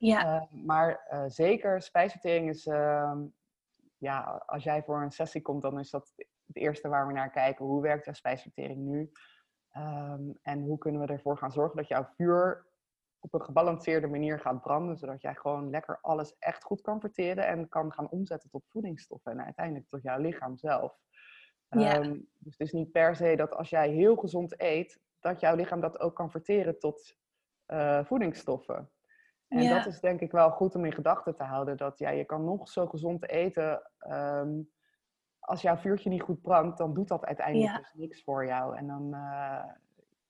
Ja. 0.05 0.35
Uh, 0.35 0.63
maar 0.65 1.07
uh, 1.11 1.23
zeker, 1.27 1.81
spijsvertering 1.81 2.49
is, 2.49 2.65
uh, 2.65 3.19
ja, 3.97 4.43
als 4.45 4.63
jij 4.63 4.83
voor 4.83 5.01
een 5.01 5.11
sessie 5.11 5.41
komt, 5.41 5.61
dan 5.61 5.79
is 5.79 5.89
dat 5.89 6.13
het 6.45 6.55
eerste 6.55 6.87
waar 6.87 7.07
we 7.07 7.13
naar 7.13 7.31
kijken. 7.31 7.65
Hoe 7.65 7.81
werkt 7.81 8.05
jouw 8.05 8.13
spijsvertering 8.13 8.79
nu? 8.79 9.11
Um, 9.77 10.39
en 10.41 10.61
hoe 10.61 10.77
kunnen 10.77 11.01
we 11.01 11.13
ervoor 11.13 11.37
gaan 11.37 11.51
zorgen 11.51 11.77
dat 11.77 11.87
jouw 11.87 12.05
vuur 12.15 12.67
op 13.19 13.33
een 13.33 13.41
gebalanceerde 13.41 14.07
manier 14.07 14.39
gaat 14.39 14.61
branden, 14.61 14.97
zodat 14.97 15.21
jij 15.21 15.35
gewoon 15.35 15.69
lekker 15.69 15.99
alles 16.01 16.37
echt 16.39 16.63
goed 16.63 16.81
kan 16.81 16.99
verteren 16.99 17.47
en 17.47 17.69
kan 17.69 17.93
gaan 17.93 18.09
omzetten 18.09 18.49
tot 18.49 18.67
voedingsstoffen 18.67 19.31
en 19.31 19.43
uiteindelijk 19.43 19.89
tot 19.89 20.01
jouw 20.01 20.19
lichaam 20.19 20.57
zelf. 20.57 20.97
Ja. 21.69 21.95
Um, 21.95 22.29
dus 22.37 22.57
het 22.57 22.67
is 22.67 22.71
niet 22.71 22.91
per 22.91 23.15
se 23.15 23.35
dat 23.35 23.55
als 23.55 23.69
jij 23.69 23.89
heel 23.89 24.15
gezond 24.15 24.61
eet, 24.61 24.99
dat 25.19 25.39
jouw 25.39 25.55
lichaam 25.55 25.81
dat 25.81 25.99
ook 25.99 26.15
kan 26.15 26.31
verteren 26.31 26.79
tot 26.79 27.17
uh, 27.67 28.05
voedingsstoffen. 28.05 28.91
En 29.53 29.69
dat 29.69 29.85
is 29.85 29.99
denk 29.99 30.19
ik 30.19 30.31
wel 30.31 30.51
goed 30.51 30.75
om 30.75 30.85
in 30.85 30.93
gedachten 30.93 31.35
te 31.35 31.43
houden. 31.43 31.77
Dat 31.77 31.99
ja, 31.99 32.09
je 32.09 32.25
kan 32.25 32.43
nog 32.43 32.69
zo 32.69 32.87
gezond 32.87 33.29
eten. 33.29 33.91
Um, 34.09 34.71
als 35.39 35.61
jouw 35.61 35.75
vuurtje 35.75 36.09
niet 36.09 36.21
goed 36.21 36.41
brandt, 36.41 36.77
dan 36.77 36.93
doet 36.93 37.07
dat 37.07 37.25
uiteindelijk 37.25 37.77
dus 37.77 37.93
niks 37.93 38.23
voor 38.23 38.45
jou. 38.45 38.77
En 38.77 38.87
dan, 38.87 39.09
uh, 39.13 39.63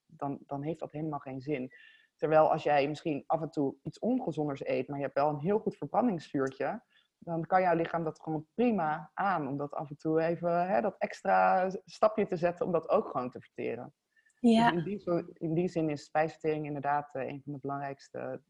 dan, 0.06 0.40
dan 0.46 0.64
heeft 0.64 0.80
dat 0.80 0.92
helemaal 0.92 1.20
geen 1.20 1.42
zin. 1.42 1.72
Terwijl 2.16 2.52
als 2.52 2.64
jij 2.64 2.88
misschien 2.88 3.24
af 3.28 3.42
en 3.42 3.50
toe 3.50 3.76
iets 3.84 4.00
ongezonders 4.00 4.66
eet, 4.66 4.88
maar 4.88 4.98
je 4.98 5.04
hebt 5.04 5.18
wel 5.18 5.30
een 5.30 5.40
heel 5.40 5.60
goed 5.60 5.78
verbrandingsvuurtje, 5.78 6.84
dan 7.18 7.46
kan 7.46 7.62
jouw 7.62 7.76
lichaam 7.76 8.04
dat 8.04 8.22
gewoon 8.22 8.48
prima 8.54 9.12
aan. 9.14 9.48
Om 9.48 9.58
dat 9.58 9.74
af 9.74 9.90
en 9.90 9.98
toe 9.98 10.22
even, 10.22 10.68
hè, 10.68 10.82
dat 10.82 10.96
extra 10.98 11.70
stapje 11.86 12.28
te 12.28 12.36
zetten, 12.36 12.66
om 12.66 12.72
dat 12.72 12.90
ook 12.90 13.10
gewoon 13.10 13.30
te 13.30 13.42
verteren. 13.42 13.94
Ja. 14.40 14.72
Dus 14.72 14.86
in, 14.86 15.16
die, 15.16 15.34
in 15.34 15.54
die 15.54 15.68
zin 15.68 15.90
is 15.90 16.04
spijsvertering 16.04 16.66
inderdaad 16.66 17.16
uh, 17.16 17.28
een 17.28 17.42
van 17.44 17.54
de 17.54 17.60
belangrijkste 17.60 18.42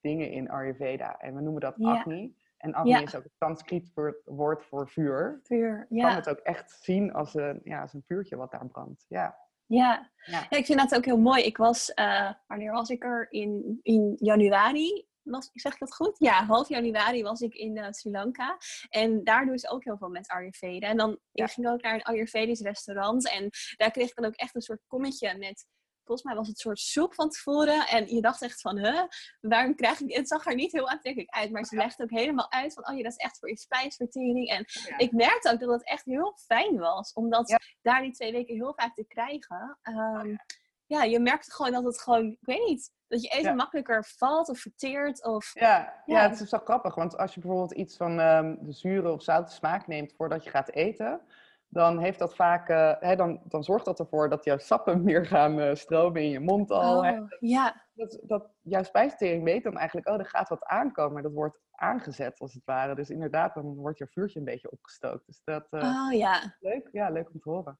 dingen 0.00 0.30
in 0.30 0.50
Ayurveda. 0.50 1.18
En 1.18 1.34
we 1.34 1.40
noemen 1.40 1.60
dat 1.60 1.74
Agni. 1.82 2.34
En 2.56 2.74
Agni 2.74 3.02
is 3.02 3.14
ook 3.14 3.22
het 3.22 3.36
Sanskriet 3.38 3.92
woord 4.24 4.64
voor 4.64 4.88
vuur. 4.88 5.40
Vuur, 5.42 5.86
ja. 5.88 5.96
Je 5.96 6.02
kan 6.02 6.14
het 6.14 6.28
ook 6.28 6.38
echt 6.38 6.70
zien 6.82 7.12
als 7.12 7.34
een, 7.34 7.60
ja, 7.64 7.80
als 7.80 7.92
een 7.92 8.04
vuurtje 8.06 8.36
wat 8.36 8.50
daar 8.50 8.66
brandt. 8.66 9.04
Ja. 9.08 9.38
Ja. 9.66 10.10
ja. 10.24 10.50
ik 10.50 10.66
vind 10.66 10.78
dat 10.78 10.94
ook 10.94 11.04
heel 11.04 11.18
mooi. 11.18 11.42
Ik 11.42 11.56
was, 11.56 11.92
uh, 11.94 12.32
wanneer 12.46 12.72
was 12.72 12.88
ik 12.88 13.04
er? 13.04 13.26
In, 13.30 13.80
in 13.82 14.16
januari 14.18 15.08
was, 15.22 15.50
zeg 15.52 15.72
ik 15.72 15.78
dat 15.78 15.94
goed? 15.94 16.18
Ja, 16.18 16.44
half 16.44 16.68
januari 16.68 17.22
was 17.22 17.40
ik 17.40 17.54
in 17.54 17.76
uh, 17.76 17.86
Sri 17.90 18.10
Lanka. 18.10 18.58
En 18.88 19.24
daar 19.24 19.46
doen 19.46 19.58
ze 19.58 19.70
ook 19.70 19.84
heel 19.84 19.96
veel 19.96 20.08
met 20.08 20.28
Ayurveda. 20.28 20.88
En 20.88 20.96
dan 20.96 21.18
ja. 21.32 21.44
ik 21.44 21.50
ging 21.50 21.68
ook 21.68 21.82
naar 21.82 21.94
een 21.94 22.02
Ayurvedisch 22.02 22.60
restaurant. 22.60 23.30
En 23.30 23.48
daar 23.76 23.90
kreeg 23.90 24.08
ik 24.08 24.14
dan 24.14 24.24
ook 24.24 24.34
echt 24.34 24.54
een 24.54 24.60
soort 24.60 24.82
kommetje 24.86 25.38
met 25.38 25.66
volgens 26.10 26.28
mij 26.28 26.34
was 26.36 26.46
het 26.48 26.56
een 26.56 26.62
soort 26.62 26.78
soep 26.78 27.14
van 27.14 27.28
tevoren. 27.28 27.86
En 27.86 28.14
je 28.14 28.20
dacht 28.20 28.42
echt 28.42 28.60
van, 28.60 28.78
huh, 28.78 29.02
waarom 29.40 29.74
krijg 29.74 30.00
ik... 30.00 30.16
Het 30.16 30.28
zag 30.28 30.46
er 30.46 30.54
niet 30.54 30.72
heel 30.72 30.88
aantrekkelijk 30.88 31.34
uit. 31.34 31.50
Maar 31.50 31.64
ze 31.64 31.76
legde 31.76 32.02
ook 32.02 32.10
helemaal 32.10 32.52
uit 32.52 32.72
van, 32.72 32.88
oh 32.88 32.96
ja, 32.96 33.02
dat 33.02 33.12
is 33.12 33.24
echt 33.24 33.38
voor 33.38 33.48
je 33.48 33.56
spijsvertering. 33.56 34.48
En 34.48 34.64
ik 34.96 35.12
merkte 35.12 35.50
ook 35.52 35.60
dat 35.60 35.70
het 35.70 35.86
echt 35.86 36.04
heel 36.04 36.36
fijn 36.46 36.78
was. 36.78 37.12
Omdat 37.12 37.58
daar 37.82 38.02
die 38.02 38.12
twee 38.12 38.32
weken 38.32 38.54
heel 38.54 38.74
vaak 38.76 38.94
te 38.94 39.04
krijgen. 39.04 39.78
Um, 39.82 40.36
ja, 40.86 41.02
je 41.02 41.20
merkte 41.20 41.52
gewoon 41.52 41.72
dat 41.72 41.84
het 41.84 42.00
gewoon, 42.00 42.26
ik 42.26 42.46
weet 42.46 42.66
niet, 42.66 42.92
dat 43.08 43.22
je 43.22 43.28
even 43.28 43.56
makkelijker 43.56 44.04
valt 44.04 44.48
of 44.48 44.58
verteert. 44.58 45.24
Of, 45.24 45.50
ja, 45.54 46.02
ja. 46.06 46.28
het 46.28 46.40
is 46.40 46.50
wel 46.50 46.60
grappig. 46.60 46.94
Want 46.94 47.16
als 47.16 47.34
je 47.34 47.40
bijvoorbeeld 47.40 47.72
iets 47.72 47.96
van 47.96 48.18
um, 48.18 48.58
de 48.60 48.72
zure 48.72 49.12
of 49.12 49.22
zoute 49.22 49.52
smaak 49.52 49.86
neemt 49.86 50.12
voordat 50.16 50.44
je 50.44 50.50
gaat 50.50 50.70
eten, 50.70 51.20
dan 51.70 51.98
heeft 51.98 52.18
dat 52.18 52.34
vaak, 52.34 52.68
uh, 52.68 52.94
hè, 52.98 53.16
dan, 53.16 53.40
dan 53.44 53.64
zorgt 53.64 53.84
dat 53.84 53.98
ervoor 53.98 54.28
dat 54.28 54.44
jouw 54.44 54.58
sappen 54.58 55.02
meer 55.04 55.26
gaan 55.26 55.58
uh, 55.58 55.74
stromen 55.74 56.22
in 56.22 56.28
je 56.28 56.40
mond 56.40 56.70
al. 56.70 56.96
Oh, 56.96 57.02
hè. 57.02 57.18
Ja. 57.38 57.88
Dat, 57.94 58.20
dat 58.22 58.50
jouw 58.60 58.82
spijsvertering 58.82 59.44
weet 59.44 59.62
dan 59.62 59.76
eigenlijk, 59.76 60.08
oh, 60.08 60.18
er 60.18 60.26
gaat 60.26 60.48
wat 60.48 60.64
aankomen. 60.64 61.22
Dat 61.22 61.32
wordt 61.32 61.60
aangezet 61.70 62.38
als 62.38 62.54
het 62.54 62.64
ware. 62.64 62.94
Dus 62.94 63.10
inderdaad, 63.10 63.54
dan 63.54 63.74
wordt 63.74 63.98
je 63.98 64.06
vuurtje 64.06 64.38
een 64.38 64.44
beetje 64.44 64.70
opgestookt. 64.70 65.26
Dus 65.26 65.40
dat 65.44 65.66
uh, 65.70 65.80
oh, 65.80 66.12
ja. 66.12 66.56
leuk. 66.60 66.88
Ja, 66.92 67.10
leuk 67.10 67.30
om 67.32 67.40
te 67.40 67.50
horen. 67.50 67.78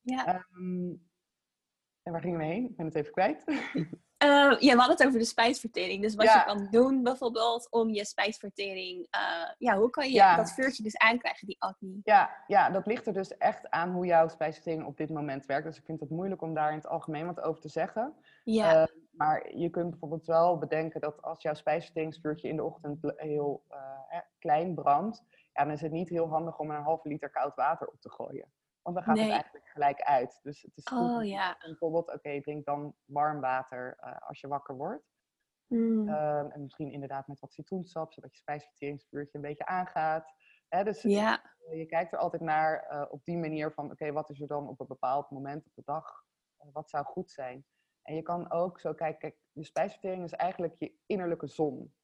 Ja. 0.00 0.46
Um, 0.52 1.06
en 2.02 2.12
waar 2.12 2.20
gingen 2.20 2.38
we 2.38 2.44
heen? 2.44 2.64
Ik 2.64 2.76
ben 2.76 2.86
het 2.86 2.94
even 2.94 3.12
kwijt. 3.12 3.44
Uh, 4.24 4.60
ja, 4.60 4.72
we 4.72 4.78
hadden 4.78 4.96
het 4.96 5.06
over 5.06 5.18
de 5.18 5.24
spijsvertering. 5.24 6.02
Dus 6.02 6.14
wat 6.14 6.32
je 6.32 6.42
kan 6.44 6.68
doen 6.70 7.02
bijvoorbeeld 7.02 7.70
om 7.70 7.88
je 7.88 8.04
spijsvertering... 8.04 8.98
Uh, 8.98 9.50
ja, 9.58 9.76
hoe 9.76 9.90
kan 9.90 10.10
je 10.10 10.34
dat 10.36 10.52
vuurtje 10.52 10.82
dus 10.82 10.96
aankrijgen, 10.96 11.46
die 11.46 11.56
acne? 11.58 12.00
Ja, 12.04 12.44
ja, 12.46 12.70
dat 12.70 12.86
ligt 12.86 13.06
er 13.06 13.12
dus 13.12 13.36
echt 13.36 13.70
aan 13.70 13.90
hoe 13.90 14.06
jouw 14.06 14.28
spijsvertering 14.28 14.84
op 14.84 14.96
dit 14.96 15.10
moment 15.10 15.46
werkt. 15.46 15.66
Dus 15.66 15.78
ik 15.78 15.84
vind 15.84 16.00
het 16.00 16.10
moeilijk 16.10 16.42
om 16.42 16.54
daar 16.54 16.70
in 16.70 16.76
het 16.76 16.88
algemeen 16.88 17.26
wat 17.26 17.40
over 17.40 17.60
te 17.60 17.68
zeggen. 17.68 18.14
Ja. 18.44 18.80
Uh, 18.80 18.86
maar 19.10 19.56
je 19.56 19.70
kunt 19.70 19.90
bijvoorbeeld 19.90 20.26
wel 20.26 20.58
bedenken 20.58 21.00
dat 21.00 21.22
als 21.22 21.42
jouw 21.42 21.54
spijsverteringsvuurtje 21.54 22.48
in 22.48 22.56
de 22.56 22.64
ochtend 22.64 23.12
heel 23.16 23.64
klein 24.38 24.74
brandt... 24.74 25.22
Ja, 25.52 25.64
dan 25.64 25.72
is 25.72 25.80
het 25.80 25.92
niet 25.92 26.08
heel 26.08 26.28
handig 26.28 26.58
om 26.58 26.70
een 26.70 26.82
halve 26.82 27.08
liter 27.08 27.30
koud 27.30 27.54
water 27.54 27.86
op 27.86 28.00
te 28.00 28.10
gooien. 28.10 28.46
Want 28.88 29.06
dan 29.06 29.16
gaat 29.16 29.24
het 29.24 29.32
eigenlijk 29.32 29.68
gelijk 29.68 30.00
uit. 30.00 30.38
Dus 30.42 30.62
het 30.62 30.76
is 30.76 30.86
goed. 30.86 30.98
Oh, 30.98 31.24
ja. 31.24 31.56
Bijvoorbeeld, 31.58 32.12
oké, 32.12 32.40
drink 32.40 32.64
dan 32.64 32.94
warm 33.04 33.40
water 33.40 33.98
uh, 34.00 34.16
als 34.18 34.40
je 34.40 34.48
wakker 34.48 34.76
wordt. 34.76 35.04
Mm. 35.66 36.08
Um, 36.08 36.50
en 36.50 36.62
misschien 36.62 36.92
inderdaad 36.92 37.26
met 37.26 37.40
wat 37.40 37.52
citroensap, 37.52 38.12
zodat 38.12 38.32
je 38.32 38.38
spijsverteringsvuurtje 38.38 39.38
een 39.38 39.44
beetje 39.44 39.66
aangaat. 39.66 40.32
Hè, 40.68 40.84
dus 40.84 41.02
ja. 41.02 41.42
je 41.70 41.86
kijkt 41.86 42.12
er 42.12 42.18
altijd 42.18 42.42
naar 42.42 42.88
uh, 42.92 43.04
op 43.08 43.24
die 43.24 43.38
manier 43.38 43.72
van, 43.72 43.90
oké, 43.90 44.12
wat 44.12 44.30
is 44.30 44.40
er 44.40 44.46
dan 44.46 44.68
op 44.68 44.80
een 44.80 44.86
bepaald 44.86 45.30
moment 45.30 45.66
op 45.66 45.74
de 45.74 45.82
dag? 45.84 46.24
Wat 46.56 46.90
zou 46.90 47.04
goed 47.04 47.30
zijn? 47.30 47.66
En 48.02 48.14
je 48.14 48.22
kan 48.22 48.50
ook 48.50 48.80
zo 48.80 48.94
kijken, 48.94 49.18
kijk, 49.18 49.38
je 49.52 49.64
spijsvertering 49.64 50.24
is 50.24 50.32
eigenlijk 50.32 50.74
je 50.78 50.92
innerlijke 51.06 51.48
zon. 51.48 51.94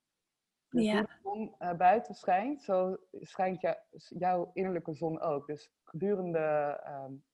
Dus 0.75 0.85
ja. 0.85 1.03
de 1.03 1.09
zon 1.23 1.55
uh, 1.59 1.73
buiten 1.73 2.15
schijnt, 2.15 2.63
zo 2.63 2.97
schijnt 3.11 3.61
jou, 3.61 3.77
jouw 4.09 4.51
innerlijke 4.53 4.95
zon 4.95 5.21
ook. 5.21 5.47
Dus 5.47 5.73
gedurende 5.85 6.81
um, 6.87 7.25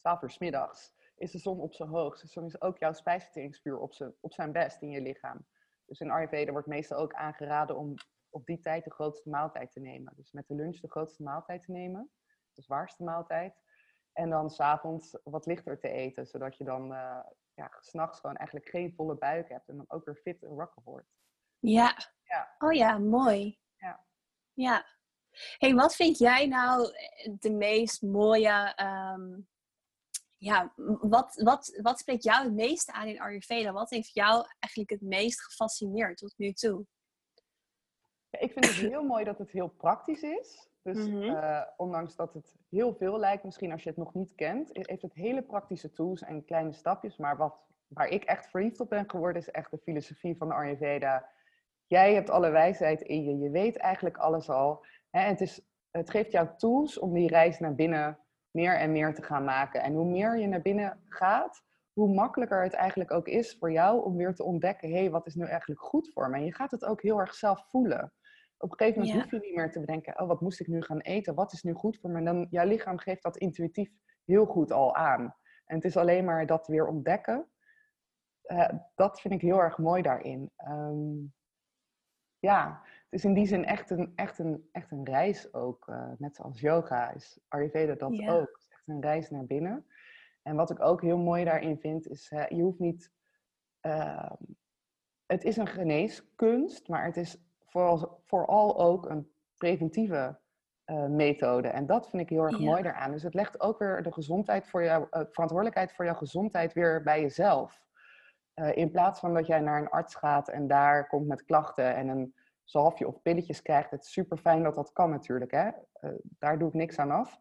12 0.00 0.22
uur 0.22 0.30
s 0.30 0.38
middags 0.38 0.94
is 1.16 1.30
de 1.30 1.38
zon 1.38 1.60
op 1.60 1.74
zijn 1.74 1.88
hoogst. 1.88 2.22
Dus 2.22 2.32
dan 2.32 2.44
is 2.44 2.60
ook 2.60 2.78
jouw 2.78 2.92
spijsverteringsvuur 2.92 3.78
op 3.78 3.94
zijn, 3.94 4.14
op 4.20 4.32
zijn 4.32 4.52
best 4.52 4.82
in 4.82 4.90
je 4.90 5.00
lichaam. 5.00 5.46
Dus 5.84 6.00
in 6.00 6.10
Ayurveda 6.10 6.52
wordt 6.52 6.66
meestal 6.66 6.98
ook 6.98 7.14
aangeraden 7.14 7.76
om 7.76 7.94
op 8.30 8.46
die 8.46 8.60
tijd 8.60 8.84
de 8.84 8.90
grootste 8.90 9.28
maaltijd 9.28 9.72
te 9.72 9.80
nemen. 9.80 10.12
Dus 10.16 10.32
met 10.32 10.48
de 10.48 10.54
lunch 10.54 10.80
de 10.80 10.90
grootste 10.90 11.22
maaltijd 11.22 11.62
te 11.62 11.72
nemen. 11.72 12.10
De 12.52 12.62
zwaarste 12.62 13.02
maaltijd. 13.02 13.62
En 14.12 14.30
dan 14.30 14.50
s'avonds 14.50 15.18
wat 15.24 15.46
lichter 15.46 15.78
te 15.78 15.88
eten. 15.88 16.26
Zodat 16.26 16.56
je 16.56 16.64
dan 16.64 16.92
uh, 16.92 17.20
ja, 17.54 17.70
s'nachts 17.80 18.20
gewoon 18.20 18.36
eigenlijk 18.36 18.68
geen 18.68 18.94
volle 18.94 19.16
buik 19.16 19.48
hebt. 19.48 19.68
En 19.68 19.76
dan 19.76 19.84
ook 19.88 20.04
weer 20.04 20.16
fit 20.16 20.42
en 20.42 20.54
wakker 20.54 20.82
wordt. 20.84 21.08
Ja. 21.58 21.96
Ja. 22.28 22.54
Oh 22.58 22.72
ja, 22.72 22.98
mooi. 22.98 23.58
Ja. 23.76 24.04
Ja. 24.52 24.86
hey, 25.58 25.74
wat 25.74 25.94
vind 25.94 26.18
jij 26.18 26.46
nou 26.46 26.92
de 27.38 27.50
meest 27.50 28.02
mooie... 28.02 28.74
Um, 29.16 29.48
ja, 30.36 30.72
wat, 31.00 31.40
wat, 31.42 31.78
wat 31.82 31.98
spreekt 31.98 32.22
jou 32.22 32.44
het 32.44 32.54
meeste 32.54 32.92
aan 32.92 33.06
in 33.06 33.20
Ayurveda? 33.20 33.72
Wat 33.72 33.90
heeft 33.90 34.14
jou 34.14 34.46
eigenlijk 34.58 34.90
het 34.90 35.00
meest 35.00 35.42
gefascineerd 35.42 36.16
tot 36.16 36.34
nu 36.36 36.52
toe? 36.52 36.86
Ja, 38.30 38.40
ik 38.40 38.52
vind 38.52 38.64
het 38.64 38.74
heel 38.74 39.02
mooi 39.02 39.24
dat 39.24 39.38
het 39.38 39.50
heel 39.50 39.68
praktisch 39.68 40.22
is. 40.22 40.68
Dus 40.82 40.96
mm 40.96 41.12
-hmm. 41.12 41.22
uh, 41.22 41.62
ondanks 41.76 42.16
dat 42.16 42.34
het 42.34 42.56
heel 42.68 42.94
veel 42.94 43.18
lijkt, 43.18 43.44
misschien 43.44 43.72
als 43.72 43.82
je 43.82 43.88
het 43.88 43.98
nog 43.98 44.14
niet 44.14 44.34
kent, 44.34 44.70
heeft 44.72 45.02
het 45.02 45.14
hele 45.14 45.42
praktische 45.42 45.92
tools 45.92 46.22
en 46.22 46.44
kleine 46.44 46.72
stapjes. 46.72 47.16
Maar 47.16 47.36
wat, 47.36 47.66
waar 47.86 48.08
ik 48.08 48.24
echt 48.24 48.50
verliefd 48.50 48.80
op 48.80 48.88
ben 48.88 49.10
geworden, 49.10 49.42
is 49.42 49.50
echt 49.50 49.70
de 49.70 49.78
filosofie 49.78 50.36
van 50.36 50.48
de 50.48 50.54
Ayurveda. 50.54 51.28
Jij 51.88 52.14
hebt 52.14 52.30
alle 52.30 52.50
wijsheid 52.50 53.00
in 53.00 53.24
je, 53.24 53.38
je 53.38 53.50
weet 53.50 53.76
eigenlijk 53.76 54.16
alles 54.16 54.50
al. 54.50 54.84
Hè? 55.10 55.20
Het, 55.20 55.40
is, 55.40 55.60
het 55.90 56.10
geeft 56.10 56.32
jou 56.32 56.48
tools 56.56 56.98
om 56.98 57.12
die 57.12 57.28
reis 57.28 57.58
naar 57.58 57.74
binnen 57.74 58.18
meer 58.50 58.78
en 58.78 58.92
meer 58.92 59.14
te 59.14 59.22
gaan 59.22 59.44
maken. 59.44 59.82
En 59.82 59.94
hoe 59.94 60.10
meer 60.10 60.38
je 60.38 60.46
naar 60.46 60.62
binnen 60.62 61.04
gaat, 61.08 61.62
hoe 61.92 62.14
makkelijker 62.14 62.62
het 62.62 62.72
eigenlijk 62.72 63.10
ook 63.10 63.28
is 63.28 63.56
voor 63.58 63.72
jou 63.72 64.04
om 64.04 64.16
weer 64.16 64.34
te 64.34 64.44
ontdekken, 64.44 64.88
hé, 64.88 64.98
hey, 64.98 65.10
wat 65.10 65.26
is 65.26 65.34
nu 65.34 65.44
eigenlijk 65.44 65.80
goed 65.80 66.12
voor 66.12 66.30
me? 66.30 66.36
En 66.36 66.44
je 66.44 66.54
gaat 66.54 66.70
het 66.70 66.84
ook 66.84 67.02
heel 67.02 67.18
erg 67.18 67.34
zelf 67.34 67.68
voelen. 67.68 68.12
Op 68.58 68.70
een 68.70 68.78
gegeven 68.78 69.00
moment 69.00 69.16
ja. 69.16 69.22
hoef 69.22 69.30
je 69.30 69.46
niet 69.46 69.56
meer 69.56 69.70
te 69.70 69.80
bedenken, 69.80 70.20
oh, 70.20 70.28
wat 70.28 70.40
moest 70.40 70.60
ik 70.60 70.66
nu 70.66 70.82
gaan 70.82 71.00
eten? 71.00 71.34
Wat 71.34 71.52
is 71.52 71.62
nu 71.62 71.72
goed 71.72 71.98
voor 72.00 72.10
me? 72.10 72.18
En 72.18 72.24
dan, 72.24 72.46
jouw 72.50 72.66
lichaam 72.66 72.98
geeft 72.98 73.22
dat 73.22 73.36
intuïtief 73.36 73.90
heel 74.24 74.44
goed 74.44 74.72
al 74.72 74.94
aan. 74.94 75.34
En 75.64 75.76
het 75.76 75.84
is 75.84 75.96
alleen 75.96 76.24
maar 76.24 76.46
dat 76.46 76.66
weer 76.66 76.86
ontdekken. 76.86 77.48
Uh, 78.46 78.68
dat 78.94 79.20
vind 79.20 79.34
ik 79.34 79.40
heel 79.40 79.58
erg 79.58 79.78
mooi 79.78 80.02
daarin. 80.02 80.50
Um, 80.68 81.34
ja, 82.38 82.80
het 82.84 83.18
is 83.18 83.24
in 83.24 83.34
die 83.34 83.46
zin 83.46 83.64
echt 83.64 83.90
een, 83.90 84.12
echt 84.14 84.38
een, 84.38 84.68
echt 84.72 84.90
een 84.90 85.04
reis 85.04 85.54
ook. 85.54 85.86
Uh, 85.88 86.10
net 86.18 86.36
zoals 86.36 86.60
yoga 86.60 87.10
is 87.10 87.38
Ayurveda 87.48 87.94
dat 87.94 88.02
ook. 88.02 88.50
Het 88.50 88.58
is 88.58 88.68
echt 88.70 88.88
een 88.88 89.00
reis 89.00 89.30
naar 89.30 89.44
binnen. 89.44 89.86
En 90.42 90.56
wat 90.56 90.70
ik 90.70 90.80
ook 90.80 91.02
heel 91.02 91.18
mooi 91.18 91.44
daarin 91.44 91.78
vind, 91.78 92.08
is 92.08 92.30
uh, 92.30 92.48
je 92.48 92.62
hoeft 92.62 92.78
niet... 92.78 93.12
Uh, 93.82 94.32
het 95.26 95.44
is 95.44 95.56
een 95.56 95.66
geneeskunst, 95.66 96.88
maar 96.88 97.04
het 97.04 97.16
is 97.16 97.36
vooral, 97.66 98.20
vooral 98.24 98.80
ook 98.80 99.08
een 99.08 99.30
preventieve 99.56 100.38
uh, 100.86 101.06
methode. 101.06 101.68
En 101.68 101.86
dat 101.86 102.08
vind 102.08 102.22
ik 102.22 102.28
heel 102.28 102.44
erg 102.44 102.58
mooi 102.58 102.82
daaraan. 102.82 103.10
Dus 103.10 103.22
het 103.22 103.34
legt 103.34 103.60
ook 103.60 103.78
weer 103.78 104.02
de 104.02 104.12
gezondheid 104.12 104.68
voor 104.68 104.82
jou, 104.82 105.06
uh, 105.10 105.22
verantwoordelijkheid 105.30 105.92
voor 105.92 106.04
jouw 106.04 106.14
gezondheid 106.14 106.72
weer 106.72 107.02
bij 107.02 107.20
jezelf. 107.20 107.86
Uh, 108.58 108.76
in 108.76 108.90
plaats 108.90 109.20
van 109.20 109.34
dat 109.34 109.46
jij 109.46 109.60
naar 109.60 109.80
een 109.80 109.90
arts 109.90 110.14
gaat 110.14 110.48
en 110.48 110.66
daar 110.66 111.06
komt 111.06 111.26
met 111.26 111.44
klachten 111.44 111.94
en 111.94 112.08
een 112.08 112.34
zalfje 112.64 113.06
of 113.06 113.22
pilletjes 113.22 113.62
krijgt. 113.62 113.90
Het 113.90 114.04
is 114.04 114.12
super 114.12 114.36
fijn 114.36 114.62
dat 114.62 114.74
dat 114.74 114.92
kan 114.92 115.10
natuurlijk. 115.10 115.50
Hè? 115.50 115.66
Uh, 116.00 116.10
daar 116.22 116.58
doe 116.58 116.68
ik 116.68 116.74
niks 116.74 116.98
aan 116.98 117.10
af. 117.10 117.38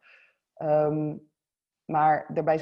Um, 0.61 1.29
maar 1.85 2.25
daarbij 2.33 2.59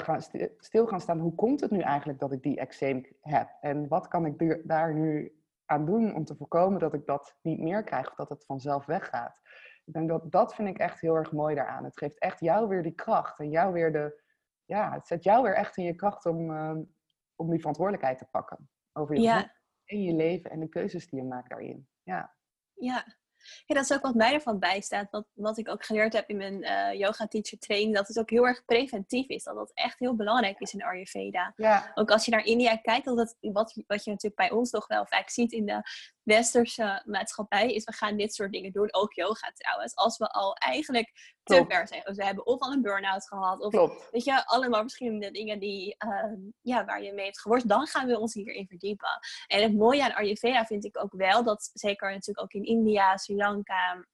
stil 0.57 0.87
gaan 0.87 1.01
staan, 1.01 1.19
hoe 1.19 1.35
komt 1.35 1.61
het 1.61 1.71
nu 1.71 1.79
eigenlijk 1.79 2.19
dat 2.19 2.31
ik 2.31 2.43
die 2.43 2.59
eczeem 2.59 3.05
heb? 3.21 3.49
En 3.61 3.87
wat 3.87 4.07
kan 4.07 4.25
ik 4.25 4.67
daar 4.67 4.93
nu 4.93 5.39
aan 5.65 5.85
doen 5.85 6.15
om 6.15 6.25
te 6.25 6.35
voorkomen 6.35 6.79
dat 6.79 6.93
ik 6.93 7.05
dat 7.05 7.37
niet 7.41 7.59
meer 7.59 7.83
krijg 7.83 8.09
of 8.09 8.15
dat 8.15 8.29
het 8.29 8.45
vanzelf 8.45 8.85
weggaat? 8.85 9.41
Ik 9.85 9.93
denk 9.93 10.09
dat 10.09 10.31
dat 10.31 10.55
vind 10.55 10.67
ik 10.67 10.77
echt 10.77 10.99
heel 10.99 11.15
erg 11.15 11.31
mooi 11.31 11.55
daaraan. 11.55 11.83
Het 11.83 11.97
geeft 11.97 12.19
echt 12.19 12.39
jou 12.39 12.67
weer 12.67 12.83
die 12.83 12.95
kracht 12.95 13.39
en 13.39 13.49
jou 13.49 13.73
weer 13.73 13.91
de, 13.91 14.21
ja, 14.65 14.91
het 14.91 15.07
zet 15.07 15.23
jou 15.23 15.43
weer 15.43 15.55
echt 15.55 15.77
in 15.77 15.83
je 15.83 15.95
kracht 15.95 16.25
om, 16.25 16.51
uh, 16.51 16.77
om 17.35 17.49
die 17.49 17.59
verantwoordelijkheid 17.59 18.17
te 18.17 18.27
pakken 18.31 18.69
over 18.93 19.15
je 19.15 19.21
ja. 19.21 19.53
en 19.85 20.01
je 20.01 20.13
leven 20.13 20.51
en 20.51 20.59
de 20.59 20.69
keuzes 20.69 21.09
die 21.09 21.19
je 21.19 21.25
maakt 21.25 21.49
daarin. 21.49 21.87
Ja. 22.03 22.35
Ja. 22.73 23.05
Ja, 23.65 23.75
dat 23.75 23.83
is 23.83 23.93
ook 23.93 24.01
wat 24.01 24.15
mij 24.15 24.33
ervan 24.33 24.59
bijstaat. 24.59 25.11
Wat, 25.11 25.27
wat 25.33 25.57
ik 25.57 25.69
ook 25.69 25.85
geleerd 25.85 26.13
heb 26.13 26.29
in 26.29 26.37
mijn 26.37 26.63
uh, 26.63 26.99
yoga 26.99 27.27
teacher 27.27 27.57
training. 27.57 27.95
Dat 27.95 28.07
het 28.07 28.19
ook 28.19 28.29
heel 28.29 28.47
erg 28.47 28.65
preventief 28.65 29.27
is. 29.27 29.43
Dat 29.43 29.55
dat 29.55 29.71
echt 29.73 29.99
heel 29.99 30.15
belangrijk 30.15 30.59
is 30.59 30.73
in 30.73 30.83
Ayurveda. 30.83 31.53
Ja. 31.55 31.91
Ook 31.95 32.11
als 32.11 32.25
je 32.25 32.31
naar 32.31 32.45
India 32.45 32.75
kijkt. 32.75 33.05
Dat 33.05 33.17
het, 33.17 33.37
wat, 33.39 33.83
wat 33.87 34.03
je 34.03 34.11
natuurlijk 34.11 34.35
bij 34.35 34.51
ons 34.51 34.71
nog 34.71 34.87
wel 34.87 35.05
vaak 35.05 35.29
ziet 35.29 35.51
in 35.51 35.65
de 35.65 35.81
westerse 36.23 37.01
maatschappij. 37.05 37.73
Is 37.73 37.83
we 37.83 37.93
gaan 37.93 38.17
dit 38.17 38.33
soort 38.33 38.51
dingen 38.51 38.71
doen. 38.71 38.93
Ook 38.93 39.13
yoga 39.13 39.51
trouwens. 39.53 39.95
Als 39.95 40.17
we 40.17 40.27
al 40.27 40.53
eigenlijk 40.55 41.34
te 41.45 41.65
ver 41.67 41.87
zijn. 41.87 42.15
Ze 42.15 42.23
hebben 42.23 42.45
of 42.45 42.59
al 42.59 42.71
een 42.71 42.81
burn-out 42.81 43.27
gehad. 43.27 43.59
Of 43.59 43.71
Klopt. 43.71 44.07
weet 44.11 44.23
je, 44.23 44.45
allemaal 44.45 44.81
verschillende 44.81 45.31
dingen 45.31 45.59
die, 45.59 45.95
ehm, 45.97 46.35
ja, 46.61 46.85
waar 46.85 47.03
je 47.03 47.13
mee 47.13 47.25
hebt 47.25 47.41
geworst. 47.41 47.69
Dan 47.69 47.87
gaan 47.87 48.07
we 48.07 48.19
ons 48.19 48.33
hierin 48.33 48.67
verdiepen. 48.67 49.19
En 49.47 49.63
het 49.63 49.73
mooie 49.73 50.03
aan 50.03 50.13
Ayurveda 50.13 50.65
vind 50.65 50.85
ik 50.85 51.03
ook 51.03 51.13
wel 51.13 51.43
dat, 51.43 51.69
zeker 51.73 52.09
natuurlijk 52.09 52.41
ook 52.41 52.53
in 52.53 52.63
India, 52.63 53.17
Sri 53.17 53.35
Lanka, 53.35 54.05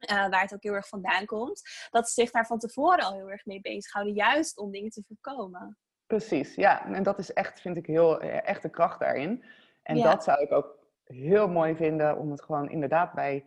uh, 0.00 0.28
waar 0.28 0.42
het 0.42 0.54
ook 0.54 0.62
heel 0.62 0.72
erg 0.72 0.88
vandaan 0.88 1.24
komt, 1.24 1.62
dat 1.90 2.08
ze 2.08 2.20
zich 2.20 2.30
daar 2.30 2.46
van 2.46 2.58
tevoren 2.58 3.04
al 3.04 3.14
heel 3.14 3.30
erg 3.30 3.44
mee 3.44 3.60
bezighouden, 3.60 4.14
juist 4.14 4.58
om 4.58 4.70
dingen 4.70 4.90
te 4.90 5.04
voorkomen. 5.06 5.78
Precies, 6.06 6.54
ja. 6.54 6.86
En 6.86 7.02
dat 7.02 7.18
is 7.18 7.32
echt, 7.32 7.60
vind 7.60 7.76
ik, 7.76 7.86
heel 7.86 8.20
eh, 8.20 8.48
echt 8.48 8.62
de 8.62 8.70
kracht 8.70 9.00
daarin. 9.00 9.44
En 9.82 10.02
dat 10.02 10.24
zou 10.24 10.42
ik 10.42 10.52
ook 10.52 10.78
heel 11.04 11.48
mooi 11.48 11.76
vinden 11.76 12.16
om 12.18 12.30
het 12.30 12.42
gewoon 12.42 12.70
inderdaad 12.70 13.12
bij 13.12 13.46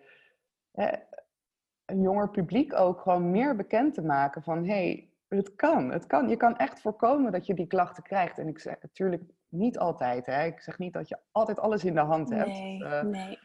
een 1.90 2.02
jonger 2.02 2.30
publiek 2.30 2.74
ook 2.74 3.02
gewoon 3.02 3.32
meer 3.32 3.56
bekend 3.56 3.94
te 3.94 4.02
maken 4.02 4.44
van 4.44 4.66
hé, 4.66 4.74
hey, 4.74 5.10
het 5.28 5.56
kan, 5.56 5.92
het 5.92 6.06
kan. 6.06 6.30
Je 6.30 6.38
kan 6.38 6.58
echt 6.58 6.82
voorkomen 6.82 7.32
dat 7.32 7.46
je 7.46 7.54
die 7.54 7.68
klachten 7.68 8.04
krijgt. 8.04 8.38
En 8.38 8.48
ik 8.48 8.60
zeg 8.60 8.82
natuurlijk 8.82 9.24
niet 9.48 9.78
altijd, 9.78 10.26
hè. 10.26 10.46
Ik 10.46 10.62
zeg 10.62 10.78
niet 10.78 10.94
dat 10.94 11.08
je 11.08 11.20
altijd 11.32 11.60
alles 11.60 11.84
in 11.84 11.94
de 11.94 12.00
hand 12.00 12.30
hebt. 12.30 12.48
Nee, 12.48 12.80
uh, 12.80 13.02
nee. 13.02 13.40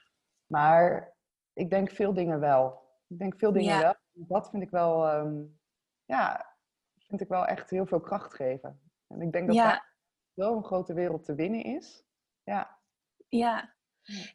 Maar 0.47 1.15
ik 1.53 1.71
denk 1.71 1.91
veel 1.91 2.15
dingen 2.15 2.41
wel. 2.41 2.83
Ik 3.07 3.19
denk 3.19 3.39
veel 3.39 3.53
dingen 3.53 3.79
wel. 3.79 3.95
Dat 4.13 4.51
vind 4.51 4.63
ik 4.63 4.71
wel, 4.71 5.15
um, 5.15 5.61
ja, 6.05 6.55
vind 6.99 7.21
ik 7.21 7.29
wel 7.29 7.47
echt 7.47 7.71
heel 7.71 7.87
veel 7.87 8.01
kracht 8.01 8.35
geven. 8.35 8.81
En 9.07 9.21
ik 9.21 9.33
denk 9.33 9.47
dat 9.47 9.57
ja. 9.57 9.69
daar 9.69 9.95
zo'n 10.35 10.65
grote 10.65 10.95
wereld 10.95 11.25
te 11.25 11.35
winnen 11.35 11.65
is. 11.65 12.05
Ja. 12.43 12.79
Ja. 13.29 13.75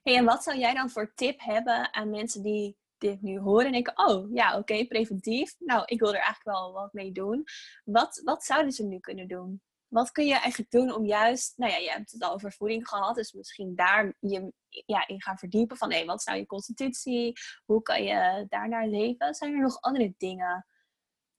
Hey, 0.04 0.18
en 0.18 0.26
wat 0.26 0.44
zou 0.44 0.58
jij 0.58 0.74
dan 0.74 0.90
voor 0.90 1.14
tip 1.14 1.40
hebben 1.40 1.94
aan 1.94 2.10
mensen 2.10 2.44
die 2.44 2.79
dit 3.00 3.22
nu 3.22 3.40
horen 3.40 3.66
en 3.66 3.72
denken, 3.72 3.98
oh 4.08 4.34
ja, 4.34 4.58
oké, 4.58 4.86
preventief. 4.86 5.56
Nou, 5.60 5.84
ik 5.86 6.00
wil 6.00 6.10
er 6.14 6.22
eigenlijk 6.22 6.58
wel 6.58 6.74
wat 6.74 6.94
mee 6.94 7.12
doen. 7.12 7.44
Wat, 7.84 8.22
wat 8.24 8.44
zouden 8.44 8.72
ze 8.72 8.86
nu 8.86 9.00
kunnen 9.00 9.28
doen? 9.28 9.62
Wat 9.88 10.12
kun 10.12 10.26
je 10.26 10.40
eigenlijk 10.40 10.72
doen 10.72 10.94
om 10.94 11.06
juist, 11.06 11.58
nou 11.58 11.72
ja, 11.72 11.78
je 11.78 11.90
hebt 11.90 12.12
het 12.12 12.24
al 12.24 12.34
over 12.34 12.52
voeding 12.52 12.88
gehad, 12.88 13.16
dus 13.16 13.32
misschien 13.32 13.76
daar 13.76 14.16
je 14.20 14.54
ja, 14.86 15.08
in 15.08 15.22
gaan 15.22 15.38
verdiepen 15.38 15.78
van, 15.78 15.92
hé, 15.92 16.06
wat 16.06 16.20
is 16.20 16.26
nou 16.26 16.38
je 16.38 16.46
constitutie? 16.46 17.34
Hoe 17.66 17.82
kan 17.82 18.04
je 18.04 18.46
daarnaar 18.50 18.88
leven? 18.88 19.34
Zijn 19.34 19.54
er 19.54 19.62
nog 19.62 19.82
andere 19.82 20.14
dingen 20.18 20.66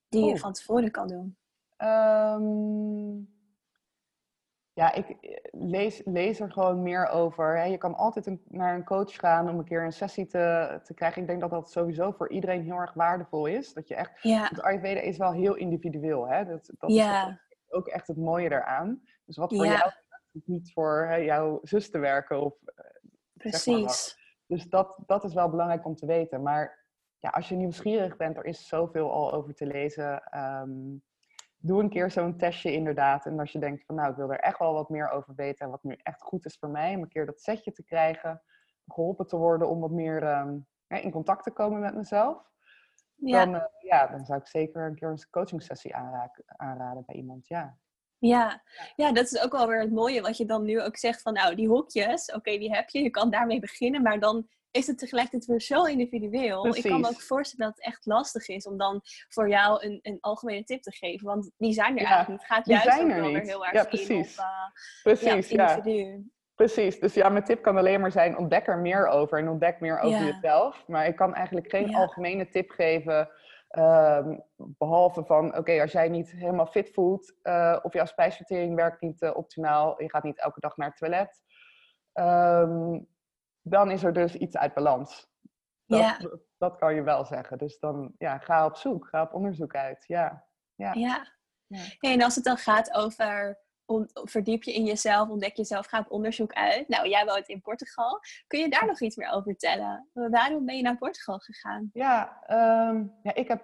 die 0.09 0.25
je 0.25 0.37
van 0.37 0.53
tevoren 0.53 0.91
kan 0.91 1.07
doen? 1.07 1.37
Um, 1.77 3.40
ja, 4.73 4.93
ik 4.93 5.09
eh, 5.09 5.37
lees, 5.51 6.01
lees 6.05 6.39
er 6.39 6.51
gewoon 6.51 6.83
meer 6.83 7.07
over. 7.07 7.57
Hè. 7.57 7.63
Je 7.63 7.77
kan 7.77 7.95
altijd 7.95 8.25
een, 8.25 8.41
naar 8.47 8.75
een 8.75 8.83
coach 8.83 9.15
gaan 9.15 9.49
om 9.49 9.59
een 9.59 9.65
keer 9.65 9.83
een 9.83 9.93
sessie 9.93 10.25
te, 10.25 10.79
te 10.83 10.93
krijgen. 10.93 11.21
Ik 11.21 11.27
denk 11.27 11.41
dat 11.41 11.49
dat 11.49 11.71
sowieso 11.71 12.11
voor 12.11 12.29
iedereen 12.29 12.63
heel 12.63 12.77
erg 12.77 12.93
waardevol 12.93 13.45
is. 13.45 13.73
Dat 13.73 13.87
je 13.87 13.95
echt, 13.95 14.21
ja. 14.21 14.41
Want 14.41 14.61
Ayurveda 14.61 14.99
is 14.99 15.17
wel 15.17 15.31
heel 15.31 15.55
individueel. 15.55 16.27
Hè? 16.27 16.45
Dat, 16.45 16.71
dat 16.77 16.91
ja. 16.91 17.29
is 17.29 17.71
ook 17.71 17.87
echt 17.87 18.07
het 18.07 18.17
mooie 18.17 18.49
daaraan. 18.49 19.01
Dus 19.25 19.37
wat 19.37 19.55
voor 19.55 19.65
ja. 19.65 19.77
jou 19.77 19.91
is 20.31 20.45
niet 20.45 20.71
voor 20.73 21.05
hè, 21.09 21.15
jouw 21.15 21.59
zus 21.61 21.89
te 21.89 21.99
werken. 21.99 22.41
Of, 22.41 22.53
Precies. 23.33 23.63
Zeg 23.63 23.83
maar 23.83 24.19
dus 24.51 24.63
dat, 24.69 24.97
dat 25.05 25.23
is 25.23 25.33
wel 25.33 25.49
belangrijk 25.49 25.85
om 25.85 25.95
te 25.95 26.05
weten. 26.05 26.41
Maar 26.41 26.85
ja, 27.17 27.29
als 27.29 27.49
je 27.49 27.55
nieuwsgierig 27.55 28.17
bent, 28.17 28.37
er 28.37 28.45
is 28.45 28.67
zoveel 28.67 29.11
al 29.11 29.33
over 29.33 29.53
te 29.53 29.65
lezen. 29.65 30.39
Um, 30.39 31.03
doe 31.61 31.81
een 31.81 31.89
keer 31.89 32.11
zo'n 32.11 32.37
testje 32.37 32.73
inderdaad. 32.73 33.25
En 33.25 33.39
als 33.39 33.51
je 33.51 33.59
denkt 33.59 33.85
van 33.85 33.95
nou, 33.95 34.09
ik 34.09 34.15
wil 34.15 34.31
er 34.31 34.39
echt 34.39 34.59
wel 34.59 34.73
wat 34.73 34.89
meer 34.89 35.09
over 35.09 35.35
weten. 35.35 35.65
En 35.65 35.71
wat 35.71 35.83
nu 35.83 35.97
echt 36.03 36.21
goed 36.21 36.45
is 36.45 36.57
voor 36.57 36.69
mij. 36.69 36.95
Om 36.95 37.01
een 37.01 37.07
keer 37.07 37.25
dat 37.25 37.41
setje 37.41 37.71
te 37.71 37.83
krijgen. 37.83 38.41
Geholpen 38.87 39.27
te 39.27 39.37
worden 39.37 39.69
om 39.69 39.79
wat 39.79 39.91
meer 39.91 40.39
um, 40.39 40.67
in 40.87 41.11
contact 41.11 41.43
te 41.43 41.51
komen 41.51 41.79
met 41.79 41.95
mezelf. 41.95 42.49
Ja. 43.15 43.45
Dan, 43.45 43.55
uh, 43.55 43.63
ja, 43.79 44.07
dan 44.07 44.25
zou 44.25 44.39
ik 44.39 44.47
zeker 44.47 44.85
een 44.85 44.95
keer 44.95 45.09
een 45.09 45.29
coaching 45.29 45.63
sessie 45.63 45.95
aanraden 46.55 47.03
bij 47.05 47.15
iemand. 47.15 47.47
Ja. 47.47 47.77
Ja. 48.21 48.61
ja, 48.95 49.11
dat 49.11 49.25
is 49.25 49.41
ook 49.41 49.51
wel 49.51 49.67
weer 49.67 49.79
het 49.79 49.91
mooie 49.91 50.21
wat 50.21 50.37
je 50.37 50.45
dan 50.45 50.63
nu 50.63 50.81
ook 50.81 50.97
zegt 50.97 51.21
van 51.21 51.33
nou, 51.33 51.55
die 51.55 51.67
hokjes, 51.67 52.25
oké, 52.27 52.37
okay, 52.37 52.57
die 52.59 52.73
heb 52.75 52.89
je, 52.89 53.01
je 53.03 53.09
kan 53.09 53.29
daarmee 53.29 53.59
beginnen, 53.59 54.01
maar 54.01 54.19
dan 54.19 54.47
is 54.71 54.87
het 54.87 54.97
tegelijkertijd 54.97 55.45
weer 55.45 55.61
zo 55.61 55.83
individueel. 55.83 56.61
Precies. 56.61 56.83
Ik 56.83 56.91
kan 56.91 57.01
me 57.01 57.07
ook 57.07 57.21
voorstellen 57.21 57.65
dat 57.65 57.75
het 57.75 57.85
echt 57.93 58.05
lastig 58.05 58.47
is 58.47 58.65
om 58.67 58.77
dan 58.77 59.01
voor 59.29 59.49
jou 59.49 59.85
een, 59.85 59.99
een 60.01 60.17
algemene 60.19 60.63
tip 60.63 60.81
te 60.81 60.91
geven. 60.91 61.27
Want 61.27 61.51
die 61.57 61.73
zijn 61.73 61.95
er 61.97 62.01
ja, 62.01 62.07
eigenlijk 62.07 62.29
niet. 62.29 62.39
Het 62.49 62.57
gaat 62.57 62.67
juist 62.67 62.83
zijn 62.83 63.01
ook 63.01 63.09
er 63.09 63.21
wel 63.21 63.31
weer 63.31 63.41
heel 63.41 63.65
erg 63.65 63.73
Ja, 63.73 63.81
in 63.81 63.87
precies. 63.87 64.37
op, 64.39 64.45
uh, 64.45 64.45
Precies, 65.03 65.49
ja, 65.49 65.63
ja. 65.63 65.75
individu. 65.75 66.29
Precies. 66.55 66.99
Dus 66.99 67.13
ja, 67.13 67.29
mijn 67.29 67.43
tip 67.43 67.61
kan 67.61 67.77
alleen 67.77 68.01
maar 68.01 68.11
zijn: 68.11 68.37
ontdek 68.37 68.67
er 68.67 68.77
meer 68.77 69.07
over 69.07 69.37
en 69.39 69.49
ontdek 69.49 69.79
meer 69.79 69.99
over 69.99 70.19
Ja. 70.19 70.25
jezelf. 70.25 70.83
Maar 70.87 71.07
ik 71.07 71.15
kan 71.15 71.33
eigenlijk 71.33 71.69
geen 71.69 71.89
Ja. 71.89 71.97
algemene 71.97 72.49
tip 72.49 72.69
geven. 72.69 73.29
Ehm, 73.71 74.37
behalve 74.55 75.23
van: 75.25 75.57
oké, 75.57 75.81
als 75.81 75.91
jij 75.91 76.09
niet 76.09 76.31
helemaal 76.31 76.65
fit 76.67 76.93
voelt, 76.93 77.35
eh, 77.41 77.79
of 77.81 77.93
jouw 77.93 78.05
spijsvertering 78.05 78.75
werkt 78.75 79.01
niet 79.01 79.21
eh, 79.21 79.35
optimaal, 79.35 80.01
je 80.01 80.09
gaat 80.09 80.23
niet 80.23 80.39
elke 80.39 80.59
dag 80.59 80.77
naar 80.77 80.87
het 80.87 80.97
toilet, 80.97 81.41
ehm, 82.13 82.99
dan 83.61 83.91
is 83.91 84.03
er 84.03 84.13
dus 84.13 84.35
iets 84.35 84.57
uit 84.57 84.73
balans. 84.73 85.29
Dat, 85.85 85.99
Ja. 85.99 86.17
dat, 86.57 86.75
kan 86.77 86.95
je 86.95 87.03
wel 87.03 87.25
zeggen. 87.25 87.57
Dus 87.57 87.79
dan 87.79 88.13
ja, 88.17 88.37
ga 88.37 88.65
op 88.65 88.75
zoek, 88.75 89.07
ga 89.07 89.21
op 89.21 89.33
onderzoek 89.33 89.75
uit. 89.75 90.03
Ja. 90.07 90.45
Ja. 90.75 90.93
Ja. 90.93 91.25
En 91.99 92.21
als 92.21 92.35
het 92.35 92.43
dan 92.43 92.57
gaat 92.57 92.93
over 92.93 93.59
verdiep 94.13 94.63
je 94.63 94.73
in 94.73 94.85
jezelf, 94.85 95.29
ontdek 95.29 95.55
jezelf, 95.55 95.85
ga 95.85 95.99
op 95.99 96.11
onderzoek 96.11 96.53
uit. 96.53 96.87
Nou, 96.87 97.09
jij 97.09 97.25
woont 97.25 97.47
in 97.47 97.61
Portugal. 97.61 98.19
Kun 98.47 98.59
je 98.59 98.69
daar 98.69 98.85
nog 98.85 98.99
iets 99.01 99.15
meer 99.15 99.29
over 99.29 99.43
vertellen? 99.43 100.07
Waarom 100.13 100.65
ben 100.65 100.75
je 100.77 100.81
naar 100.83 100.97
Portugal 100.97 101.37
gegaan? 101.39 101.89
Ja, 101.93 102.41
ehm, 102.45 103.05
ja, 103.23 103.33
ik 103.33 103.47
heb 103.47 103.63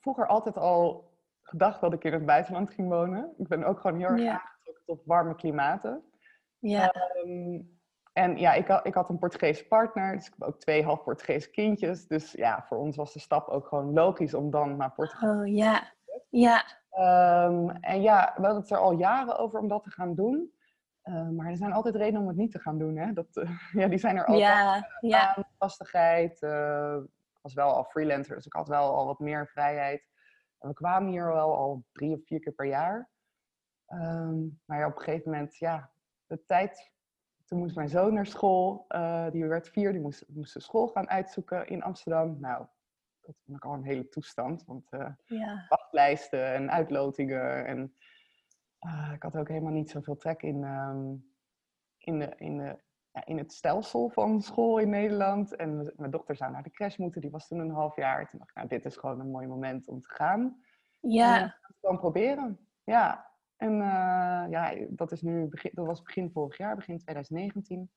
vroeger 0.00 0.26
altijd 0.26 0.56
al 0.56 1.12
gedacht 1.42 1.80
dat 1.80 1.92
ik 1.92 2.04
in 2.04 2.12
het 2.12 2.26
buitenland 2.26 2.70
ging 2.70 2.88
wonen. 2.88 3.34
Ik 3.38 3.48
ben 3.48 3.64
ook 3.64 3.80
gewoon 3.80 3.98
heel 3.98 4.08
erg 4.08 4.20
Ja. 4.22 4.32
aangetrokken 4.32 4.84
tot 4.86 5.02
warme 5.04 5.34
klimaten. 5.34 6.04
Ja, 6.58 6.90
Ehm, 6.92 7.60
en 8.12 8.36
ja, 8.36 8.52
ik 8.52 8.66
had, 8.68 8.86
ik 8.86 8.94
had 8.94 9.08
een 9.08 9.18
Portugese 9.18 9.66
partner, 9.66 10.16
dus 10.16 10.26
ik 10.26 10.34
heb 10.38 10.48
ook 10.48 10.60
twee 10.60 10.84
half 10.84 11.02
Portugese 11.04 11.50
kindjes. 11.50 12.06
Dus 12.06 12.32
ja, 12.32 12.64
voor 12.68 12.78
ons 12.78 12.96
was 12.96 13.12
de 13.12 13.18
stap 13.20 13.48
ook 13.48 13.66
gewoon 13.66 13.92
logisch 13.92 14.34
om 14.34 14.50
dan 14.50 14.76
naar 14.76 14.92
Portugal 14.92 15.40
oh 15.40 15.46
ja. 15.54 15.92
Ja, 16.30 16.64
Ehm, 16.94 17.68
en 17.68 18.02
ja, 18.02 18.32
we 18.36 18.42
hadden 18.42 18.60
het 18.62 18.70
er 18.70 18.78
al 18.78 18.92
jaren 18.92 19.38
over 19.38 19.60
om 19.60 19.68
dat 19.68 19.82
te 19.82 19.90
gaan 19.90 20.14
doen. 20.14 20.52
Ehm, 21.02 21.34
maar 21.34 21.50
er 21.50 21.56
zijn 21.56 21.72
altijd 21.72 21.94
redenen 21.96 22.20
om 22.20 22.28
het 22.28 22.36
niet 22.36 22.52
te 22.52 22.58
gaan 22.58 22.78
doen. 22.78 22.96
Hè? 22.96 23.12
Dat, 23.12 23.36
eh, 23.36 23.50
ja, 23.80 23.88
die 23.88 23.98
zijn 23.98 24.16
er 24.16 24.24
altijd. 24.24 24.42
ja, 24.46 24.88
ja. 25.00 25.34
Aan, 25.34 25.44
vastigheid. 25.58 26.42
eh, 26.42 26.96
ik 27.34 27.40
was 27.40 27.54
wel 27.54 27.74
al 27.74 27.84
freelancer, 27.84 28.36
dus 28.36 28.46
ik 28.46 28.52
had 28.52 28.68
wel 28.68 28.94
al 28.96 29.06
wat 29.06 29.18
meer 29.18 29.48
vrijheid. 29.48 30.08
En 30.58 30.68
we 30.68 30.74
kwamen 30.74 31.10
hier 31.10 31.26
wel 31.26 31.56
al 31.56 31.84
drie 31.92 32.14
of 32.14 32.20
vier 32.26 32.40
keer 32.40 32.52
per 32.52 32.66
jaar. 32.66 33.10
Ehm, 33.86 34.38
maar 34.64 34.78
ja, 34.78 34.86
op 34.86 34.96
een 34.96 35.02
gegeven 35.02 35.30
moment, 35.30 35.56
ja, 35.56 35.90
de 36.26 36.44
tijd. 36.44 36.92
Toen 37.44 37.58
moest 37.58 37.76
mijn 37.76 37.88
zoon 37.88 38.14
naar 38.14 38.26
school. 38.26 38.84
eh, 38.88 39.30
die 39.30 39.46
werd 39.46 39.68
vier, 39.68 39.92
die 39.92 40.00
moest, 40.00 40.24
moest 40.28 40.54
de 40.54 40.60
school 40.60 40.86
gaan 40.86 41.08
uitzoeken 41.08 41.66
in 41.66 41.82
Amsterdam. 41.82 42.36
Nou, 42.40 42.66
dat 43.26 43.36
vond 43.44 43.56
ik 43.56 43.64
al 43.64 43.72
een 43.72 43.84
hele 43.84 44.08
toestand. 44.08 44.64
Want 44.64 44.90
eh, 44.90 45.12
ja. 45.24 45.66
wachtlijsten 45.68 46.54
en 46.54 46.70
uitlotingen. 46.70 47.66
En 47.66 47.94
ah, 48.78 49.10
ik 49.14 49.22
had 49.22 49.36
ook 49.36 49.48
helemaal 49.48 49.72
niet 49.72 49.90
zoveel 49.90 50.16
trek 50.16 50.42
in, 50.42 50.64
ehm, 50.64 51.14
in, 51.98 52.18
de, 52.18 52.32
in, 52.36 52.58
de, 52.58 52.78
ja, 53.10 53.24
in 53.24 53.38
het 53.38 53.52
stelsel 53.52 54.08
van 54.08 54.42
school 54.42 54.78
in 54.78 54.90
Nederland. 54.90 55.56
En 55.56 55.92
mijn 55.96 56.10
dochter 56.10 56.36
zou 56.36 56.52
naar 56.52 56.62
de 56.62 56.70
crash 56.70 56.96
moeten, 56.96 57.20
die 57.20 57.30
was 57.30 57.48
toen 57.48 57.58
een 57.58 57.70
half 57.70 57.96
jaar. 57.96 58.28
Toen 58.28 58.38
dacht 58.38 58.50
ik, 58.50 58.56
nou, 58.56 58.68
dit 58.68 58.84
is 58.84 58.96
gewoon 58.96 59.20
een 59.20 59.30
mooi 59.30 59.46
moment 59.46 59.88
om 59.88 60.00
te 60.00 60.14
gaan. 60.14 60.62
Ja, 61.00 61.36
En 61.36 61.42
het 61.42 61.76
gewoon 61.80 61.98
proberen. 61.98 62.68
Ja, 62.84 63.32
en 63.56 63.80
eh, 63.80 64.50
ja, 64.50 64.74
dat, 64.88 65.12
is 65.12 65.22
nu 65.22 65.46
begin, 65.46 65.70
dat 65.74 65.86
was 65.86 66.02
begin 66.02 66.30
vorig 66.30 66.56
jaar, 66.56 66.76
begin 66.76 66.98
2019. 66.98 67.90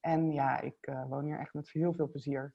En 0.00 0.32
ja, 0.32 0.60
ik 0.60 0.76
eh, 0.80 1.04
woon 1.08 1.24
hier 1.24 1.38
echt 1.38 1.54
met 1.54 1.70
heel 1.70 1.92
veel 1.92 2.08
plezier. 2.08 2.54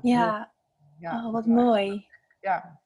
Ja. 0.00 0.52
Ja, 1.00 1.26
Oh, 1.26 1.32
wat 1.32 1.46
mooi. 1.46 2.06
Ja, 2.40 2.80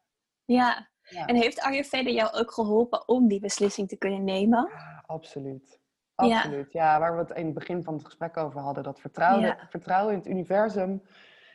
Ja. 0.44 0.88
ja. 1.02 1.26
En 1.26 1.36
heeft 1.36 1.60
Ayurveda 1.60 2.10
jou 2.10 2.32
ook 2.32 2.52
geholpen 2.52 3.08
om 3.08 3.28
die 3.28 3.40
beslissing 3.40 3.88
te 3.88 3.96
kunnen 3.96 4.24
nemen? 4.24 4.70
Ja, 4.72 5.02
absoluut. 5.06 5.80
Ja. 6.16 6.36
Absoluut. 6.36 6.72
Ja. 6.72 6.98
waar 6.98 7.12
we 7.14 7.18
het 7.22 7.30
in 7.30 7.44
het 7.44 7.54
begin 7.54 7.82
van 7.82 7.94
het 7.94 8.04
gesprek 8.04 8.36
over 8.36 8.60
hadden. 8.60 8.82
Dat 8.82 9.00
vertrouwen, 9.00 9.44
Ja. 9.46 9.66
vertrouwen 9.70 10.12
in 10.12 10.18
het 10.18 10.28
universum. 10.28 11.02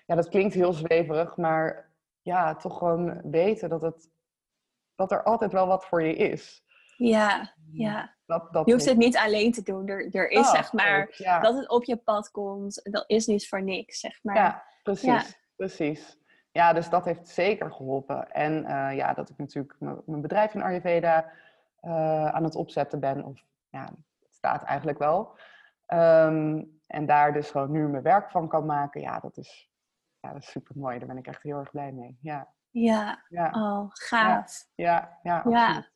Ja, 0.05 0.15
dat 0.15 0.29
klinkt 0.29 0.53
heel 0.53 0.73
zweverig, 0.73 1.37
maar 1.37 1.91
ja, 2.21 2.55
toch 2.55 2.77
gewoon 2.77 3.21
weten 3.31 3.69
dat, 3.69 3.81
het, 3.81 4.09
dat 4.95 5.11
er 5.11 5.23
altijd 5.23 5.51
wel 5.51 5.67
wat 5.67 5.85
voor 5.85 6.03
je 6.03 6.15
is. 6.15 6.63
Ja, 6.97 7.53
ja. 7.71 8.15
Dat, 8.25 8.53
dat 8.53 8.65
Je 8.65 8.73
hoeft 8.73 8.85
het 8.85 8.97
niet 8.97 9.17
alleen 9.17 9.51
te 9.51 9.63
doen. 9.63 9.87
Er, 9.87 10.15
er 10.15 10.29
is 10.29 10.39
Oh, 10.47 10.51
zeg 10.53 10.73
maar 10.73 11.01
ook, 11.01 11.11
ja. 11.13 11.39
dat 11.39 11.55
het 11.55 11.69
op 11.69 11.83
je 11.83 11.97
pad 11.97 12.31
komt. 12.31 12.79
Dat 12.91 13.03
is 13.07 13.25
niet 13.25 13.47
voor 13.47 13.63
niks, 13.63 13.99
zeg 13.99 14.19
maar. 14.23 14.35
Ja, 14.35 14.63
precies. 14.83 15.39
Precies. 15.55 16.17
Ja, 16.51 16.73
dus 16.73 16.89
dat 16.89 17.05
heeft 17.05 17.27
zeker 17.27 17.71
geholpen. 17.71 18.31
En 18.31 18.65
eh, 18.65 18.95
ja, 18.95 19.13
dat 19.13 19.29
ik 19.29 19.37
natuurlijk 19.37 19.75
mijn 19.79 20.21
bedrijf 20.21 20.53
in 20.53 20.61
Ayurveda 20.61 21.31
eh, 21.79 22.25
aan 22.25 22.43
het 22.43 22.55
opzetten 22.55 22.99
ben. 22.99 23.25
Of 23.25 23.43
ja, 23.69 23.83
het 24.19 24.33
staat 24.33 24.63
eigenlijk 24.63 24.97
wel. 24.97 25.37
Ehm, 25.85 26.63
en 26.87 27.05
daar 27.05 27.33
dus 27.33 27.51
gewoon 27.51 27.71
nu 27.71 27.87
mijn 27.87 28.03
werk 28.03 28.31
van 28.31 28.47
kan 28.47 28.65
maken. 28.65 29.01
Ja, 29.01 29.19
dat 29.19 29.37
is, 29.37 29.71
ja, 30.19 30.33
dat 30.33 30.41
is 30.41 30.49
super 30.49 30.77
mooi. 30.77 30.97
Daar 30.97 31.07
ben 31.07 31.17
ik 31.17 31.27
echt 31.27 31.43
heel 31.43 31.57
erg 31.57 31.71
blij 31.71 31.91
mee. 31.91 32.17
Ja. 32.21 32.53
Ja. 32.69 33.25
ja. 33.29 33.51
Oh, 33.51 33.85
gaaf. 33.89 34.67
Ja, 34.75 35.19
ja, 35.23 35.43
ja. 35.49 35.87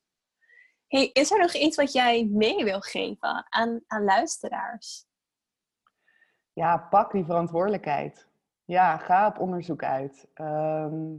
Hey, 0.88 1.10
is 1.14 1.32
er 1.32 1.40
nog 1.40 1.54
iets 1.54 1.78
wat 1.78 1.92
jij 1.92 2.26
mee 2.32 2.64
wil 2.64 2.80
geven 2.80 3.46
aan, 3.50 3.82
aan 3.88 4.04
luisteraars? 4.04 5.06
Ja, 6.54 6.78
pak 6.78 7.12
die 7.12 7.26
verantwoordelijkheid. 7.26 8.28
Ja, 8.66 8.98
ga 8.98 9.28
op 9.28 9.40
onderzoek 9.40 9.84
uit. 9.84 10.28
Ehm, 10.34 11.16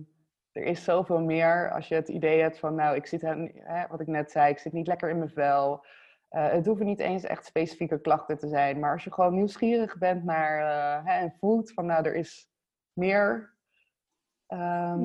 er 0.52 0.62
is 0.62 0.84
zoveel 0.84 1.20
meer 1.20 1.70
als 1.70 1.88
je 1.88 1.94
het 1.94 2.08
idee 2.08 2.40
hebt 2.40 2.58
van, 2.58 2.74
nou, 2.74 2.96
ik 2.96 3.06
zit, 3.06 3.20
hè, 3.20 3.86
wat 3.88 4.00
ik 4.00 4.06
net 4.06 4.30
zei, 4.30 4.50
ik 4.50 4.58
zit 4.58 4.72
niet 4.72 4.86
lekker 4.86 5.10
in 5.10 5.18
mijn 5.18 5.30
vel. 5.30 5.84
Uh, 6.30 6.50
het 6.50 6.66
hoeven 6.66 6.86
niet 6.86 7.00
eens 7.00 7.24
echt 7.24 7.44
specifieke 7.44 8.00
klachten 8.00 8.38
te 8.38 8.48
zijn, 8.48 8.78
maar 8.78 8.92
als 8.92 9.04
je 9.04 9.12
gewoon 9.12 9.34
nieuwsgierig 9.34 9.98
bent 9.98 10.24
naar 10.24 10.60
uh, 10.60 11.06
hè, 11.06 11.20
en 11.20 11.34
voelt 11.38 11.72
van, 11.72 11.86
nou, 11.86 12.04
er 12.04 12.14
is 12.14 12.50
meer 12.92 13.54
um, 14.48 14.58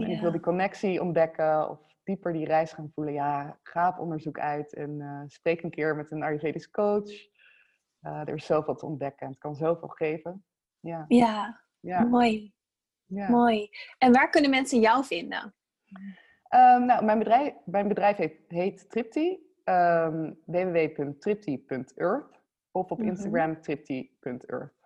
en 0.03 0.09
ik 0.09 0.21
wil 0.21 0.31
die 0.31 0.39
connectie 0.39 1.01
ontdekken 1.01 1.69
of 1.69 1.79
dieper 2.03 2.33
die 2.33 2.45
reis 2.45 2.73
gaan 2.73 2.91
voelen, 2.93 3.13
ja, 3.13 3.59
ga 3.63 3.89
op 3.89 3.99
onderzoek 3.99 4.39
uit 4.39 4.73
en 4.73 4.99
uh, 4.99 5.21
spreek 5.25 5.63
een 5.63 5.69
keer 5.69 5.95
met 5.95 6.11
een 6.11 6.23
Ayurvedisch 6.23 6.69
coach. 6.69 7.11
er 8.01 8.35
is 8.35 8.45
zoveel 8.45 8.75
te 8.75 8.85
ontdekken 8.85 9.25
en 9.25 9.31
het 9.31 9.41
kan 9.41 9.55
zoveel 9.55 9.87
geven. 9.87 10.45
Ja, 10.79 11.05
ja, 11.07 11.61
ja. 11.80 12.03
mooi. 12.03 12.53
Ja. 13.05 13.30
Mooi. 13.30 13.69
En 13.97 14.11
waar 14.11 14.30
kunnen 14.30 14.49
mensen 14.49 14.80
jou 14.80 15.05
vinden? 15.05 15.53
Um, 16.55 16.86
nou, 16.86 17.05
mijn 17.05 17.19
bedrijf, 17.19 17.53
mijn 17.65 17.88
bedrijf 17.88 18.17
heet, 18.17 18.39
heet 18.47 18.89
Tripti. 18.89 19.47
Um, 19.63 20.39
www.tripti.earth 20.45 22.39
of 22.71 22.91
op 22.91 22.97
mhm. 22.97 23.07
Instagram 23.07 23.61
tripti.earth. 23.61 24.80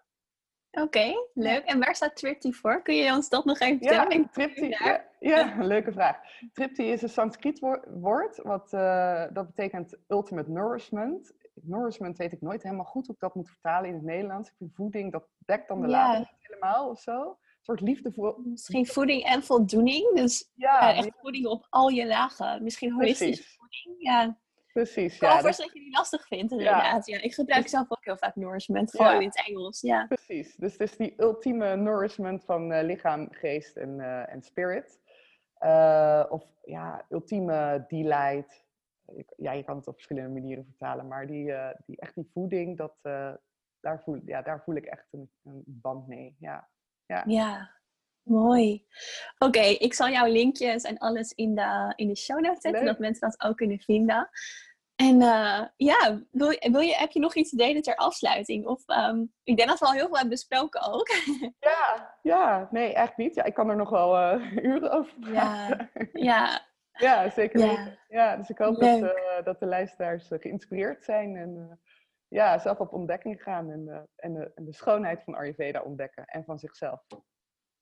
Oké, 0.72 1.14
leuk. 1.34 1.64
En 1.64 1.80
waar 1.80 1.96
staat 1.96 2.16
Tripti 2.16 2.54
voor? 2.54 2.82
Kun 2.82 2.96
je 2.96 3.14
ons 3.14 3.30
dat 3.30 3.46
nog 3.46 3.60
even 3.60 3.78
vertellen? 3.78 4.20
Ja, 4.20 4.28
Tripti, 4.34 4.68
ja, 4.68 5.06
ja, 5.20 5.56
leuke 5.74 5.92
vraag. 5.92 6.18
Tripti 6.54 6.92
is 6.92 7.02
een 7.02 7.10
Sanskriet 7.10 7.60
woord, 7.86 8.38
wat, 8.38 8.74
uh, 8.74 9.26
dat 9.34 9.48
betekent 9.48 9.98
ultimate 10.08 10.50
nourishment. 10.50 11.34
Nourishment 11.62 12.18
weet 12.18 12.32
ik 12.32 12.42
nooit 12.42 12.64
helemaal 12.64 12.86
goed 12.86 13.06
hoe 13.06 13.16
ik 13.16 13.22
dat 13.22 13.36
moet 13.36 13.50
vertalen 13.50 13.90
in 13.90 13.96
het 13.96 14.04
Nederlands. 14.04 14.50
Ik 14.50 14.56
vind 14.58 14.76
voeding, 14.76 15.12
dat 15.12 15.28
dekt 15.46 15.68
dan 15.68 15.82
de 15.82 15.88
ja. 15.88 15.94
lading 15.94 16.28
helemaal 16.40 16.90
of 16.90 17.00
zo 17.00 17.38
soort 17.64 17.82
liefde 17.82 18.34
Misschien 18.46 18.86
voeding 18.86 19.24
en 19.24 19.44
voldoening. 19.44 20.16
Dus 20.16 20.52
ja, 20.56 20.96
echt 20.96 21.12
voeding 21.22 21.46
op 21.46 21.68
al 21.70 21.90
je 21.90 22.08
lagen. 22.08 22.64
Misschien 22.64 22.92
holistische 22.92 23.44
voeding. 23.58 23.96
Ja. 23.98 24.38
Precies, 24.74 25.20
ja. 25.20 25.42
Dat 25.42 25.58
je 25.58 25.70
die 25.74 25.92
lastig 25.92 26.28
vindt, 26.28 26.52
inderdaad. 26.52 27.06
Ja. 27.06 27.22
ik 27.22 27.34
gebruik 27.34 27.68
zelf 27.68 27.92
ook 27.92 28.06
heel 28.06 28.18
vaak 28.18 28.36
nourishment, 28.36 28.92
vooral 28.92 29.20
in 29.20 29.28
het 29.28 29.46
Engels. 29.48 29.82
Ja. 29.82 30.06
Precies, 30.06 30.56
dus 30.56 30.72
het 30.72 30.82
is 30.82 30.98
die 30.98 31.14
ultieme 31.18 31.76
nourishment 31.76 32.44
van 32.44 32.72
uh, 32.72 32.84
lichaam, 32.84 33.28
geest 33.32 33.76
en, 33.76 34.00
uh, 34.00 34.34
en 34.34 34.42
spirit. 34.42 35.00
Uh, 35.60 36.24
of 36.30 36.44
ja, 36.64 37.06
ultieme 37.10 37.86
delight. 37.88 38.66
Ja, 39.38 39.52
je 39.52 39.64
kan 39.64 39.76
het 39.76 39.88
op 39.88 39.94
verschillende 39.94 40.40
manieren 40.40 40.66
vertalen, 40.66 41.08
maar 41.08 41.28
die, 41.28 41.54
die 41.86 42.00
echt 42.00 42.16
die 42.16 42.30
voeding, 42.34 42.78
dat, 42.78 42.96
daar, 43.80 44.02
voel, 44.04 44.22
ja, 44.26 44.42
daar 44.42 44.64
voel 44.64 44.76
ik 44.76 44.86
echt 44.86 45.08
een, 45.12 45.32
een 45.44 45.64
band 45.66 46.08
mee. 46.08 46.36
Ja. 46.40 46.70
Ja, 47.06 47.24
ja 47.26 47.70
mooi. 48.24 48.86
Oké, 49.38 49.60
ik 49.60 49.94
zal 49.94 50.10
jouw 50.10 50.32
linkjes 50.32 50.84
en 50.84 50.98
alles 50.98 51.32
in 51.32 51.56
de, 51.56 51.94
in 51.96 52.08
de 52.08 52.16
show 52.16 52.40
notes 52.40 52.62
zetten, 52.62 52.86
dat 52.86 53.00
mensen 53.00 53.30
dat 53.30 53.50
ook 53.50 53.58
kunnen 53.58 53.80
vinden. 53.80 54.30
En 54.96 55.22
uh, 55.22 55.62
ja, 55.76 56.22
wil, 56.32 56.56
wil 56.60 56.80
je, 56.80 56.96
heb 56.96 57.12
je 57.12 57.20
nog 57.20 57.36
iets 57.36 57.50
te 57.50 57.56
delen 57.56 57.82
ter 57.82 57.96
afsluiting? 57.96 58.66
Of 58.66 58.84
um, 58.88 59.34
ik 59.44 59.58
denk 59.58 59.70
dat 59.70 59.80
we 59.80 59.86
al 59.86 59.92
heel 59.92 60.06
veel 60.06 60.14
hebben 60.14 60.30
besproken 60.30 60.94
ook. 60.94 61.08
Ja, 61.60 62.18
ja 62.22 62.68
nee, 62.72 62.94
echt 62.94 63.18
niet. 63.18 63.36
Ja, 63.36 63.44
ik 63.44 63.54
kan 63.54 63.70
er 63.70 63.76
nog 63.76 63.90
wel 63.90 64.40
uren 64.72 64.92
over 64.92 65.14
praten. 65.20 65.90
Ja, 65.94 66.08
ja. 66.14 66.62
Ja 67.04 67.30
zeker 67.30 67.60
ja. 67.60 67.98
ja. 68.08 68.36
dus 68.38 68.50
ik 68.50 68.58
hoop 68.58 68.80
dat, 68.80 69.00
uh, 69.00 69.44
dat 69.44 69.60
de 69.60 69.66
luisteraars 69.66 70.28
geïnspireerd 70.30 71.04
zijn 71.04 71.36
en 71.36 71.80
ja, 72.28 72.60
zelf 72.60 72.80
op 72.80 72.94
ontdekking 72.94 73.44
gaan 73.44 73.72
en 73.72 73.86
de, 73.86 74.08
en, 74.16 74.34
de, 74.34 74.52
en 74.56 74.66
de 74.66 74.74
schoonheid 74.74 75.24
van 75.24 75.36
Ayurveda 75.36 75.82
ontdekken 75.82 76.26
en 76.26 76.44
van 76.44 76.60
zichzelf. 76.60 77.06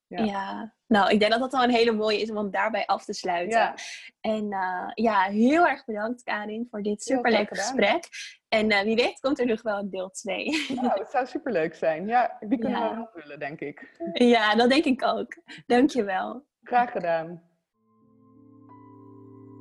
Ja. 0.07 0.24
ja. 0.24 0.74
nou, 0.88 1.11
ik 1.11 1.19
denk 1.19 1.32
dat 1.32 1.39
dat 1.39 1.53
al 1.53 1.63
een 1.63 1.69
hele 1.69 1.91
mooie 1.91 2.22
is 2.22 2.32
om 2.32 2.51
daarbij 2.51 2.86
af 2.86 3.05
te 3.05 3.13
sluiten. 3.13 3.59
Ja. 3.59 3.76
En 4.22 4.43
uh, 4.43 4.91
ja, 4.93 5.22
heel 5.22 5.67
erg 5.67 5.86
bedankt 5.86 6.24
Karin 6.24 6.67
voor 6.69 6.82
dit 6.82 7.03
superleuke 7.03 7.55
gesprek. 7.55 8.07
En 8.47 8.72
uh, 8.72 8.82
wie 8.82 8.95
weet 8.95 9.19
komt 9.19 9.39
er 9.39 9.45
nog 9.45 9.61
wel 9.61 9.80
een 9.80 9.89
deel 9.89 10.09
2. 10.09 10.45
Nou, 10.82 10.99
het 10.99 11.11
zou 11.11 11.26
superleuk 11.26 11.76
zijn. 11.76 12.07
Ja, 12.07 12.38
die 12.39 12.59
kunnen 12.59 12.80
ja. 12.80 12.89
we 12.89 12.95
wel 12.95 13.09
vullen, 13.13 13.39
denk 13.39 13.59
ik. 13.59 13.91
Ja, 14.13 14.55
dat 14.55 14.69
denk 14.69 14.86
ik 14.86 15.03
ook. 15.03 15.38
Dankjewel. 15.65 16.45
Graag 16.63 16.91
gedaan. 16.91 17.51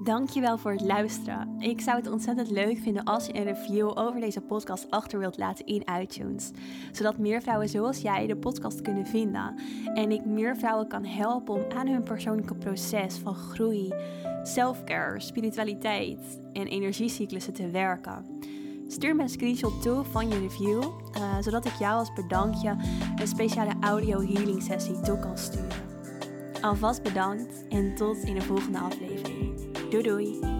Dankjewel 0.02 0.58
voor 0.58 0.72
het 0.72 0.80
luisteren. 0.80 1.56
Ik 1.58 1.80
zou 1.80 1.96
het 1.96 2.10
ontzettend 2.10 2.50
leuk 2.50 2.78
vinden 2.78 3.04
als 3.04 3.26
je 3.26 3.36
een 3.36 3.44
review 3.44 3.98
over 3.98 4.20
deze 4.20 4.40
podcast 4.40 4.90
achter 4.90 5.18
wilt 5.18 5.38
laten 5.38 5.66
in 5.66 5.84
iTunes. 6.00 6.50
Zodat 6.92 7.18
meer 7.18 7.42
vrouwen 7.42 7.68
zoals 7.68 8.00
jij 8.00 8.26
de 8.26 8.36
podcast 8.36 8.82
kunnen 8.82 9.06
vinden. 9.06 9.54
En 9.94 10.10
ik 10.10 10.24
meer 10.24 10.56
vrouwen 10.56 10.88
kan 10.88 11.04
helpen 11.04 11.54
om 11.54 11.64
aan 11.76 11.88
hun 11.88 12.02
persoonlijke 12.02 12.54
proces 12.54 13.14
van 13.14 13.34
groei, 13.34 13.92
selfcare, 14.42 15.20
spiritualiteit 15.20 16.40
en 16.52 16.66
energiecyclussen 16.66 17.52
te 17.52 17.70
werken. 17.70 18.24
Stuur 18.88 19.16
me 19.16 19.22
een 19.22 19.28
screenshot 19.28 19.82
toe 19.82 20.04
van 20.04 20.28
je 20.28 20.38
review, 20.38 20.82
uh, 20.82 21.38
zodat 21.40 21.64
ik 21.64 21.74
jou 21.78 21.98
als 21.98 22.12
bedankje 22.12 22.76
een 23.16 23.28
speciale 23.28 23.74
audio 23.80 24.20
healing 24.20 24.62
sessie 24.62 25.00
toe 25.00 25.18
kan 25.18 25.38
sturen. 25.38 25.88
Alvast 26.60 27.02
bedankt 27.02 27.68
en 27.68 27.94
tot 27.94 28.16
in 28.16 28.34
de 28.34 28.42
volgende 28.42 28.78
aflevering. 28.78 29.49
Doei 29.90 30.02
doei! 30.04 30.59